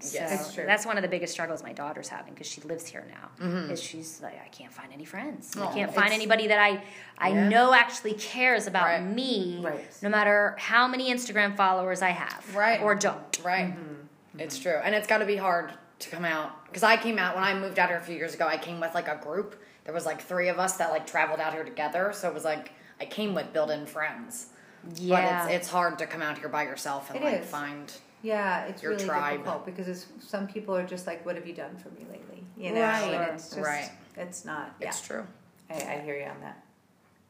So 0.00 0.18
Yes. 0.18 0.30
That's 0.30 0.54
true. 0.54 0.64
that's 0.66 0.84
one 0.84 0.98
of 0.98 1.02
the 1.02 1.08
biggest 1.08 1.32
struggles 1.32 1.62
my 1.62 1.72
daughter's 1.72 2.08
having 2.08 2.34
because 2.34 2.46
she 2.46 2.60
lives 2.62 2.86
here 2.86 3.06
now. 3.10 3.46
Is 3.72 3.82
she's 3.82 4.20
like 4.20 4.34
I 4.44 4.48
can't 4.48 4.72
find 4.72 4.92
any 4.92 5.06
friends. 5.06 5.56
I 5.56 5.60
Mm-hmm. 5.60 5.74
Can't 5.74 5.94
find 5.94 6.12
anybody 6.12 6.48
that 6.48 6.58
I 6.58 6.82
I 7.16 7.30
Yeah. 7.30 7.48
know 7.48 7.72
actually 7.72 8.12
cares 8.12 8.66
about 8.66 8.84
Right. 8.84 9.02
me, 9.02 9.60
Right. 9.64 9.84
no 10.02 10.10
matter 10.10 10.54
how 10.58 10.86
many 10.86 11.10
Instagram 11.10 11.56
followers 11.56 12.02
I 12.02 12.10
have, 12.10 12.54
Right. 12.54 12.80
or 12.82 12.94
don't. 12.94 13.40
Right. 13.42 13.74
It's 14.40 14.58
true. 14.58 14.78
And 14.82 14.94
it's 14.94 15.06
got 15.06 15.18
to 15.18 15.26
be 15.26 15.36
hard 15.36 15.72
to 16.00 16.10
come 16.10 16.24
out. 16.24 16.64
Because 16.66 16.82
I 16.82 16.96
came 16.96 17.18
out, 17.18 17.34
when 17.34 17.44
I 17.44 17.54
moved 17.54 17.78
out 17.78 17.88
here 17.90 17.98
a 17.98 18.02
few 18.02 18.16
years 18.16 18.34
ago, 18.34 18.46
I 18.46 18.56
came 18.56 18.80
with 18.80 18.94
like 18.94 19.06
a 19.08 19.20
group. 19.22 19.60
There 19.84 19.94
was 19.94 20.06
like 20.06 20.20
three 20.22 20.48
of 20.48 20.58
us 20.58 20.76
that 20.78 20.90
like 20.90 21.06
traveled 21.06 21.40
out 21.40 21.52
here 21.52 21.64
together. 21.64 22.12
So 22.14 22.28
it 22.28 22.34
was 22.34 22.44
like, 22.44 22.72
I 23.00 23.04
came 23.04 23.34
with 23.34 23.52
built 23.52 23.70
in 23.70 23.86
friends. 23.86 24.46
Yeah, 24.96 25.44
But 25.44 25.52
it's, 25.52 25.64
it's 25.66 25.68
hard 25.68 25.98
to 25.98 26.06
come 26.06 26.22
out 26.22 26.38
here 26.38 26.48
by 26.48 26.62
yourself 26.64 27.10
and 27.10 27.18
It 27.18 27.22
like 27.24 27.40
is. 27.42 27.46
find. 27.46 27.92
Yeah, 28.22 28.64
it's 28.66 28.82
Your 28.82 28.92
really 28.92 29.04
tribe. 29.04 29.38
difficult 29.38 29.66
because 29.66 29.88
it's, 29.88 30.06
some 30.26 30.46
people 30.46 30.74
are 30.76 30.86
just 30.86 31.06
like, 31.06 31.24
"What 31.24 31.36
have 31.36 31.46
you 31.46 31.54
done 31.54 31.76
for 31.76 31.88
me 31.90 32.06
lately?" 32.10 32.44
You 32.56 32.72
know, 32.74 32.82
Right. 32.82 33.02
and 33.14 33.34
it's 33.34 33.48
just, 33.50 33.60
Right. 33.60 33.90
it's 34.16 34.44
not. 34.44 34.74
Yeah, 34.80 34.88
It's 34.88 35.00
true. 35.00 35.26
I, 35.70 35.74
I 35.74 36.00
hear 36.04 36.16
you 36.18 36.24
on 36.26 36.40
that. 36.42 36.62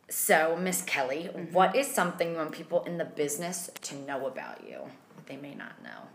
So, 0.08 0.56
Miss 0.60 0.82
Kelly, 0.82 1.30
mm-hmm. 1.32 1.52
what 1.52 1.76
is 1.76 1.86
something 1.86 2.32
you 2.32 2.36
want 2.36 2.50
people 2.52 2.82
in 2.84 2.98
the 2.98 3.04
business 3.04 3.70
to 3.82 3.94
know 3.96 4.26
about 4.26 4.64
you 4.68 4.78
that 5.16 5.26
they 5.26 5.36
may 5.36 5.54
not 5.54 5.80
know? 5.82 6.08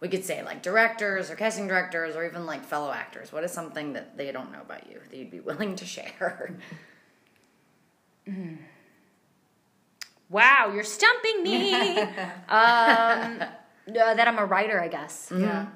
We 0.00 0.08
could 0.08 0.24
say 0.24 0.42
like 0.42 0.62
directors 0.62 1.30
or 1.30 1.36
casting 1.36 1.68
directors 1.68 2.16
or 2.16 2.26
even 2.26 2.44
like 2.44 2.64
fellow 2.64 2.90
actors. 2.90 3.32
What 3.32 3.44
is 3.44 3.52
something 3.52 3.94
that 3.94 4.16
they 4.16 4.30
don't 4.30 4.52
know 4.52 4.60
about 4.60 4.90
you 4.90 5.00
that 5.10 5.16
you'd 5.16 5.30
be 5.30 5.40
willing 5.40 5.74
to 5.76 5.86
share? 5.86 6.56
wow, 10.28 10.70
you're 10.74 10.84
stumping 10.84 11.42
me. 11.42 11.74
um, 11.98 13.42
uh, 13.88 14.14
that 14.14 14.26
I'm 14.26 14.38
a 14.38 14.44
writer, 14.44 14.80
I 14.80 14.88
guess. 14.88 15.32
Yeah, 15.34 15.66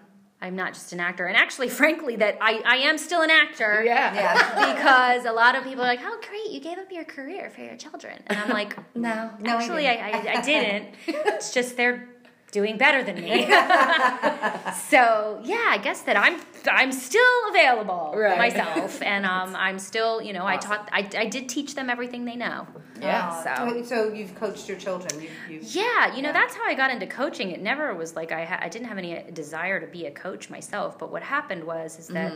I'm 0.43 0.57
not 0.57 0.75
just 0.75 0.93
an 0.93 1.01
actor, 1.01 1.27
and 1.27 1.37
actually, 1.37 1.69
frankly, 1.69 2.17
that 2.17 2.39
I 2.41 2.61
I 2.65 2.77
am 2.79 2.99
still 2.99 3.23
an 3.23 3.31
actor. 3.31 3.83
yeah. 3.85 4.15
yeah. 4.15 4.75
because 4.75 5.25
a 5.25 5.33
lot 5.33 5.55
of 5.55 5.65
people 5.65 5.83
are 5.83 5.87
like, 5.87 6.01
"Oh, 6.03 6.21
great, 6.29 6.51
you 6.51 6.61
gave 6.61 6.79
up 6.79 6.91
your 6.91 7.05
career 7.05 7.51
for 7.51 7.63
your 7.63 7.77
children," 7.77 8.21
and 8.27 8.39
I'm 8.39 8.51
like, 8.51 8.77
No. 8.95 9.31
No, 9.41 9.53
I 9.53 9.63
actually, 9.63 9.87
I, 9.87 9.93
I, 9.93 10.39
I 10.39 10.41
didn't. 10.43 10.95
It's 11.07 11.53
just 11.55 11.77
they're 11.77 12.09
doing 12.51 12.77
better 12.77 13.03
than 13.03 13.17
me. 13.17 13.45
so 14.89 15.41
yeah, 15.45 15.67
I 15.69 15.79
guess 15.83 16.03
that 16.03 16.17
I'm 16.17 16.41
I'm 16.71 16.93
still 16.93 17.23
available 17.51 18.13
Right. 18.17 18.39
myself, 18.39 19.01
and 19.03 19.25
um, 19.35 19.55
I'm 19.57 19.79
still 19.79 20.21
you 20.21 20.33
know 20.33 20.47
I 20.47 20.57
taught 20.57 20.89
I, 20.93 21.09
I 21.17 21.27
did 21.27 21.49
teach 21.49 21.75
them 21.75 21.89
everything 21.91 22.25
they 22.25 22.37
know. 22.37 22.67
Yeah. 23.01 23.43
So. 23.45 23.81
So, 23.81 23.83
so 23.83 24.13
you've 24.13 24.35
coached 24.35 24.69
your 24.69 24.77
children. 24.79 25.21
You, 25.23 25.29
you 25.49 25.61
Yeah, 25.63 26.15
you 26.15 26.23
know 26.23 26.29
Yeah. 26.29 26.33
that's 26.33 26.55
how 26.55 26.65
I 26.67 26.75
got 26.75 26.91
into 26.91 27.07
coaching. 27.07 27.51
It 27.51 27.63
never 27.63 27.95
was 27.95 28.15
like 28.15 28.31
I 28.33 28.45
ha- 28.45 28.59
I 28.61 28.69
didn't 28.69 28.89
have 28.89 28.99
any 28.99 29.17
uh, 29.19 29.23
desire 29.33 29.81
to 29.81 29.87
be 29.87 30.07
a 30.07 30.11
coach 30.11 30.51
myself. 30.51 30.99
But 30.99 31.11
what 31.11 31.23
happened 31.23 31.65
was 31.65 31.99
is 31.99 32.09
that 32.09 32.33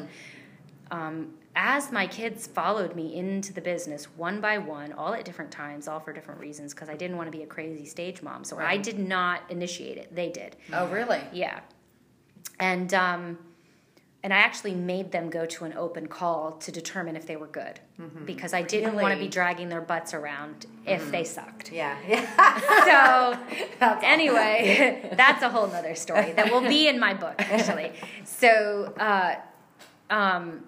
um, 0.94 1.34
as 1.56 1.92
my 1.92 2.06
kids 2.06 2.46
followed 2.46 2.94
me 2.96 3.14
into 3.14 3.52
the 3.52 3.60
business 3.60 4.04
one 4.16 4.40
by 4.40 4.58
one, 4.58 4.92
all 4.92 5.14
at 5.14 5.24
different 5.24 5.50
times, 5.50 5.86
all 5.88 6.00
for 6.00 6.12
different 6.12 6.40
reasons, 6.40 6.74
because 6.74 6.88
I 6.88 6.96
didn't 6.96 7.16
want 7.16 7.30
to 7.30 7.36
be 7.36 7.44
a 7.44 7.46
crazy 7.46 7.84
stage 7.84 8.22
mom. 8.22 8.44
So 8.44 8.58
I 8.58 8.76
did 8.76 8.98
not 8.98 9.42
initiate 9.50 9.98
it; 9.98 10.14
they 10.14 10.30
did. 10.30 10.56
Oh, 10.72 10.86
really? 10.88 11.20
Yeah, 11.32 11.60
and 12.58 12.92
um, 12.94 13.38
and 14.24 14.32
I 14.32 14.38
actually 14.38 14.74
made 14.74 15.12
them 15.12 15.30
go 15.30 15.46
to 15.46 15.64
an 15.64 15.74
open 15.74 16.06
call 16.08 16.52
to 16.52 16.72
determine 16.72 17.14
if 17.14 17.26
they 17.26 17.36
were 17.36 17.46
good, 17.46 17.78
because 18.24 18.52
I 18.54 18.62
didn't 18.62 18.94
want 18.94 19.14
to 19.14 19.20
be 19.20 19.28
dragging 19.28 19.68
their 19.68 19.82
butts 19.82 20.14
around 20.14 20.66
if 20.86 21.10
they 21.10 21.24
sucked. 21.24 21.70
yeah, 21.72 21.96
yeah. 22.08 23.38
So 23.80 23.98
anyway, 24.02 25.10
that's 25.16 25.42
a 25.42 25.50
whole 25.50 25.66
nother 25.68 25.94
story 25.94 26.32
that 26.32 26.50
will 26.50 26.62
be 26.62 26.88
in 26.88 26.98
my 26.98 27.14
book 27.14 27.34
actually. 27.38 27.92
So, 28.24 28.92
uh, 28.98 29.36
um, 30.10 30.64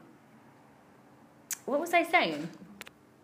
what 1.66 1.78
was 1.80 1.92
I 1.94 2.02
saying? 2.02 2.48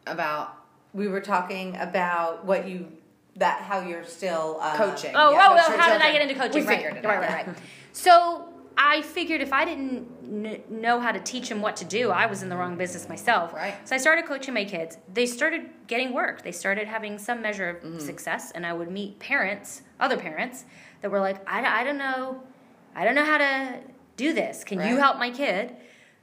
About 0.06 0.56
we 0.92 1.08
were 1.08 1.20
talking 1.20 1.76
about 1.76 2.44
what 2.44 2.68
you 2.68 2.88
that 3.36 3.62
how 3.62 3.80
you're 3.80 4.04
still 4.04 4.58
uh, 4.60 4.76
Coaching. 4.76 5.12
Oh, 5.14 5.30
Yeah, 5.32 5.46
oh, 5.50 5.54
your 5.70 5.78
how 5.80 5.90
did 5.92 6.02
I 6.02 6.12
get 6.12 6.20
into 6.22 6.34
coaching? 6.34 6.62
We 6.62 6.68
right, 6.68 6.76
figured 6.82 6.96
it 6.98 7.04
right, 7.06 7.16
out. 7.16 7.22
right, 7.22 7.46
right. 7.46 7.56
So 7.92 8.48
I 8.76 9.00
figured 9.02 9.40
if 9.40 9.52
I 9.54 9.64
didn't 9.64 10.06
kn- 10.42 10.62
know 10.68 11.00
how 11.00 11.12
to 11.12 11.20
teach 11.20 11.48
them 11.48 11.62
what 11.62 11.76
to 11.76 11.84
do, 11.86 12.10
I 12.10 12.26
was 12.26 12.42
in 12.42 12.48
the 12.50 12.56
wrong 12.56 12.76
business 12.76 13.08
myself. 13.08 13.54
Right. 13.54 13.74
So 13.88 13.94
I 13.94 13.98
started 13.98 14.26
coaching 14.26 14.52
my 14.52 14.64
kids. 14.64 14.98
They 15.14 15.24
started 15.26 15.70
getting 15.86 16.12
work. 16.12 16.42
They 16.42 16.52
started 16.52 16.88
having 16.88 17.18
some 17.18 17.40
measure 17.40 17.70
of 17.70 17.76
Mm-hmm. 17.82 17.98
success, 18.00 18.50
and 18.50 18.66
I 18.66 18.72
would 18.74 18.90
meet 18.90 19.18
parents, 19.18 19.82
other 20.00 20.16
parents, 20.18 20.64
that 21.00 21.10
were 21.10 21.20
like, 21.20 21.38
I, 21.48 21.80
I 21.80 21.84
don't 21.84 21.98
know, 21.98 22.42
I 22.94 23.04
don't 23.04 23.14
know 23.14 23.24
how 23.24 23.38
to 23.38 23.78
do 24.16 24.32
this. 24.34 24.62
Can 24.64 24.78
you 24.86 24.96
help 24.98 25.18
my 25.18 25.30
kid? 25.30 25.74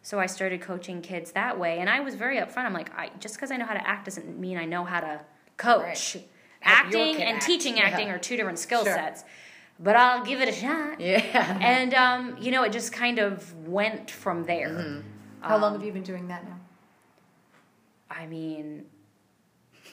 So 0.09 0.19
I 0.19 0.25
started 0.25 0.61
coaching 0.61 1.03
kids 1.03 1.33
that 1.33 1.59
way, 1.59 1.77
and 1.77 1.87
I 1.87 1.99
was 1.99 2.15
very 2.15 2.37
upfront. 2.37 2.65
I'm 2.65 2.73
like, 2.73 2.91
I, 2.97 3.11
just 3.19 3.35
because 3.35 3.51
I 3.51 3.57
know 3.57 3.65
how 3.67 3.75
to 3.75 3.87
act 3.87 4.05
doesn't 4.05 4.39
mean 4.39 4.57
I 4.57 4.65
know 4.65 4.83
how 4.83 5.01
to 5.01 5.21
coach. 5.57 6.15
Right. 6.15 6.27
Acting 6.63 7.21
and 7.21 7.35
act. 7.35 7.45
teaching 7.45 7.77
Yeah. 7.77 7.83
acting 7.83 8.09
are 8.09 8.17
two 8.17 8.35
different 8.35 8.57
skill 8.57 8.83
Sure. 8.83 8.95
sets, 8.95 9.23
but 9.79 9.95
I'll 9.95 10.25
give 10.25 10.41
it 10.41 10.49
a 10.49 10.51
shot. 10.51 10.99
yeah. 10.99 11.59
And 11.61 11.93
um, 11.93 12.35
you 12.41 12.49
know, 12.49 12.63
it 12.63 12.71
just 12.71 12.91
kind 12.91 13.19
of 13.19 13.53
went 13.67 14.09
from 14.09 14.45
there. 14.45 14.69
Mm-hmm. 14.69 15.01
How 15.41 15.57
long 15.59 15.73
have 15.73 15.83
you 15.83 15.91
been 15.91 16.01
doing 16.01 16.27
that 16.29 16.43
now? 16.43 16.57
I 18.09 18.25
mean, 18.25 18.85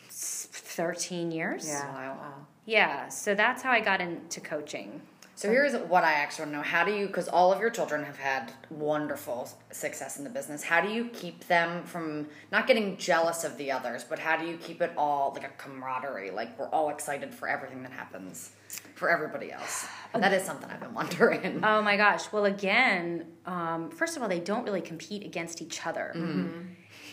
thirteen 0.08 1.30
years. 1.30 1.66
Wow. 1.68 2.16
Wow. 2.22 2.46
Yeah. 2.64 3.08
So 3.10 3.34
that's 3.34 3.62
how 3.62 3.70
I 3.70 3.80
got 3.80 4.00
into 4.00 4.40
coaching. 4.40 5.02
So 5.36 5.50
here's 5.50 5.74
what 5.74 6.02
I 6.02 6.14
actually 6.14 6.44
want 6.44 6.52
to 6.52 6.56
know. 6.56 6.62
How 6.62 6.82
do 6.82 6.92
you, 6.92 7.06
because 7.08 7.28
all 7.28 7.52
of 7.52 7.60
your 7.60 7.68
children 7.68 8.02
have 8.04 8.16
had 8.16 8.52
wonderful 8.70 9.50
success 9.70 10.16
in 10.16 10.24
the 10.24 10.30
business, 10.30 10.62
how 10.62 10.80
do 10.80 10.88
you 10.88 11.10
keep 11.12 11.46
them 11.46 11.84
from 11.84 12.26
not 12.50 12.66
getting 12.66 12.96
jealous 12.96 13.44
of 13.44 13.58
the 13.58 13.70
others, 13.70 14.02
but 14.02 14.18
how 14.18 14.38
do 14.38 14.46
you 14.46 14.56
keep 14.56 14.80
it 14.80 14.92
all 14.96 15.32
like 15.34 15.44
a 15.44 15.50
camaraderie? 15.58 16.30
Like 16.30 16.58
we're 16.58 16.70
all 16.70 16.88
excited 16.88 17.34
for 17.34 17.48
everything 17.48 17.82
that 17.82 17.92
happens 17.92 18.52
for 18.94 19.10
everybody 19.10 19.52
else. 19.52 19.86
And 20.14 20.22
that 20.22 20.32
is 20.32 20.42
something 20.42 20.70
I've 20.70 20.80
been 20.80 20.94
wondering. 20.94 21.62
Oh 21.76 21.82
my 21.82 21.98
gosh. 21.98 22.32
Well, 22.32 22.46
again, 22.46 23.26
um, 23.44 23.90
first 23.90 24.16
of 24.16 24.22
all, 24.22 24.28
they 24.30 24.40
don't 24.40 24.64
really 24.64 24.80
compete 24.80 25.22
against 25.22 25.60
each 25.60 25.86
other. 25.86 26.12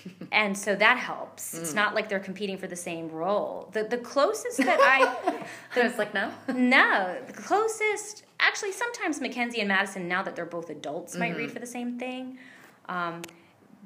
and 0.31 0.57
so 0.57 0.75
that 0.75 0.97
helps. 0.97 1.53
It's 1.53 1.73
not 1.73 1.93
like 1.95 2.09
they're 2.09 2.19
competing 2.19 2.57
for 2.57 2.67
the 2.67 2.75
same 2.75 3.09
role. 3.09 3.69
The 3.73 3.83
the 3.83 3.97
closest 3.97 4.57
that 4.57 4.79
I 4.81 5.45
I 5.75 5.83
was 5.87 5.97
like, 5.97 6.13
no. 6.13 6.31
no, 6.53 7.17
the 7.27 7.33
closest 7.33 8.23
actually 8.39 8.71
sometimes 8.73 9.21
Mackenzie 9.21 9.59
and 9.59 9.67
Madison 9.67 10.07
now 10.07 10.21
that 10.23 10.35
they're 10.35 10.45
both 10.45 10.69
adults 10.69 11.15
might 11.15 11.31
Mm-hmm. 11.31 11.39
read 11.39 11.51
for 11.51 11.59
the 11.59 11.65
same 11.65 11.97
thing. 11.97 12.37
Um, 12.89 13.21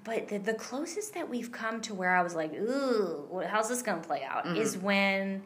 but 0.03 0.27
the, 0.29 0.37
the 0.39 0.53
closest 0.53 1.13
that 1.15 1.27
we've 1.29 1.51
come 1.51 1.81
to 1.81 1.93
where 1.93 2.15
I 2.15 2.21
was 2.23 2.33
like, 2.33 2.53
ooh, 2.53 3.43
how's 3.47 3.67
this 3.69 3.81
going 3.81 4.01
to 4.01 4.07
play 4.07 4.23
out 4.23 4.45
Mm-hmm. 4.45 4.55
is 4.55 4.77
when 4.77 5.43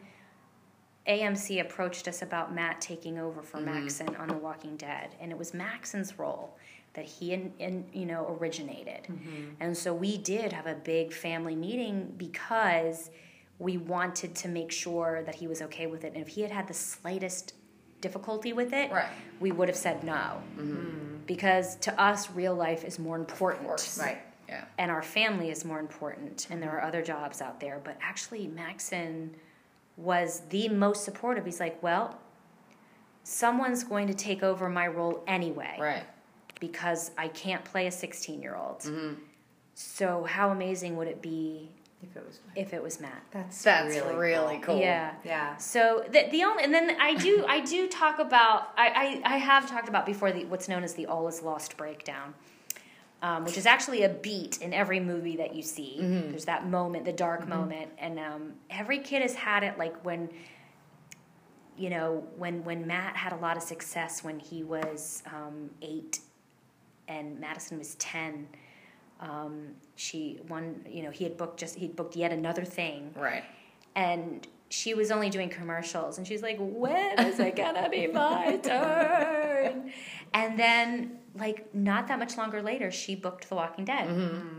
AMC 1.06 1.60
approached 1.60 2.06
us 2.06 2.22
about 2.22 2.54
Matt 2.54 2.80
taking 2.80 3.18
over 3.18 3.42
for 3.42 3.58
Mm-hmm. 3.58 3.86
Macsen 3.86 4.16
on 4.20 4.28
The 4.28 4.34
Walking 4.34 4.76
Dead, 4.76 5.14
and 5.20 5.32
it 5.32 5.38
was 5.38 5.52
Macsen's 5.52 6.18
role 6.18 6.56
that 6.94 7.04
he 7.06 7.32
in, 7.32 7.52
in, 7.58 7.84
you 7.92 8.06
know 8.06 8.36
originated, 8.40 9.04
Mm-hmm. 9.04 9.44
and 9.60 9.76
so 9.76 9.94
we 9.94 10.18
did 10.18 10.52
have 10.52 10.66
a 10.66 10.74
big 10.74 11.12
family 11.12 11.56
meeting 11.56 12.12
because 12.16 13.10
we 13.58 13.76
wanted 13.78 14.34
to 14.34 14.48
make 14.48 14.72
sure 14.72 15.22
that 15.24 15.34
he 15.36 15.46
was 15.46 15.62
okay 15.62 15.86
with 15.86 16.04
it, 16.04 16.12
and 16.14 16.22
if 16.22 16.28
he 16.28 16.42
had 16.42 16.50
had 16.50 16.66
the 16.68 16.74
slightest 16.74 17.54
difficulty 18.00 18.52
with 18.52 18.72
it, 18.72 18.90
Right. 18.90 19.08
we 19.40 19.52
would 19.52 19.68
have 19.68 19.76
said 19.76 20.02
no, 20.04 20.42
mm-hmm. 20.58 20.72
mm. 20.74 21.26
because 21.26 21.76
to 21.76 22.00
us, 22.00 22.30
real 22.32 22.54
life 22.54 22.84
is 22.84 22.98
more 22.98 23.16
important. 23.16 23.68
Right. 23.98 24.18
Yeah. 24.48 24.64
and 24.76 24.90
our 24.90 25.02
family 25.02 25.50
is 25.50 25.64
more 25.64 25.80
important 25.80 26.46
and 26.50 26.60
there 26.62 26.68
mm-hmm. 26.68 26.78
are 26.84 26.88
other 26.88 27.00
jobs 27.00 27.40
out 27.40 27.58
there 27.58 27.80
but 27.82 27.96
actually 28.02 28.46
macsen 28.48 29.30
was 29.96 30.42
the 30.50 30.68
most 30.68 31.04
supportive 31.04 31.46
he's 31.46 31.58
like 31.58 31.82
well 31.82 32.18
someone's 33.22 33.84
going 33.84 34.06
to 34.08 34.14
take 34.14 34.42
over 34.42 34.68
my 34.68 34.86
role 34.88 35.22
anyway 35.26 35.76
Right. 35.80 36.02
Because 36.68 37.10
i 37.18 37.26
can't 37.28 37.64
play 37.64 37.86
a 37.86 37.90
16 37.90 38.40
year 38.40 38.54
old 38.56 38.80
Mm-hmm. 38.80 39.14
so 39.74 40.24
how 40.24 40.48
amazing 40.50 40.96
would 40.96 41.08
it 41.08 41.20
be 41.20 41.68
If 42.02 42.16
it 42.16 42.24
was, 42.26 42.36
if 42.56 42.72
it 42.72 42.82
was 42.82 43.00
matt 43.00 43.22
that's 43.32 43.62
That's 43.62 43.94
really, 43.94 44.14
really, 44.14 44.56
cool. 44.58 44.74
cool. 44.76 44.80
yeah 44.80 45.14
Yeah. 45.24 45.56
so 45.56 46.04
the, 46.14 46.28
the 46.30 46.44
only 46.44 46.62
and 46.64 46.72
then 46.72 46.96
I 47.00 47.14
do 47.16 47.44
I 47.56 47.58
do 47.74 47.88
talk 47.88 48.18
about 48.18 48.58
I, 48.76 49.20
I, 49.24 49.34
I 49.34 49.36
have 49.38 49.68
talked 49.68 49.88
about 49.88 50.04
before 50.06 50.30
the 50.32 50.44
what's 50.46 50.68
known 50.68 50.84
as 50.84 50.94
the 50.94 51.06
all 51.06 51.26
is 51.28 51.42
lost 51.42 51.76
breakdown, 51.76 52.28
um, 53.22 53.44
which 53.46 53.56
is 53.62 53.66
actually 53.66 54.02
a 54.04 54.08
beat 54.08 54.54
in 54.66 54.72
every 54.82 55.00
movie 55.12 55.36
that 55.42 55.54
you 55.56 55.62
see. 55.62 55.92
There's 56.30 56.44
that 56.52 56.62
moment, 56.78 57.04
the 57.12 57.18
dark 57.28 57.42
moment, 57.56 57.88
and 58.04 58.18
um, 58.18 58.42
every 58.80 58.98
kid 59.08 59.20
has 59.22 59.34
had 59.34 59.62
it. 59.68 59.74
Like 59.84 59.96
when 60.08 60.28
you 61.82 61.88
know 61.94 62.24
when 62.36 62.64
when 62.68 62.86
Matt 62.86 63.14
had 63.16 63.32
a 63.32 63.36
lot 63.46 63.56
of 63.56 63.62
success 63.62 64.22
when 64.26 64.38
he 64.50 64.62
was 64.74 65.22
um, 65.36 65.70
eight, 65.80 66.18
and 67.12 67.38
Madison 67.40 67.78
was 67.78 67.94
ten. 67.96 68.48
Um, 69.20 69.54
she 69.94 70.40
one 70.48 70.84
you 70.96 71.02
know 71.04 71.10
he 71.10 71.22
had 71.24 71.36
booked 71.36 71.58
just 71.60 71.74
he'd 71.76 71.94
booked 71.94 72.16
yet 72.16 72.32
another 72.32 72.64
thing 72.64 73.00
Right. 73.16 73.44
and 73.94 74.44
she 74.68 74.94
was 74.94 75.12
only 75.12 75.30
doing 75.30 75.48
commercials 75.48 76.18
and 76.18 76.26
she's 76.26 76.42
like 76.42 76.56
when 76.58 77.18
is 77.20 77.38
it 77.38 77.54
gonna 77.54 77.88
be 77.88 78.08
my 78.08 78.56
turn 78.62 79.92
and 80.34 80.58
then 80.58 81.18
like 81.36 81.72
not 81.72 82.08
that 82.08 82.18
much 82.18 82.36
longer 82.36 82.60
later 82.62 82.90
she 82.90 83.14
booked 83.14 83.48
the 83.48 83.54
walking 83.54 83.84
dead 83.84 84.06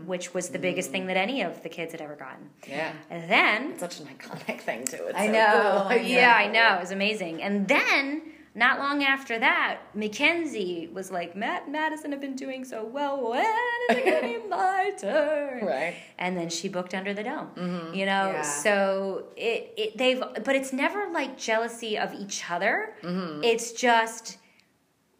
which 0.06 0.32
was 0.32 0.48
the 0.48 0.58
biggest 0.58 0.90
thing 0.90 1.04
that 1.08 1.18
any 1.18 1.42
of 1.42 1.62
the 1.62 1.68
kids 1.68 1.92
had 1.92 2.00
ever 2.00 2.16
gotten 2.16 2.48
Yeah. 2.66 2.92
and 3.10 3.30
then 3.30 3.72
It's 3.72 3.80
such 3.80 4.00
an 4.00 4.06
iconic 4.06 4.60
thing 4.62 4.86
too. 4.86 5.04
It's 5.08 5.18
I 5.18 5.26
so 5.26 5.32
know. 5.32 5.86
cool. 5.90 5.98
Yeah 5.98 6.34
i 6.36 6.46
know 6.50 6.76
it 6.76 6.80
was 6.80 6.90
amazing 6.90 7.42
and 7.42 7.68
then 7.68 8.22
not 8.54 8.78
long 8.78 9.02
after 9.02 9.38
that 9.38 9.80
mackenzie 9.94 10.88
was 10.92 11.10
like 11.10 11.34
matt 11.34 11.64
and 11.64 11.72
madison 11.72 12.12
have 12.12 12.20
been 12.20 12.36
doing 12.36 12.64
so 12.64 12.84
well. 12.84 13.30
When 13.30 13.44
is 13.90 13.96
it 13.96 14.04
gonna 14.04 14.40
be 14.40 14.48
my 14.48 14.92
turn? 14.98 15.64
Right. 15.64 15.96
and 16.18 16.36
then 16.36 16.48
she 16.48 16.68
booked 16.68 16.94
under 16.94 17.14
the 17.14 17.22
dome 17.22 17.50
mm-hmm. 17.56 17.94
you 17.94 18.06
know? 18.06 18.30
Yeah. 18.30 18.42
so 18.42 19.24
it, 19.36 19.72
it 19.76 19.98
they've 19.98 20.20
but 20.44 20.54
it's 20.54 20.72
never 20.72 21.08
like 21.10 21.36
jealousy 21.38 21.98
of 21.98 22.14
each 22.14 22.50
other. 22.50 22.94
Mm-hmm. 23.02 23.42
It's 23.42 23.72
just 23.72 24.38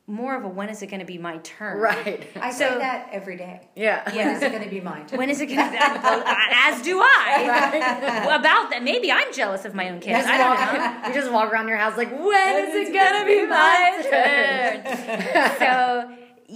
more 0.07 0.37
of 0.37 0.45
a 0.45 0.49
when 0.49 0.69
is 0.69 0.83
it 0.83 0.89
going 0.89 1.01
to 1.01 1.07
be 1.07 1.17
my 1.17 1.39
turn 1.39 1.79
Right. 1.79 2.27
I 2.39 2.51
So- 2.51 2.69
say 2.69 2.79
that 2.79 3.09
every 3.11 3.37
day. 3.39 3.61
Yeah. 3.75 4.03
yeah. 4.15 4.27
When 4.27 4.37
is 4.37 4.43
it 4.43 4.51
going 4.53 4.65
to 4.65 4.69
be 4.69 4.81
mine? 4.81 5.07
when 5.15 5.31
is 5.31 5.41
it 5.41 5.47
going 5.47 5.65
to 5.65 5.71
be 5.71 5.79
as 5.79 6.83
do 6.83 7.01
i 7.01 8.25
about 8.39 8.71
that 8.71 8.83
maybe 8.83 9.11
i'm 9.11 9.33
jealous 9.33 9.65
of 9.65 9.75
my 9.75 9.89
own 9.91 10.01
kids 10.01 10.27
i 10.27 10.37
don't 10.37 11.03
know 11.03 11.09
You 11.09 11.15
just 11.15 11.33
walk 11.33 11.51
around 11.53 11.69
your 11.69 11.77
house 11.79 11.97
like, 11.97 12.11
when 12.11 12.65
is 12.69 12.89
it 12.89 12.93
gonna 12.93 13.25
be 13.25 13.47
my 13.47 14.01
turn? 14.03 14.54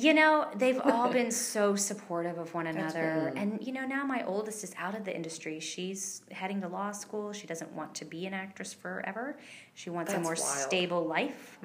So 0.08 0.14
you 0.14 0.14
know 0.20 0.48
they've 0.56 0.80
all 0.84 1.08
been 1.20 1.30
so 1.30 1.76
supportive 1.76 2.38
of 2.38 2.54
one 2.54 2.66
another 2.66 3.32
and 3.36 3.58
you 3.66 3.72
know 3.72 3.84
now 3.86 4.04
my 4.04 4.24
oldest 4.24 4.64
is 4.64 4.74
out 4.78 4.94
of 4.96 5.04
the 5.04 5.14
industry 5.14 5.60
she's 5.60 6.22
heading 6.30 6.60
to 6.60 6.68
law 6.68 6.90
school 6.92 7.32
she 7.32 7.46
doesn't 7.46 7.72
want 7.72 7.94
to 7.94 8.04
be 8.04 8.26
an 8.26 8.34
actress 8.34 8.72
forever 8.72 9.36
she 9.74 9.90
wants 9.90 10.12
a 10.12 10.18
more 10.20 10.30
wild. 10.32 10.38
stable 10.38 11.04
life 11.04 11.58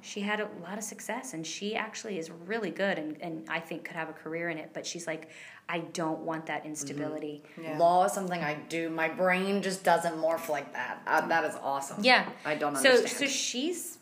she 0.00 0.20
had 0.20 0.40
a 0.40 0.48
lot 0.62 0.78
of 0.78 0.84
success 0.84 1.34
and 1.34 1.46
she 1.46 1.74
actually 1.74 2.18
is 2.18 2.30
really 2.46 2.70
good 2.70 2.98
and, 2.98 3.16
and 3.20 3.48
i 3.48 3.60
think 3.60 3.84
could 3.84 3.96
have 3.96 4.08
a 4.08 4.12
career 4.12 4.48
in 4.50 4.58
it 4.58 4.70
but 4.72 4.86
she's 4.86 5.06
like 5.06 5.30
i 5.68 5.78
don't 5.78 6.20
want 6.20 6.46
that 6.46 6.64
instability 6.66 7.42
Yeah. 7.60 7.78
Law 7.78 8.04
is 8.04 8.12
something 8.12 8.42
I 8.42 8.54
do. 8.68 8.88
My 8.90 9.08
brain 9.08 9.62
just 9.62 9.82
doesn't 9.82 10.16
morph 10.16 10.48
like 10.48 10.72
that. 10.72 11.02
Uh, 11.06 11.26
that 11.26 11.44
is 11.44 11.54
awesome. 11.62 12.02
yeah 12.04 12.28
I 12.44 12.54
don't 12.54 12.76
so 12.76 12.90
understand. 12.90 13.18
so 13.18 13.26
she's 13.26 13.95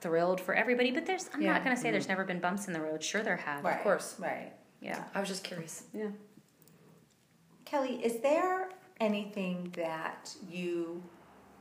thrilled 0.00 0.40
for 0.40 0.54
everybody 0.54 0.90
but 0.90 1.06
there's 1.06 1.28
i'm 1.34 1.42
Yeah. 1.42 1.52
not 1.52 1.64
going 1.64 1.74
to 1.74 1.80
say 1.80 1.90
there's 1.90 2.06
mm. 2.06 2.10
never 2.10 2.24
been 2.24 2.38
bumps 2.40 2.66
in 2.66 2.72
the 2.72 2.80
road 2.80 3.02
sure 3.02 3.22
there 3.22 3.36
have 3.36 3.64
Right. 3.64 3.82
course. 3.82 4.16
Right. 4.18 4.52
yeah 4.80 5.04
I 5.14 5.20
was 5.20 5.28
just 5.28 5.44
curious. 5.44 5.84
Yeah. 5.94 6.08
Kelly, 7.64 8.04
is 8.04 8.20
there 8.20 8.68
anything 9.00 9.72
that 9.76 10.32
you 10.48 11.02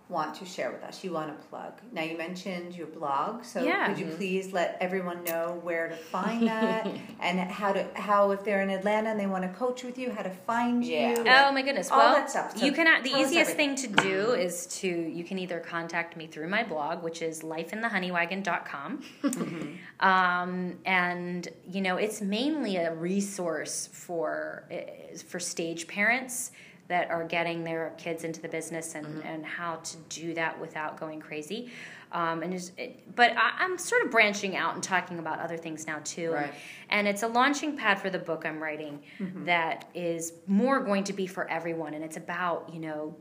want 0.07 0.35
to 0.35 0.45
share 0.45 0.71
with 0.71 0.83
us? 0.83 1.03
You 1.03 1.11
want 1.11 1.35
to 1.35 1.47
plug? 1.47 1.73
Now 1.91 2.03
you 2.03 2.15
mentioned 2.17 2.75
your 2.75 2.87
blog, 2.87 3.43
so 3.43 3.63
Yeah. 3.63 3.87
could 3.87 3.97
you 3.97 4.05
please 4.05 4.53
let 4.53 4.77
everyone 4.79 5.23
know 5.23 5.59
where 5.63 5.87
to 5.89 5.95
find 5.95 6.47
that 6.53 6.87
and 7.19 7.39
how 7.39 7.73
to 7.73 7.87
how 7.95 8.29
if 8.31 8.43
they're 8.43 8.61
in 8.61 8.69
Atlanta 8.69 9.09
and 9.09 9.19
they 9.19 9.25
want 9.25 9.43
to 9.43 9.49
coach 9.57 9.83
with 9.83 9.97
you, 9.97 10.11
how 10.11 10.21
to 10.21 10.29
find 10.29 10.85
Yeah. 10.85 11.09
you? 11.09 11.23
Oh 11.27 11.51
my 11.51 11.63
goodness! 11.63 11.89
All 11.89 11.97
well, 11.97 12.13
that 12.13 12.29
stuff. 12.29 12.55
So 12.57 12.65
you 12.65 12.71
can. 12.71 13.01
The 13.03 13.17
easiest 13.17 13.55
thing 13.55 13.75
to 13.75 13.87
do 13.87 14.31
is 14.33 14.67
to 14.79 14.87
you 14.87 15.23
can 15.23 15.39
either 15.39 15.59
contact 15.59 16.15
me 16.15 16.27
through 16.27 16.49
my 16.49 16.63
blog, 16.63 17.01
which 17.03 17.21
is 17.21 17.41
lifeinthehoneywagon.com, 17.41 19.03
Mm-hmm. 19.23 19.71
um, 20.07 20.77
and 20.85 21.47
you 21.67 21.81
know 21.81 21.97
it's 21.97 22.21
mainly 22.21 22.77
a 22.77 22.93
resource 22.93 23.89
for 23.91 24.65
eh, 24.69 25.17
for 25.27 25.39
stage 25.39 25.87
parents 25.87 26.51
that 26.87 27.09
are 27.09 27.23
getting 27.23 27.63
their 27.63 27.93
kids 27.97 28.23
into 28.23 28.41
the 28.41 28.47
business 28.47 28.95
and, 28.95 29.05
Mm-hmm. 29.05 29.27
and 29.27 29.45
how 29.45 29.75
to 29.77 29.97
do 30.09 30.33
that 30.35 30.59
without 30.59 30.99
going 30.99 31.19
crazy. 31.19 31.71
Um, 32.11 32.43
and 32.43 32.53
it, 32.77 33.15
but 33.15 33.31
I, 33.35 33.53
I'm 33.59 33.77
sort 33.77 34.03
of 34.05 34.11
branching 34.11 34.55
out 34.55 34.75
and 34.75 34.83
talking 34.83 35.19
about 35.19 35.39
other 35.39 35.57
things 35.57 35.87
now 35.87 35.99
too. 36.03 36.31
Right. 36.31 36.53
And 36.89 37.07
it's 37.07 37.23
a 37.23 37.27
launching 37.27 37.75
pad 37.75 37.99
for 37.99 38.09
the 38.09 38.19
book 38.19 38.45
I'm 38.45 38.61
writing 38.61 39.01
that 39.45 39.89
is 39.93 40.33
more 40.47 40.79
going 40.79 41.03
to 41.05 41.13
be 41.13 41.27
for 41.27 41.49
everyone. 41.49 41.93
And 41.93 42.03
it's 42.03 42.17
about, 42.17 42.69
you 42.71 42.79
know, 42.79 43.15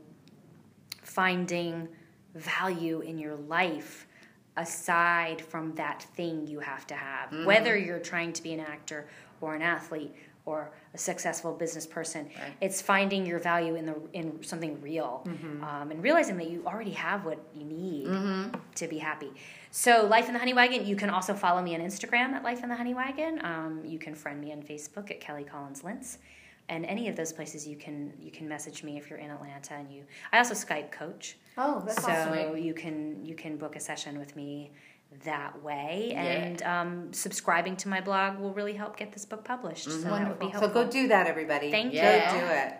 finding 1.01 1.87
value 2.35 3.01
in 3.01 3.17
your 3.17 3.35
life 3.35 4.07
aside 4.57 5.41
from 5.41 5.73
that 5.75 6.03
thing 6.15 6.47
you 6.47 6.59
have 6.59 6.87
to 6.87 6.95
have. 6.95 7.31
Whether 7.45 7.75
you're 7.77 7.99
trying 7.99 8.31
to 8.33 8.43
be 8.43 8.53
an 8.53 8.59
actor 8.59 9.07
or 9.41 9.55
an 9.55 9.61
athlete 9.61 10.13
or 10.45 10.71
a 10.93 10.97
successful 10.97 11.53
business 11.53 11.87
person, 11.87 12.25
Right. 12.39 12.53
it's 12.61 12.81
finding 12.81 13.25
your 13.25 13.39
value 13.39 13.75
in 13.75 13.85
the 13.87 13.95
in 14.13 14.43
something 14.43 14.79
real 14.81 15.23
um, 15.63 15.89
and 15.91 16.03
realizing 16.03 16.37
that 16.37 16.49
you 16.49 16.63
already 16.67 16.91
have 16.91 17.25
what 17.25 17.39
you 17.55 17.63
need 17.65 18.51
to 18.75 18.87
be 18.87 18.99
happy. 18.99 19.31
So, 19.71 20.05
Life 20.05 20.27
in 20.27 20.33
the 20.33 20.39
Honey 20.39 20.53
Wagon. 20.53 20.85
You 20.85 20.95
can 20.95 21.09
also 21.09 21.33
follow 21.33 21.61
me 21.61 21.75
on 21.75 21.81
Instagram 21.81 22.33
at 22.33 22.43
Life 22.43 22.63
in 22.63 22.69
the 22.69 22.75
Honey 22.75 22.93
Wagon. 22.93 23.43
Um, 23.43 23.81
you 23.83 23.99
can 23.99 24.15
friend 24.15 24.39
me 24.39 24.51
on 24.53 24.61
Facebook 24.61 25.11
at 25.11 25.19
Kelly 25.19 25.43
Collins 25.43 25.81
Lintz, 25.81 26.17
and 26.69 26.85
any 26.85 27.09
of 27.09 27.15
those 27.15 27.33
places 27.33 27.67
you 27.67 27.75
can 27.75 28.13
you 28.21 28.31
can 28.31 28.47
message 28.47 28.83
me 28.83 28.97
if 28.97 29.09
you're 29.09 29.19
in 29.19 29.31
Atlanta. 29.31 29.73
And 29.73 29.91
you, 29.91 30.03
I 30.31 30.37
also 30.37 30.53
Skype 30.53 30.91
coach, 30.91 31.37
Oh, 31.57 31.81
that's 31.85 32.03
so 32.03 32.11
awesome. 32.11 32.57
you 32.57 32.73
can 32.73 33.25
you 33.25 33.35
can 33.35 33.57
book 33.57 33.75
a 33.75 33.79
session 33.79 34.19
with 34.19 34.35
me 34.35 34.71
that 35.23 35.61
way. 35.63 36.13
And 36.15 36.61
um, 36.63 37.13
subscribing 37.13 37.75
to 37.77 37.87
my 37.87 38.01
blog 38.01 38.37
will 38.39 38.53
really 38.53 38.73
help 38.73 38.97
get 38.97 39.11
this 39.13 39.25
book 39.25 39.43
published. 39.43 39.85
So 39.85 39.91
that 39.97 40.27
would 40.29 40.39
be 40.39 40.45
Wonderful. 40.45 40.51
So 40.51 40.59
helpful. 40.59 40.83
go 40.85 40.89
do 40.91 41.07
that, 41.09 41.27
everybody. 41.27 41.71
Thank 41.71 41.91
Go 41.93 41.97
you. 41.97 42.03
Yeah. 42.03 42.39
do 42.39 42.45
it. 42.53 42.73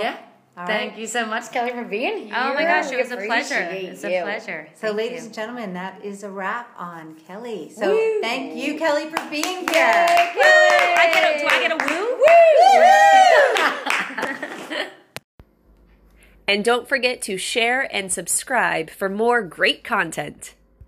Yeah. 0.00 0.16
All 0.54 0.66
Thank 0.66 0.90
right. 0.92 1.00
you 1.00 1.06
so 1.06 1.24
much, 1.24 1.50
Kelly, 1.50 1.70
for 1.70 1.84
being 1.84 2.26
here. 2.26 2.34
Oh 2.36 2.52
my 2.52 2.64
gosh, 2.64 2.90
it 2.92 2.98
was 2.98 3.10
a 3.10 3.16
pleasure. 3.16 3.54
appreciate 3.54 3.88
It's 3.88 4.04
a 4.04 4.20
pleasure. 4.22 4.68
So, 4.74 4.88
Thank 4.88 4.96
ladies 4.98 5.20
you. 5.20 5.24
and 5.26 5.34
gentlemen, 5.34 5.72
that 5.72 6.04
is 6.04 6.22
a 6.24 6.30
wrap 6.30 6.68
on 6.76 7.14
Kelly. 7.26 7.70
So, 7.74 7.88
Woo. 7.94 8.20
thank 8.20 8.54
you, 8.54 8.76
Kelly, 8.78 9.08
for 9.08 9.16
being 9.30 9.66
here. 9.66 9.70
I 9.70 11.10
get 11.14 11.36
a, 11.36 11.38
do 11.38 11.46
I 11.48 11.58
get 11.60 11.72
a 11.72 11.76
woo? 11.86 11.98
And 16.48 16.64
don't 16.64 16.88
forget 16.88 17.22
to 17.22 17.38
share 17.38 17.82
and 17.94 18.12
subscribe 18.12 18.90
for 18.90 19.08
more 19.08 19.42
great 19.42 19.84
content. 19.84 20.54